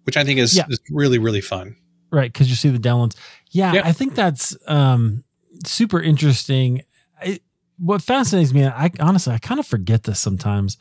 Which 0.04 0.16
I 0.16 0.24
think 0.24 0.40
is, 0.40 0.56
yeah. 0.56 0.66
is 0.68 0.80
really 0.90 1.18
really 1.18 1.40
fun. 1.40 1.76
Right, 2.10 2.32
because 2.32 2.50
you 2.50 2.56
see 2.56 2.68
the 2.68 2.78
downloads. 2.78 3.16
Yeah, 3.50 3.72
yeah, 3.74 3.82
I 3.84 3.92
think 3.92 4.14
that's 4.14 4.56
um 4.66 5.24
super 5.64 6.00
interesting. 6.00 6.82
I, 7.20 7.40
what 7.78 8.02
fascinates 8.02 8.52
me, 8.52 8.64
I 8.64 8.90
honestly, 9.00 9.32
I 9.32 9.38
kind 9.38 9.58
of 9.58 9.66
forget 9.66 10.04
this 10.04 10.20
sometimes, 10.20 10.76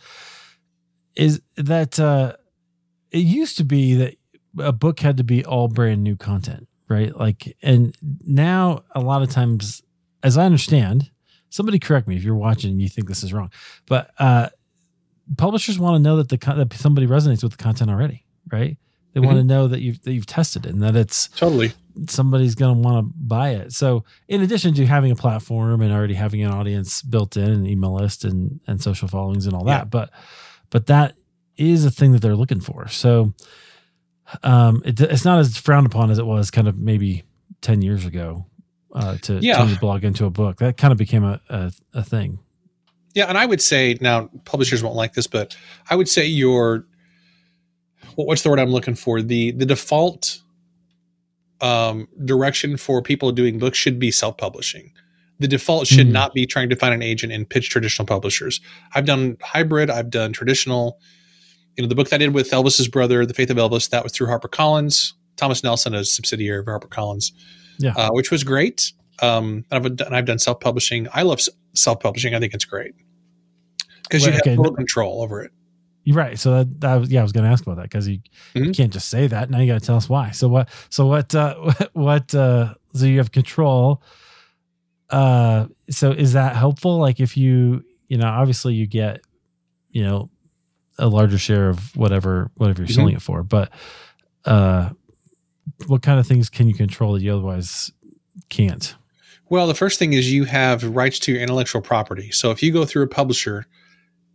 is 1.15 1.41
that 1.57 1.99
uh, 1.99 2.35
it 3.11 3.19
used 3.19 3.57
to 3.57 3.63
be 3.63 3.95
that 3.95 4.15
a 4.59 4.71
book 4.71 4.99
had 4.99 5.17
to 5.17 5.23
be 5.23 5.43
all 5.43 5.67
brand 5.67 6.03
new 6.03 6.15
content, 6.15 6.67
right? 6.89 7.15
Like, 7.15 7.55
and 7.61 7.95
now 8.01 8.83
a 8.91 8.99
lot 8.99 9.21
of 9.21 9.29
times, 9.29 9.81
as 10.23 10.37
I 10.37 10.45
understand, 10.45 11.09
somebody 11.49 11.79
correct 11.79 12.07
me 12.07 12.17
if 12.17 12.23
you're 12.23 12.35
watching 12.35 12.71
and 12.71 12.81
you 12.81 12.89
think 12.89 13.07
this 13.07 13.23
is 13.23 13.33
wrong, 13.33 13.51
but 13.87 14.11
uh, 14.19 14.49
publishers 15.37 15.79
want 15.79 15.95
to 15.95 15.99
know 15.99 16.17
that 16.17 16.29
the 16.29 16.37
that 16.37 16.73
somebody 16.73 17.07
resonates 17.07 17.43
with 17.43 17.53
the 17.53 17.63
content 17.63 17.89
already, 17.89 18.25
right? 18.51 18.77
They 19.13 19.19
mm-hmm. 19.19 19.27
want 19.27 19.39
to 19.39 19.43
know 19.43 19.67
that 19.67 19.81
you've 19.81 20.01
that 20.03 20.13
you've 20.13 20.25
tested 20.25 20.65
it 20.65 20.73
and 20.73 20.81
that 20.83 20.95
it's 20.95 21.27
totally 21.29 21.73
somebody's 22.07 22.55
going 22.55 22.73
to 22.73 22.87
want 22.87 23.05
to 23.05 23.13
buy 23.17 23.49
it. 23.49 23.73
So, 23.73 24.03
in 24.27 24.41
addition 24.41 24.73
to 24.75 24.85
having 24.85 25.11
a 25.11 25.15
platform 25.15 25.81
and 25.81 25.91
already 25.91 26.13
having 26.13 26.43
an 26.43 26.51
audience 26.51 27.01
built 27.01 27.37
in, 27.37 27.49
an 27.49 27.65
email 27.65 27.93
list 27.93 28.23
and 28.23 28.59
and 28.67 28.81
social 28.81 29.07
followings 29.07 29.45
and 29.45 29.55
all 29.55 29.65
that, 29.65 29.79
yeah. 29.79 29.83
but 29.85 30.09
but 30.69 30.87
that 30.87 31.15
is 31.57 31.85
a 31.85 31.91
thing 31.91 32.13
that 32.13 32.21
they're 32.21 32.35
looking 32.35 32.61
for. 32.61 32.87
So, 32.87 33.33
um, 34.43 34.81
it, 34.85 34.99
it's 34.99 35.25
not 35.25 35.39
as 35.39 35.57
frowned 35.57 35.87
upon 35.87 36.11
as 36.11 36.19
it 36.19 36.25
was 36.25 36.51
kind 36.51 36.67
of 36.67 36.77
maybe 36.77 37.23
ten 37.61 37.81
years 37.81 38.05
ago 38.05 38.45
uh, 38.93 39.17
to 39.17 39.39
yeah. 39.41 39.57
turn 39.57 39.69
your 39.69 39.79
blog 39.79 40.03
into 40.03 40.25
a 40.25 40.29
book. 40.29 40.57
That 40.57 40.77
kind 40.77 40.91
of 40.91 40.97
became 40.97 41.23
a, 41.23 41.41
a, 41.49 41.71
a 41.93 42.03
thing. 42.03 42.39
Yeah, 43.13 43.25
and 43.25 43.37
I 43.37 43.45
would 43.45 43.61
say 43.61 43.97
now 43.99 44.29
publishers 44.45 44.83
won't 44.83 44.95
like 44.95 45.13
this, 45.13 45.27
but 45.27 45.55
I 45.89 45.95
would 45.95 46.07
say 46.07 46.25
your 46.25 46.85
what's 48.15 48.43
the 48.43 48.49
word 48.49 48.59
I'm 48.59 48.71
looking 48.71 48.95
for? 48.95 49.21
The 49.21 49.51
the 49.51 49.65
default 49.65 50.41
um, 51.61 52.07
direction 52.25 52.77
for 52.77 53.01
people 53.01 53.31
doing 53.31 53.59
books 53.59 53.77
should 53.77 53.99
be 53.99 54.11
self 54.11 54.37
publishing. 54.37 54.91
The 55.39 55.47
default 55.47 55.87
should 55.87 56.07
mm. 56.07 56.11
not 56.11 56.33
be 56.33 56.45
trying 56.45 56.69
to 56.69 56.75
find 56.75 56.93
an 56.93 57.01
agent 57.01 57.33
and 57.33 57.49
pitch 57.49 57.69
traditional 57.69 58.05
publishers. 58.05 58.61
I've 58.93 59.05
done 59.05 59.37
hybrid, 59.41 59.89
I've 59.89 60.09
done 60.09 60.33
traditional. 60.33 60.99
You 61.75 61.83
know, 61.83 61.87
the 61.87 61.95
book 61.95 62.09
that 62.09 62.17
I 62.17 62.19
did 62.19 62.33
with 62.33 62.51
Elvis's 62.51 62.87
brother, 62.87 63.25
The 63.25 63.33
Faith 63.33 63.49
of 63.49 63.57
Elvis, 63.57 63.89
that 63.89 64.03
was 64.03 64.11
through 64.11 64.27
HarperCollins. 64.27 65.13
Thomas 65.37 65.63
Nelson, 65.63 65.95
a 65.95 66.03
subsidiary 66.03 66.59
of 66.59 66.65
HarperCollins, 66.65 67.31
yeah, 67.79 67.93
uh, 67.95 68.09
which 68.11 68.29
was 68.29 68.43
great. 68.43 68.91
Um, 69.21 69.65
and 69.71 69.85
I've 69.85 69.95
done, 69.95 70.13
I've 70.13 70.25
done 70.25 70.39
self 70.39 70.59
publishing. 70.59 71.07
I 71.13 71.23
love 71.23 71.41
self 71.73 71.99
publishing. 71.99 72.35
I 72.35 72.39
think 72.39 72.53
it's 72.53 72.65
great 72.65 72.93
because 74.03 74.25
you 74.25 74.31
have 74.31 74.41
okay. 74.41 74.55
total 74.55 74.73
control 74.73 75.21
over 75.21 75.41
it. 75.41 75.51
You're 76.03 76.17
right. 76.17 76.39
So 76.39 76.57
that, 76.57 76.81
that 76.81 76.95
was, 76.95 77.11
yeah, 77.11 77.19
I 77.19 77.23
was 77.23 77.31
going 77.31 77.43
to 77.43 77.51
ask 77.51 77.63
about 77.63 77.77
that 77.77 77.83
because 77.83 78.07
you, 78.07 78.19
mm-hmm. 78.55 78.65
you 78.65 78.71
can't 78.71 78.91
just 78.91 79.09
say 79.09 79.27
that. 79.27 79.49
Now 79.49 79.59
you 79.59 79.71
got 79.71 79.79
to 79.79 79.85
tell 79.85 79.97
us 79.97 80.09
why. 80.09 80.31
So 80.31 80.47
what, 80.47 80.69
so 80.89 81.05
what, 81.05 81.33
uh, 81.35 81.73
what, 81.93 82.33
uh, 82.33 82.73
so 82.93 83.05
you 83.05 83.19
have 83.19 83.31
control. 83.31 84.01
Uh, 85.09 85.67
so 85.89 86.11
is 86.11 86.33
that 86.33 86.55
helpful? 86.55 86.97
Like 86.97 87.19
if 87.19 87.37
you, 87.37 87.83
you 88.07 88.17
know, 88.17 88.27
obviously 88.27 88.73
you 88.73 88.87
get, 88.87 89.21
you 89.91 90.03
know, 90.03 90.29
a 90.97 91.07
larger 91.07 91.37
share 91.37 91.69
of 91.69 91.95
whatever, 91.95 92.49
whatever 92.55 92.81
you're 92.81 92.87
mm-hmm. 92.87 92.95
selling 92.95 93.15
it 93.15 93.21
for, 93.21 93.43
but, 93.43 93.71
uh, 94.45 94.89
what 95.85 96.01
kind 96.01 96.19
of 96.19 96.25
things 96.25 96.49
can 96.49 96.67
you 96.67 96.73
control 96.73 97.13
that 97.13 97.21
you 97.21 97.31
otherwise 97.31 97.91
can't? 98.49 98.95
Well, 99.51 99.67
the 99.67 99.75
first 99.75 99.99
thing 99.99 100.13
is 100.13 100.31
you 100.31 100.45
have 100.45 100.95
rights 100.95 101.19
to 101.19 101.33
your 101.33 101.41
intellectual 101.41 101.81
property. 101.81 102.31
So 102.31 102.51
if 102.51 102.63
you 102.63 102.71
go 102.71 102.85
through 102.85 103.03
a 103.03 103.07
publisher, 103.07 103.65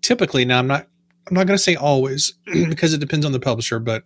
typically, 0.02 0.44
now 0.44 0.58
I'm 0.58 0.66
not 0.66 0.88
I'm 1.26 1.34
not 1.34 1.46
going 1.46 1.56
to 1.56 1.62
say 1.62 1.74
always 1.74 2.34
because 2.44 2.92
it 2.92 3.00
depends 3.00 3.24
on 3.24 3.32
the 3.32 3.40
publisher, 3.40 3.78
but 3.78 4.04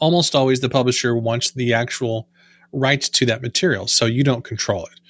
almost 0.00 0.34
always 0.34 0.60
the 0.60 0.68
publisher 0.68 1.16
wants 1.16 1.52
the 1.52 1.72
actual 1.72 2.28
rights 2.74 3.08
to 3.08 3.24
that 3.24 3.40
material. 3.40 3.86
So 3.86 4.04
you 4.04 4.22
don't 4.22 4.44
control 4.44 4.84
it. 4.84 5.00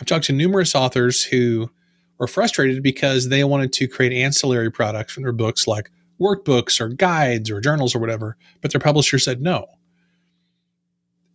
I've 0.00 0.08
talked 0.08 0.24
to 0.24 0.32
numerous 0.32 0.74
authors 0.74 1.22
who 1.22 1.70
were 2.18 2.26
frustrated 2.26 2.82
because 2.82 3.28
they 3.28 3.44
wanted 3.44 3.72
to 3.74 3.86
create 3.86 4.12
ancillary 4.12 4.72
products 4.72 5.12
from 5.12 5.22
their 5.22 5.30
books 5.30 5.68
like 5.68 5.88
workbooks 6.20 6.80
or 6.80 6.88
guides 6.88 7.48
or 7.48 7.60
journals 7.60 7.94
or 7.94 8.00
whatever, 8.00 8.36
but 8.60 8.72
their 8.72 8.80
publisher 8.80 9.20
said 9.20 9.40
no. 9.40 9.66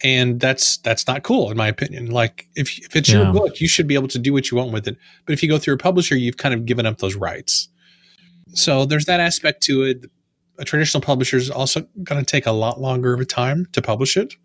And 0.04 0.40
that's 0.40 0.78
that's 0.78 1.08
not 1.08 1.24
cool 1.24 1.50
in 1.50 1.56
my 1.56 1.68
opinion. 1.68 2.12
Like 2.12 2.48
if 2.56 2.78
if 2.80 2.96
it's 2.96 3.10
yeah. 3.10 3.24
your 3.24 3.34
book, 3.34 3.62
you 3.62 3.68
should 3.68 3.88
be 3.88 3.96
able 3.96 4.10
to 4.10 4.20
do 4.20 4.34
what 4.34 4.52
you 4.52 4.58
want 4.58 4.74
with 4.74 4.88
it. 4.88 4.98
But 5.26 5.34
if 5.34 5.42
you 5.42 5.48
go 5.48 5.58
through 5.58 5.76
a 5.76 5.78
publisher, 5.78 6.16
you've 6.16 6.38
kind 6.38 6.54
of 6.54 6.66
given 6.66 6.86
up 6.86 6.98
those 6.98 7.16
rights. 7.16 7.70
So 8.54 8.86
there's 8.86 9.06
that 9.06 9.20
aspect 9.20 9.64
to 9.64 9.84
it. 9.84 10.06
A 10.60 10.66
traditional 10.66 11.02
publisher 11.02 11.38
is 11.38 11.50
also 11.50 11.82
going 12.04 12.24
to 12.24 12.26
take 12.26 12.46
a 12.46 12.52
lot 12.52 12.80
longer 12.80 13.14
of 13.14 13.20
a 13.20 13.26
time 13.26 13.66
to 13.72 13.82
publish 13.82 14.18
it. 14.18 14.36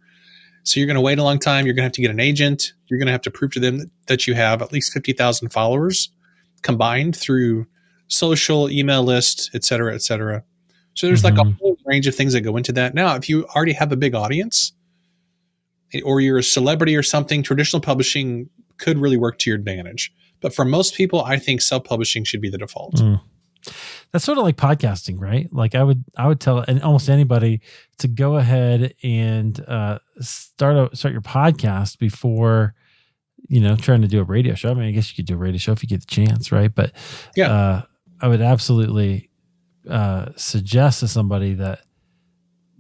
So 0.63 0.81
you're 0.81 0.87
going 0.87 0.95
to 0.95 1.01
wait 1.01 1.19
a 1.19 1.23
long 1.23 1.39
time. 1.39 1.67
You're 1.67 1.75
going 1.75 1.83
to 1.83 1.87
have 1.87 1.93
to 1.93 2.03
get 2.03 2.11
an 2.11 2.21
agent. 2.21 2.73
You're 2.87 2.99
going 2.99 3.07
to 3.07 3.13
have 3.13 3.23
to 3.23 3.31
prove 3.31 3.53
to 3.53 3.61
them 3.61 3.79
that, 3.79 3.91
that 4.07 4.27
you 4.27 4.35
have 4.35 4.63
at 4.63 4.73
least 4.73 4.93
50,000 4.93 5.51
followers 5.51 6.11
combined 6.63 7.17
through 7.17 7.67
social, 8.09 8.71
email 8.71 9.03
list, 9.03 9.51
et 9.55 9.65
cetera, 9.65 9.95
et 9.95 10.03
cetera. 10.03 10.43
So 10.95 11.07
there's 11.07 11.23
mm-hmm. 11.23 11.37
like 11.37 11.47
a 11.47 11.51
mm-hmm. 11.51 11.59
whole 11.59 11.77
range 11.85 12.07
of 12.07 12.15
things 12.15 12.33
that 12.33 12.41
go 12.41 12.57
into 12.57 12.73
that. 12.73 12.95
Now, 12.95 13.15
if 13.17 13.29
you 13.29 13.47
already 13.47 13.73
have 13.73 13.93
a 13.93 13.97
big 13.97 14.15
audience 14.15 14.73
or 16.05 16.21
you're 16.21 16.39
a 16.39 16.43
celebrity 16.43 16.97
or 16.97 17.03
something, 17.03 17.43
traditional 17.43 17.81
publishing 17.81 18.49
could 18.79 18.99
really 18.99 19.17
work 19.17 19.39
to 19.41 19.51
your 19.51 19.59
advantage. 19.59 20.13
But 20.41 20.55
for 20.55 20.65
most 20.65 20.95
people, 20.95 21.23
I 21.23 21.39
think 21.39 21.61
self 21.61 21.85
publishing 21.85 22.25
should 22.25 22.41
be 22.41 22.51
the 22.51 22.59
default. 22.59 22.97
Mm. 22.97 23.21
That's 24.13 24.25
sort 24.25 24.39
of 24.39 24.45
like 24.45 24.57
podcasting, 24.57 25.21
right? 25.21 25.53
Like 25.53 25.75
I 25.75 25.83
would, 25.83 26.05
I 26.17 26.29
would 26.29 26.41
tell 26.41 26.61
and 26.61 26.81
almost 26.83 27.11
anybody 27.11 27.61
to 27.99 28.09
go 28.09 28.37
ahead 28.37 28.95
and 29.03 29.59
uh, 29.69 29.99
start 30.21 30.77
a 30.77 30.97
start 30.97 31.13
your 31.13 31.21
podcast 31.21 31.99
before 31.99 32.75
you 33.49 33.61
know 33.61 33.77
trying 33.77 34.03
to 34.03 34.09
do 34.09 34.21
a 34.21 34.25
radio 34.25 34.55
show. 34.55 34.71
I 34.71 34.75
mean, 34.75 34.89
I 34.89 34.93
guess 34.93 35.11
you 35.11 35.17
could 35.17 35.27
do 35.27 35.35
a 35.35 35.39
radio 35.39 35.59
show 35.59 35.73
if 35.73 35.83
you 35.83 35.89
get 35.89 36.01
the 36.01 36.07
chance, 36.07 36.51
right? 36.53 36.75
But 36.75 36.93
yeah, 37.37 37.53
uh, 37.53 37.83
I 38.21 38.29
would 38.29 38.41
absolutely 38.41 39.29
uh, 39.89 40.31
suggest 40.37 41.01
to 41.01 41.09
somebody 41.09 41.55
that 41.55 41.81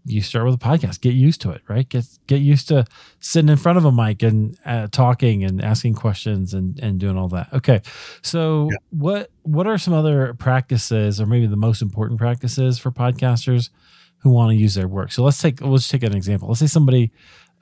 you 0.04 0.22
start 0.22 0.46
with 0.46 0.54
a 0.54 0.58
podcast. 0.58 1.00
Get 1.00 1.14
used 1.14 1.40
to 1.42 1.50
it, 1.50 1.62
right? 1.68 1.88
Get 1.88 2.04
get 2.26 2.40
used 2.40 2.68
to 2.68 2.84
sitting 3.20 3.48
in 3.48 3.56
front 3.56 3.78
of 3.78 3.84
a 3.84 3.92
mic 3.92 4.22
and 4.22 4.58
uh, 4.64 4.88
talking 4.90 5.44
and 5.44 5.62
asking 5.62 5.94
questions 5.94 6.54
and 6.54 6.78
and 6.80 6.98
doing 6.98 7.16
all 7.16 7.28
that. 7.28 7.52
Okay, 7.52 7.80
so 8.22 8.68
yeah. 8.70 8.76
what 8.90 9.30
what 9.42 9.66
are 9.66 9.78
some 9.78 9.94
other 9.94 10.34
practices, 10.34 11.20
or 11.20 11.26
maybe 11.26 11.46
the 11.46 11.56
most 11.56 11.82
important 11.82 12.18
practices 12.18 12.78
for 12.78 12.90
podcasters 12.90 13.70
who 14.18 14.30
want 14.30 14.50
to 14.50 14.56
use 14.56 14.74
their 14.74 14.88
work? 14.88 15.12
So 15.12 15.22
let's 15.22 15.40
take 15.40 15.60
let's 15.60 15.88
take 15.88 16.02
an 16.02 16.16
example. 16.16 16.48
Let's 16.48 16.60
say 16.60 16.66
somebody 16.66 17.12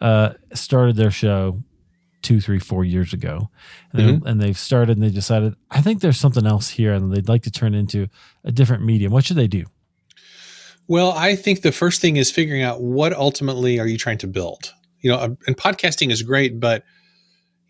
uh, 0.00 0.34
started 0.52 0.96
their 0.96 1.10
show 1.10 1.62
two, 2.22 2.40
three, 2.40 2.58
four 2.58 2.84
years 2.84 3.12
ago, 3.12 3.50
and, 3.92 4.02
mm-hmm. 4.02 4.26
and 4.26 4.40
they've 4.40 4.58
started 4.58 4.96
and 4.96 5.02
they 5.02 5.10
decided, 5.10 5.54
I 5.70 5.80
think 5.80 6.00
there's 6.00 6.18
something 6.18 6.44
else 6.44 6.70
here, 6.70 6.92
and 6.92 7.12
they'd 7.12 7.28
like 7.28 7.42
to 7.44 7.52
turn 7.52 7.72
into 7.72 8.08
a 8.42 8.50
different 8.50 8.84
medium. 8.84 9.12
What 9.12 9.24
should 9.24 9.36
they 9.36 9.46
do? 9.46 9.64
Well, 10.88 11.12
I 11.12 11.34
think 11.34 11.62
the 11.62 11.72
first 11.72 12.00
thing 12.00 12.16
is 12.16 12.30
figuring 12.30 12.62
out 12.62 12.80
what 12.80 13.12
ultimately 13.12 13.80
are 13.80 13.86
you 13.86 13.98
trying 13.98 14.18
to 14.18 14.26
build. 14.26 14.72
You 15.00 15.10
know, 15.10 15.36
and 15.46 15.56
podcasting 15.56 16.10
is 16.10 16.22
great, 16.22 16.60
but 16.60 16.84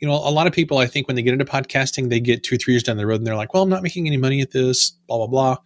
you 0.00 0.06
know, 0.06 0.14
a 0.14 0.30
lot 0.30 0.46
of 0.46 0.52
people, 0.52 0.78
I 0.78 0.86
think, 0.86 1.08
when 1.08 1.16
they 1.16 1.22
get 1.22 1.32
into 1.32 1.46
podcasting, 1.46 2.10
they 2.10 2.20
get 2.20 2.42
two, 2.42 2.58
three 2.58 2.74
years 2.74 2.82
down 2.82 2.98
the 2.98 3.06
road, 3.06 3.16
and 3.16 3.26
they're 3.26 3.36
like, 3.36 3.54
"Well, 3.54 3.62
I'm 3.62 3.70
not 3.70 3.82
making 3.82 4.06
any 4.06 4.18
money 4.18 4.40
at 4.42 4.50
this." 4.50 4.90
Blah 5.06 5.18
blah 5.18 5.26
blah. 5.26 5.56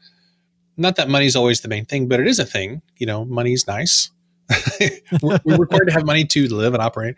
Not 0.77 0.97
that 0.97 1.09
money's 1.09 1.35
always 1.35 1.61
the 1.61 1.69
main 1.69 1.85
thing, 1.85 2.09
but 2.09 2.21
it 2.21 2.29
is 2.29 2.39
a 2.39 2.47
thing. 2.47 2.81
You 2.97 3.07
know, 3.07 3.25
money's 3.25 3.67
nice. 3.67 4.11
we're, 5.23 5.41
we're, 5.45 5.57
required 5.57 5.87
to 5.87 5.93
have 5.93 6.07
money 6.07 6.25
to 6.25 6.49
live 6.49 6.75
and 6.75 6.83
operate. 6.83 7.17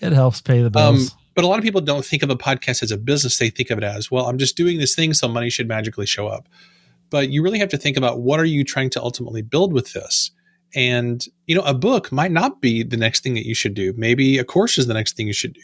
It 0.00 0.12
helps 0.12 0.40
pay 0.40 0.62
the 0.62 0.70
bills. 0.70 1.12
Um, 1.12 1.18
but 1.34 1.44
a 1.44 1.48
lot 1.48 1.58
of 1.58 1.64
people 1.64 1.80
don't 1.80 2.04
think 2.04 2.22
of 2.22 2.30
a 2.30 2.36
podcast 2.36 2.82
as 2.82 2.92
a 2.92 2.96
business. 2.96 3.38
They 3.38 3.50
think 3.50 3.70
of 3.70 3.78
it 3.78 3.84
as, 3.84 4.10
well, 4.10 4.26
I'm 4.26 4.38
just 4.38 4.56
doing 4.56 4.78
this 4.78 4.94
thing, 4.94 5.14
so 5.14 5.28
money 5.28 5.50
should 5.50 5.68
magically 5.68 6.06
show 6.06 6.28
up 6.28 6.48
but 7.14 7.30
you 7.30 7.44
really 7.44 7.60
have 7.60 7.68
to 7.68 7.78
think 7.78 7.96
about 7.96 8.22
what 8.22 8.40
are 8.40 8.44
you 8.44 8.64
trying 8.64 8.90
to 8.90 9.00
ultimately 9.00 9.40
build 9.40 9.72
with 9.72 9.92
this? 9.92 10.32
And 10.74 11.24
you 11.46 11.54
know 11.54 11.62
a 11.62 11.72
book 11.72 12.10
might 12.10 12.32
not 12.32 12.60
be 12.60 12.82
the 12.82 12.96
next 12.96 13.22
thing 13.22 13.34
that 13.34 13.46
you 13.46 13.54
should 13.54 13.74
do. 13.74 13.94
Maybe 13.96 14.36
a 14.38 14.44
course 14.44 14.78
is 14.78 14.88
the 14.88 14.94
next 14.94 15.16
thing 15.16 15.28
you 15.28 15.32
should 15.32 15.52
do. 15.52 15.60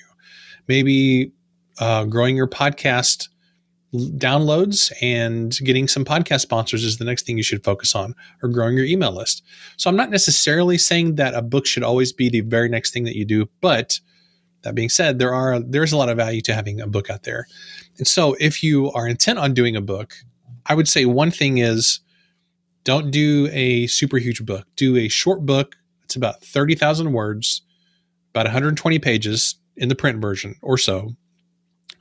Maybe 0.68 1.32
uh, 1.80 2.04
growing 2.04 2.36
your 2.36 2.46
podcast 2.46 3.30
downloads 3.92 4.92
and 5.02 5.58
getting 5.64 5.88
some 5.88 6.04
podcast 6.04 6.42
sponsors 6.42 6.84
is 6.84 6.98
the 6.98 7.04
next 7.04 7.26
thing 7.26 7.36
you 7.36 7.42
should 7.42 7.64
focus 7.64 7.96
on 7.96 8.14
or 8.44 8.48
growing 8.48 8.76
your 8.76 8.86
email 8.86 9.10
list. 9.10 9.42
So 9.76 9.90
i'm 9.90 9.96
not 9.96 10.10
necessarily 10.10 10.78
saying 10.78 11.16
that 11.16 11.34
a 11.34 11.42
book 11.42 11.66
should 11.66 11.82
always 11.82 12.12
be 12.12 12.28
the 12.28 12.42
very 12.42 12.68
next 12.68 12.92
thing 12.92 13.02
that 13.06 13.16
you 13.16 13.24
do 13.24 13.48
but 13.60 13.98
that 14.62 14.76
being 14.76 14.88
said 14.88 15.18
there 15.18 15.34
are 15.34 15.58
there's 15.58 15.92
a 15.92 15.96
lot 15.96 16.08
of 16.08 16.16
value 16.16 16.42
to 16.42 16.54
having 16.54 16.80
a 16.80 16.86
book 16.86 17.10
out 17.10 17.24
there. 17.24 17.46
And 17.98 18.06
so 18.06 18.36
if 18.38 18.62
you 18.62 18.92
are 18.92 19.08
intent 19.08 19.38
on 19.38 19.54
doing 19.54 19.74
a 19.74 19.80
book 19.80 20.14
I 20.66 20.75
would 20.75 20.88
say 20.88 21.05
one 21.05 21.31
thing 21.31 21.59
is 21.59 22.01
don't 22.85 23.11
do 23.11 23.49
a 23.53 23.87
super 23.87 24.18
huge 24.18 24.44
book. 24.44 24.66
Do 24.77 24.96
a 24.96 25.09
short 25.09 25.44
book. 25.44 25.77
It's 26.05 26.16
about 26.16 26.42
30,000 26.42 27.12
words, 27.12 27.62
about 28.35 28.46
120 28.46 28.99
pages 28.99 29.57
in 29.77 29.88
the 29.88 29.94
print 29.94 30.20
version 30.20 30.57
or 30.62 30.79
so. 30.79 31.11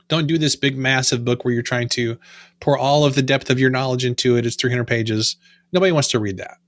Don't 0.08 0.26
do 0.26 0.38
this 0.38 0.56
big, 0.56 0.76
massive 0.76 1.24
book 1.24 1.44
where 1.44 1.54
you're 1.54 1.62
trying 1.62 1.88
to 1.90 2.18
pour 2.58 2.76
all 2.76 3.04
of 3.04 3.14
the 3.14 3.22
depth 3.22 3.50
of 3.50 3.60
your 3.60 3.70
knowledge 3.70 4.04
into 4.04 4.36
it. 4.36 4.44
It's 4.44 4.56
300 4.56 4.84
pages. 4.84 5.36
Nobody 5.72 5.92
wants 5.92 6.08
to 6.08 6.18
read 6.18 6.38
that 6.38 6.58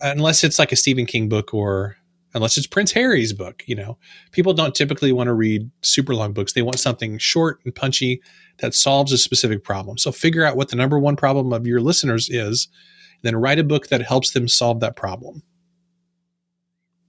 unless 0.00 0.44
it's 0.44 0.58
like 0.58 0.72
a 0.72 0.76
Stephen 0.76 1.06
King 1.06 1.28
book 1.28 1.54
or 1.54 1.96
unless 2.34 2.56
it's 2.56 2.66
Prince 2.66 2.92
Harry's 2.92 3.32
book. 3.32 3.62
You 3.66 3.76
know, 3.76 3.98
people 4.32 4.52
don't 4.52 4.74
typically 4.74 5.12
want 5.12 5.28
to 5.28 5.34
read 5.34 5.70
super 5.82 6.14
long 6.14 6.32
books. 6.32 6.52
They 6.52 6.62
want 6.62 6.78
something 6.78 7.18
short 7.18 7.60
and 7.64 7.74
punchy 7.74 8.20
that 8.58 8.74
solves 8.74 9.12
a 9.12 9.18
specific 9.18 9.62
problem. 9.64 9.98
So 9.98 10.12
figure 10.12 10.44
out 10.44 10.56
what 10.56 10.68
the 10.68 10.76
number 10.76 10.98
one 10.98 11.16
problem 11.16 11.52
of 11.52 11.66
your 11.66 11.80
listeners 11.80 12.28
is, 12.30 12.68
then 13.22 13.36
write 13.36 13.58
a 13.58 13.64
book 13.64 13.88
that 13.88 14.02
helps 14.02 14.30
them 14.30 14.48
solve 14.48 14.80
that 14.80 14.96
problem. 14.96 15.42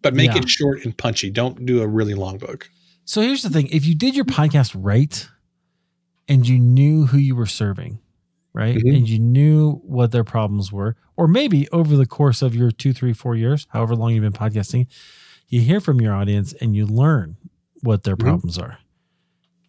But 0.01 0.13
make 0.13 0.31
yeah. 0.31 0.39
it 0.39 0.49
short 0.49 0.83
and 0.85 0.97
punchy. 0.97 1.29
Don't 1.29 1.65
do 1.65 1.81
a 1.81 1.87
really 1.87 2.13
long 2.13 2.37
book. 2.37 2.69
So 3.05 3.21
here's 3.21 3.41
the 3.41 3.49
thing 3.49 3.67
if 3.67 3.85
you 3.85 3.95
did 3.95 4.15
your 4.15 4.25
podcast 4.25 4.75
right 4.77 5.27
and 6.27 6.47
you 6.47 6.59
knew 6.59 7.05
who 7.05 7.17
you 7.17 7.35
were 7.35 7.45
serving, 7.45 7.99
right? 8.53 8.75
Mm-hmm. 8.75 8.95
And 8.95 9.09
you 9.09 9.19
knew 9.19 9.81
what 9.83 10.11
their 10.11 10.23
problems 10.23 10.71
were, 10.71 10.95
or 11.15 11.27
maybe 11.27 11.69
over 11.69 11.95
the 11.95 12.05
course 12.05 12.41
of 12.41 12.53
your 12.53 12.69
two, 12.69 12.93
three, 12.93 13.13
four 13.13 13.35
years, 13.35 13.65
however 13.69 13.95
long 13.95 14.11
you've 14.13 14.23
been 14.23 14.33
podcasting, 14.33 14.87
you 15.47 15.61
hear 15.61 15.79
from 15.79 16.01
your 16.01 16.13
audience 16.13 16.53
and 16.53 16.75
you 16.75 16.85
learn 16.85 17.37
what 17.81 18.03
their 18.03 18.15
mm-hmm. 18.15 18.27
problems 18.27 18.57
are. 18.57 18.77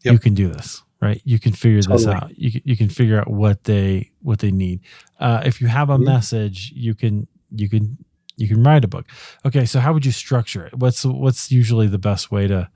Yep. 0.05 0.13
You 0.13 0.19
can 0.19 0.35
do 0.35 0.49
this 0.49 0.83
right? 1.01 1.21
You 1.25 1.39
can 1.39 1.53
figure 1.53 1.81
totally. 1.83 2.05
this 2.05 2.15
out. 2.15 2.39
You 2.39 2.53
can, 2.53 2.61
you 2.65 2.77
can 2.77 2.89
figure 2.89 3.21
out 3.21 3.31
what 3.31 3.65
they 3.65 4.11
what 4.23 4.41
they 4.41 4.51
need. 4.51 4.81
Uh, 5.19 5.43
if 5.45 5.61
you 5.61 5.69
have 5.69 5.91
a 5.91 5.99
message, 5.99 6.73
you 6.75 6.95
can 6.95 7.27
you 7.51 7.69
can 7.69 7.99
you 8.37 8.49
can 8.49 8.63
write 8.63 8.85
a 8.85 8.89
book. 8.89 9.07
Okay, 9.45 9.65
so 9.65 9.81
how 9.81 9.93
would 9.93 10.07
you 10.07 10.13
structure 10.13 10.67
it? 10.67 10.75
What's 10.75 11.05
what's 11.05 11.51
usually 11.51 11.87
the 11.87 11.99
best 11.99 12.31
way 12.31 12.47
to 12.47 12.69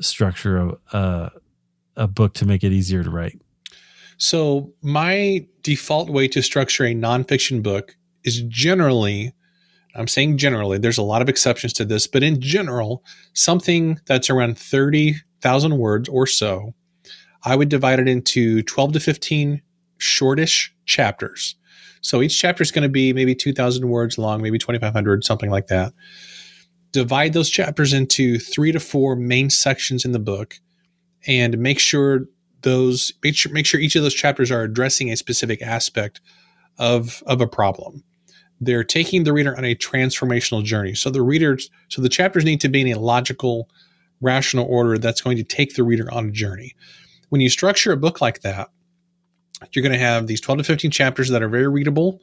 structure 0.00 0.56
a 0.56 0.96
a, 0.96 1.30
a 1.96 2.08
book 2.08 2.34
to 2.34 2.46
make 2.46 2.64
it 2.64 2.72
easier 2.72 3.02
to 3.02 3.10
write? 3.10 3.40
So 4.18 4.72
my 4.82 5.46
default 5.62 6.08
way 6.10 6.28
to 6.28 6.42
structure 6.42 6.84
a 6.84 6.94
nonfiction 6.94 7.62
book 7.62 7.96
is 8.24 8.42
generally 8.42 9.32
I'm 9.94 10.08
saying 10.08 10.38
generally, 10.38 10.78
there's 10.78 10.96
a 10.96 11.02
lot 11.02 11.20
of 11.20 11.28
exceptions 11.28 11.74
to 11.74 11.84
this, 11.84 12.06
but 12.06 12.22
in 12.22 12.40
general, 12.40 13.04
something 13.34 14.00
that's 14.06 14.30
around 14.30 14.58
30,000 14.58 15.76
words 15.76 16.08
or 16.08 16.26
so 16.26 16.74
I 17.44 17.56
would 17.56 17.68
divide 17.68 17.98
it 17.98 18.08
into 18.08 18.62
12 18.62 18.94
to 18.94 19.00
15 19.00 19.62
shortish 19.98 20.74
chapters. 20.84 21.56
So 22.00 22.20
each 22.20 22.38
chapter 22.38 22.62
is 22.62 22.72
going 22.72 22.82
to 22.82 22.88
be 22.88 23.12
maybe 23.12 23.34
2,000 23.34 23.88
words 23.88 24.18
long, 24.18 24.42
maybe 24.42 24.58
2,500, 24.58 25.24
something 25.24 25.50
like 25.50 25.68
that. 25.68 25.92
Divide 26.90 27.32
those 27.32 27.48
chapters 27.48 27.92
into 27.92 28.38
three 28.38 28.72
to 28.72 28.80
four 28.80 29.16
main 29.16 29.50
sections 29.50 30.04
in 30.04 30.12
the 30.12 30.18
book 30.18 30.58
and 31.26 31.56
make 31.58 31.78
sure 31.78 32.26
those 32.62 33.12
make 33.22 33.36
sure, 33.36 33.52
make 33.52 33.66
sure 33.66 33.80
each 33.80 33.96
of 33.96 34.02
those 34.02 34.14
chapters 34.14 34.50
are 34.50 34.62
addressing 34.62 35.10
a 35.10 35.16
specific 35.16 35.62
aspect 35.62 36.20
of 36.78 37.22
of 37.26 37.40
a 37.40 37.46
problem 37.46 38.02
they're 38.60 38.84
taking 38.84 39.24
the 39.24 39.32
reader 39.32 39.56
on 39.56 39.64
a 39.64 39.74
transformational 39.74 40.64
journey 40.64 40.94
so 40.94 41.10
the 41.10 41.22
readers 41.22 41.70
so 41.88 42.00
the 42.00 42.08
chapters 42.08 42.44
need 42.44 42.60
to 42.60 42.68
be 42.68 42.80
in 42.80 42.96
a 42.96 43.00
logical 43.00 43.68
rational 44.20 44.66
order 44.66 44.96
that's 44.98 45.20
going 45.20 45.36
to 45.36 45.42
take 45.42 45.74
the 45.74 45.82
reader 45.82 46.12
on 46.12 46.28
a 46.28 46.30
journey 46.30 46.74
when 47.32 47.40
you 47.40 47.48
structure 47.48 47.92
a 47.92 47.96
book 47.96 48.20
like 48.20 48.42
that, 48.42 48.68
you're 49.72 49.82
going 49.82 49.98
to 49.98 49.98
have 49.98 50.26
these 50.26 50.38
12 50.38 50.58
to 50.58 50.64
15 50.64 50.90
chapters 50.90 51.30
that 51.30 51.42
are 51.42 51.48
very 51.48 51.66
readable. 51.66 52.20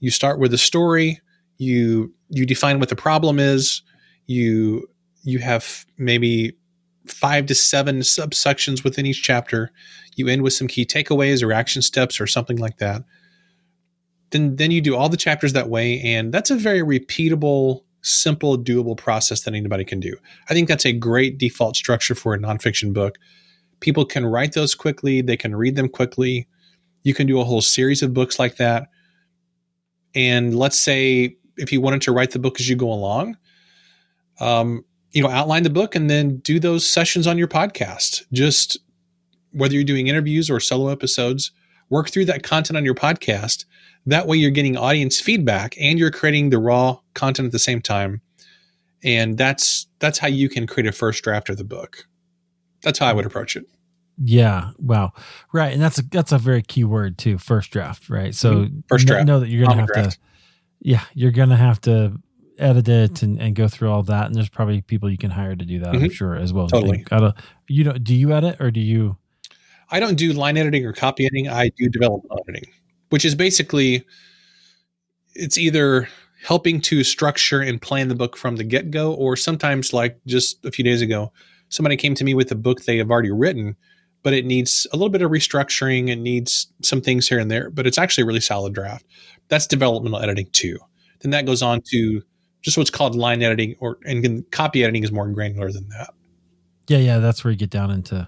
You 0.00 0.10
start 0.10 0.38
with 0.38 0.52
a 0.52 0.58
story, 0.58 1.18
you 1.56 2.12
you 2.28 2.44
define 2.44 2.78
what 2.78 2.90
the 2.90 2.94
problem 2.94 3.38
is, 3.38 3.80
you 4.26 4.86
you 5.22 5.38
have 5.38 5.86
maybe 5.96 6.58
5 7.06 7.46
to 7.46 7.54
7 7.54 8.00
subsections 8.00 8.84
within 8.84 9.06
each 9.06 9.22
chapter. 9.22 9.70
You 10.14 10.28
end 10.28 10.42
with 10.42 10.52
some 10.52 10.68
key 10.68 10.84
takeaways 10.84 11.42
or 11.42 11.50
action 11.50 11.80
steps 11.80 12.20
or 12.20 12.26
something 12.26 12.58
like 12.58 12.76
that. 12.76 13.02
Then 14.28 14.56
then 14.56 14.70
you 14.70 14.82
do 14.82 14.94
all 14.94 15.08
the 15.08 15.16
chapters 15.16 15.54
that 15.54 15.70
way 15.70 16.02
and 16.02 16.34
that's 16.34 16.50
a 16.50 16.56
very 16.56 16.82
repeatable 16.82 17.80
simple, 18.02 18.58
doable 18.58 18.98
process 18.98 19.40
that 19.44 19.54
anybody 19.54 19.86
can 19.86 20.00
do. 20.00 20.14
I 20.50 20.52
think 20.52 20.68
that's 20.68 20.84
a 20.84 20.92
great 20.92 21.38
default 21.38 21.76
structure 21.76 22.14
for 22.14 22.34
a 22.34 22.38
nonfiction 22.38 22.92
book 22.92 23.16
people 23.84 24.06
can 24.06 24.24
write 24.24 24.54
those 24.54 24.74
quickly, 24.74 25.20
they 25.20 25.36
can 25.36 25.54
read 25.54 25.76
them 25.76 25.90
quickly. 25.90 26.48
You 27.02 27.12
can 27.12 27.26
do 27.26 27.38
a 27.38 27.44
whole 27.44 27.60
series 27.60 28.02
of 28.02 28.14
books 28.14 28.38
like 28.38 28.56
that. 28.56 28.88
And 30.14 30.56
let's 30.56 30.78
say 30.78 31.36
if 31.58 31.70
you 31.70 31.82
wanted 31.82 32.00
to 32.02 32.12
write 32.12 32.30
the 32.30 32.38
book 32.38 32.58
as 32.58 32.66
you 32.68 32.76
go 32.76 32.90
along, 32.90 33.36
um, 34.40 34.84
you 35.12 35.22
know, 35.22 35.28
outline 35.28 35.64
the 35.64 35.70
book 35.70 35.94
and 35.94 36.08
then 36.08 36.38
do 36.38 36.58
those 36.58 36.86
sessions 36.86 37.26
on 37.26 37.36
your 37.36 37.46
podcast. 37.46 38.22
Just 38.32 38.78
whether 39.52 39.74
you're 39.74 39.84
doing 39.84 40.06
interviews 40.06 40.50
or 40.50 40.60
solo 40.60 40.88
episodes, 40.88 41.52
work 41.90 42.08
through 42.08 42.24
that 42.24 42.42
content 42.42 42.78
on 42.78 42.86
your 42.86 42.94
podcast. 42.94 43.66
That 44.06 44.26
way 44.26 44.38
you're 44.38 44.50
getting 44.50 44.78
audience 44.78 45.20
feedback 45.20 45.76
and 45.78 45.98
you're 45.98 46.10
creating 46.10 46.48
the 46.48 46.58
raw 46.58 46.98
content 47.12 47.46
at 47.46 47.52
the 47.52 47.58
same 47.58 47.82
time. 47.82 48.22
And 49.02 49.36
that's 49.36 49.86
that's 49.98 50.18
how 50.18 50.28
you 50.28 50.48
can 50.48 50.66
create 50.66 50.86
a 50.86 50.92
first 50.92 51.22
draft 51.22 51.50
of 51.50 51.58
the 51.58 51.64
book. 51.64 52.08
That's 52.82 52.98
how 52.98 53.06
I 53.06 53.12
would 53.12 53.26
approach 53.26 53.56
it. 53.56 53.66
Yeah. 54.22 54.70
Wow. 54.78 55.12
Right. 55.52 55.72
And 55.72 55.82
that's 55.82 55.98
a 55.98 56.02
that's 56.02 56.32
a 56.32 56.38
very 56.38 56.62
key 56.62 56.84
word 56.84 57.18
too. 57.18 57.38
First 57.38 57.70
draft. 57.70 58.08
Right. 58.08 58.34
So 58.34 58.54
mm-hmm. 58.54 58.80
first 58.88 59.06
draft. 59.06 59.26
Know 59.26 59.40
that 59.40 59.48
you're 59.48 59.66
gonna 59.66 59.80
have 59.80 59.88
draft. 59.88 60.12
to. 60.12 60.18
Yeah, 60.80 61.02
you're 61.14 61.32
gonna 61.32 61.56
have 61.56 61.80
to 61.82 62.20
edit 62.58 62.88
it 62.88 63.22
and, 63.22 63.40
and 63.40 63.54
go 63.54 63.68
through 63.68 63.90
all 63.90 64.02
that. 64.04 64.26
And 64.26 64.34
there's 64.34 64.48
probably 64.48 64.80
people 64.82 65.10
you 65.10 65.18
can 65.18 65.30
hire 65.30 65.56
to 65.56 65.64
do 65.64 65.80
that. 65.80 65.94
Mm-hmm. 65.94 66.04
I'm 66.04 66.10
sure 66.10 66.36
as 66.36 66.52
well. 66.52 66.68
Totally. 66.68 67.04
You 67.68 67.84
know, 67.84 67.92
do 67.92 68.14
you 68.14 68.32
edit 68.32 68.60
or 68.60 68.70
do 68.70 68.80
you? 68.80 69.16
I 69.90 70.00
don't 70.00 70.16
do 70.16 70.32
line 70.32 70.56
editing 70.56 70.86
or 70.86 70.92
copy 70.92 71.26
editing. 71.26 71.48
I 71.48 71.70
do 71.76 71.88
development 71.88 72.40
editing, 72.46 72.70
which 73.10 73.24
is 73.24 73.34
basically 73.34 74.04
it's 75.34 75.58
either 75.58 76.08
helping 76.44 76.80
to 76.82 77.02
structure 77.02 77.60
and 77.60 77.80
plan 77.80 78.08
the 78.08 78.14
book 78.14 78.36
from 78.36 78.56
the 78.56 78.64
get 78.64 78.90
go, 78.90 79.12
or 79.14 79.36
sometimes 79.36 79.92
like 79.92 80.18
just 80.26 80.64
a 80.64 80.70
few 80.70 80.84
days 80.84 81.02
ago, 81.02 81.32
somebody 81.68 81.96
came 81.96 82.14
to 82.14 82.24
me 82.24 82.34
with 82.34 82.52
a 82.52 82.54
book 82.54 82.84
they 82.84 82.98
have 82.98 83.10
already 83.10 83.30
written 83.30 83.76
but 84.24 84.32
it 84.32 84.44
needs 84.44 84.88
a 84.92 84.96
little 84.96 85.10
bit 85.10 85.22
of 85.22 85.30
restructuring. 85.30 86.10
and 86.10 86.24
needs 86.24 86.66
some 86.82 87.00
things 87.00 87.28
here 87.28 87.38
and 87.38 87.48
there, 87.50 87.70
but 87.70 87.86
it's 87.86 87.98
actually 87.98 88.22
a 88.22 88.26
really 88.26 88.40
solid 88.40 88.72
draft. 88.72 89.06
That's 89.48 89.68
developmental 89.68 90.18
editing 90.18 90.48
too. 90.50 90.78
Then 91.20 91.30
that 91.30 91.46
goes 91.46 91.62
on 91.62 91.82
to 91.92 92.22
just 92.62 92.76
what's 92.76 92.90
called 92.90 93.14
line 93.14 93.42
editing, 93.42 93.76
or 93.78 93.98
and 94.04 94.50
copy 94.50 94.82
editing 94.82 95.04
is 95.04 95.12
more 95.12 95.28
granular 95.28 95.70
than 95.70 95.88
that. 95.90 96.12
Yeah, 96.88 96.98
yeah, 96.98 97.18
that's 97.18 97.44
where 97.44 97.50
you 97.52 97.56
get 97.56 97.70
down 97.70 97.90
into 97.90 98.26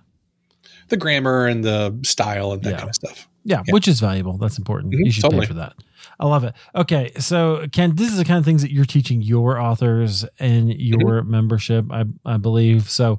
the 0.88 0.96
grammar 0.96 1.46
and 1.46 1.64
the 1.64 1.98
style 2.04 2.52
and 2.52 2.62
that 2.62 2.70
yeah. 2.70 2.76
kind 2.76 2.88
of 2.88 2.94
stuff. 2.94 3.28
Yeah, 3.44 3.62
yeah, 3.66 3.72
which 3.72 3.88
is 3.88 3.98
valuable. 3.98 4.36
That's 4.36 4.58
important. 4.58 4.92
Mm-hmm, 4.92 5.06
you 5.06 5.12
should 5.12 5.22
totally. 5.22 5.42
pay 5.42 5.48
for 5.48 5.54
that. 5.54 5.74
I 6.20 6.26
love 6.26 6.44
it. 6.44 6.54
Okay, 6.74 7.12
so 7.18 7.66
Kent, 7.72 7.96
this 7.96 8.10
is 8.10 8.18
the 8.18 8.24
kind 8.24 8.38
of 8.38 8.44
things 8.44 8.62
that 8.62 8.72
you're 8.72 8.84
teaching 8.84 9.22
your 9.22 9.58
authors 9.58 10.24
and 10.38 10.72
your 10.72 11.20
mm-hmm. 11.20 11.30
membership, 11.30 11.86
I, 11.90 12.04
I 12.24 12.36
believe. 12.36 12.90
So 12.90 13.18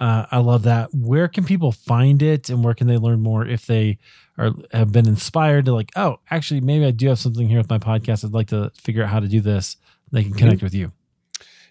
uh, 0.00 0.24
I 0.30 0.38
love 0.38 0.62
that. 0.62 0.94
Where 0.94 1.28
can 1.28 1.44
people 1.44 1.72
find 1.72 2.22
it, 2.22 2.48
and 2.48 2.64
where 2.64 2.74
can 2.74 2.86
they 2.86 2.96
learn 2.96 3.20
more 3.20 3.46
if 3.46 3.66
they 3.66 3.98
are 4.38 4.52
have 4.72 4.92
been 4.92 5.06
inspired 5.06 5.66
to 5.66 5.74
like, 5.74 5.90
oh, 5.94 6.20
actually, 6.30 6.62
maybe 6.62 6.86
I 6.86 6.90
do 6.90 7.08
have 7.08 7.18
something 7.18 7.46
here 7.46 7.58
with 7.58 7.68
my 7.68 7.78
podcast. 7.78 8.24
I'd 8.24 8.32
like 8.32 8.48
to 8.48 8.72
figure 8.74 9.02
out 9.02 9.10
how 9.10 9.20
to 9.20 9.28
do 9.28 9.42
this. 9.42 9.76
They 10.10 10.22
can 10.22 10.32
connect 10.32 10.56
mm-hmm. 10.56 10.66
with 10.66 10.74
you. 10.74 10.92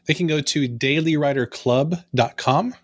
They 0.06 0.14
can 0.14 0.28
go 0.28 0.42
to 0.42 0.70
dailywriterclub.com. 0.70 2.76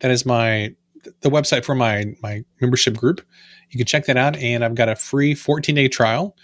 That 0.00 0.10
is 0.10 0.26
my 0.26 0.74
the 1.20 1.30
website 1.30 1.64
for 1.64 1.76
my 1.76 2.16
my 2.20 2.44
membership 2.60 2.96
group. 2.96 3.24
You 3.70 3.78
can 3.78 3.86
check 3.86 4.06
that 4.06 4.16
out, 4.16 4.36
and 4.36 4.64
I've 4.64 4.74
got 4.74 4.88
a 4.88 4.96
free 4.96 5.34
14 5.34 5.74
day 5.74 5.86
trial. 5.86 6.36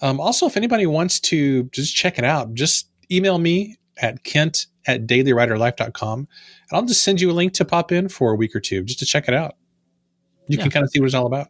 Um, 0.00 0.18
also, 0.18 0.46
if 0.46 0.56
anybody 0.56 0.86
wants 0.86 1.20
to 1.20 1.64
just 1.64 1.94
check 1.94 2.18
it 2.18 2.24
out, 2.24 2.54
just 2.54 2.88
email 3.10 3.38
me 3.38 3.76
at 3.98 4.24
kent 4.24 4.66
at 4.86 5.06
dailywriterlife.com. 5.06 6.18
And 6.18 6.28
I'll 6.72 6.84
just 6.84 7.02
send 7.02 7.20
you 7.20 7.30
a 7.30 7.32
link 7.32 7.52
to 7.54 7.64
pop 7.64 7.92
in 7.92 8.08
for 8.08 8.32
a 8.32 8.36
week 8.36 8.54
or 8.54 8.60
two 8.60 8.84
just 8.84 8.98
to 9.00 9.06
check 9.06 9.28
it 9.28 9.34
out. 9.34 9.56
You 10.48 10.58
yeah. 10.58 10.64
can 10.64 10.70
kind 10.70 10.84
of 10.84 10.90
see 10.90 11.00
what 11.00 11.06
it's 11.06 11.14
all 11.14 11.26
about. 11.26 11.48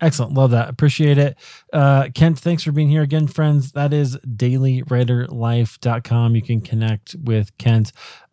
Excellent. 0.00 0.34
Love 0.34 0.52
that. 0.52 0.68
Appreciate 0.68 1.18
it. 1.18 1.36
Uh, 1.72 2.08
Kent, 2.14 2.38
thanks 2.38 2.62
for 2.62 2.70
being 2.70 2.88
here 2.88 3.02
again, 3.02 3.26
friends. 3.26 3.72
That 3.72 3.92
is 3.92 4.16
dailywriterlife.com. 4.18 6.36
You 6.36 6.42
can 6.42 6.60
connect 6.60 7.16
with 7.16 7.58
Kent. 7.58 7.90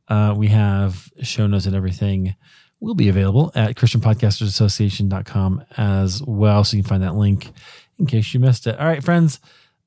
Uh, 0.07 0.35
we 0.37 0.49
have 0.49 1.09
show 1.23 1.47
notes 1.47 1.65
and 1.65 1.75
everything 1.75 2.35
will 2.79 2.93
be 2.93 3.09
available 3.09 3.51
at 3.55 3.75
christianpodcastersassociation.com 3.75 5.65
as 5.77 6.21
well. 6.23 6.63
So 6.63 6.77
you 6.77 6.83
can 6.83 6.89
find 6.89 7.03
that 7.03 7.15
link 7.15 7.51
in 7.97 8.05
case 8.05 8.31
you 8.33 8.39
missed 8.39 8.67
it. 8.67 8.79
All 8.79 8.85
right, 8.85 9.03
friends. 9.03 9.39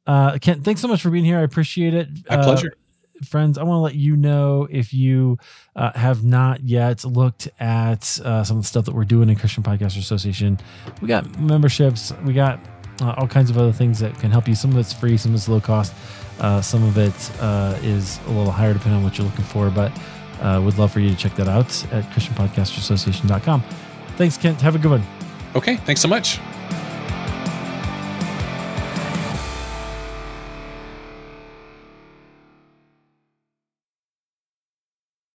Uh, 0.06 0.38
Kent, 0.38 0.64
thanks 0.64 0.80
so 0.80 0.88
much 0.88 1.02
for 1.02 1.10
being 1.10 1.24
here. 1.24 1.38
I 1.38 1.42
appreciate 1.42 1.94
it. 1.94 2.08
My 2.28 2.42
pleasure. 2.42 2.72
Friends, 3.24 3.58
I 3.58 3.62
want 3.64 3.78
to 3.78 3.82
let 3.82 3.94
you 3.94 4.16
know 4.16 4.68
if 4.70 4.94
you 4.94 5.38
uh, 5.74 5.92
have 5.92 6.24
not 6.24 6.62
yet 6.62 7.04
looked 7.04 7.48
at 7.58 8.20
uh, 8.24 8.44
some 8.44 8.58
of 8.58 8.62
the 8.62 8.68
stuff 8.68 8.84
that 8.84 8.94
we're 8.94 9.04
doing 9.04 9.28
in 9.28 9.36
Christian 9.36 9.62
Podcaster 9.62 9.98
Association. 9.98 10.58
We 11.02 11.08
got 11.08 11.38
memberships, 11.40 12.12
we 12.24 12.32
got 12.32 12.60
uh, 13.00 13.14
all 13.16 13.26
kinds 13.28 13.50
of 13.50 13.58
other 13.58 13.72
things 13.72 13.98
that 14.00 14.18
can 14.18 14.30
help 14.30 14.48
you. 14.48 14.54
Some 14.54 14.70
of 14.70 14.78
it's 14.78 14.92
free, 14.92 15.16
some 15.16 15.32
of 15.32 15.36
it's 15.36 15.48
low 15.48 15.60
cost, 15.60 15.94
uh, 16.40 16.60
some 16.60 16.82
of 16.84 16.96
it 16.98 17.30
uh, 17.40 17.78
is 17.82 18.20
a 18.26 18.30
little 18.30 18.52
higher 18.52 18.72
depending 18.72 18.98
on 18.98 19.04
what 19.04 19.18
you're 19.18 19.26
looking 19.26 19.44
for. 19.44 19.70
But 19.70 19.92
uh, 20.40 20.60
would 20.64 20.78
love 20.78 20.92
for 20.92 21.00
you 21.00 21.10
to 21.10 21.16
check 21.16 21.34
that 21.36 21.48
out 21.48 21.66
at 21.92 22.04
ChristianPodcasterAssociation.com. 22.10 23.62
Thanks, 24.16 24.36
Kent. 24.36 24.60
Have 24.60 24.74
a 24.74 24.78
good 24.78 24.90
one. 24.90 25.02
Okay. 25.54 25.76
Thanks 25.76 26.00
so 26.00 26.08
much. 26.08 26.38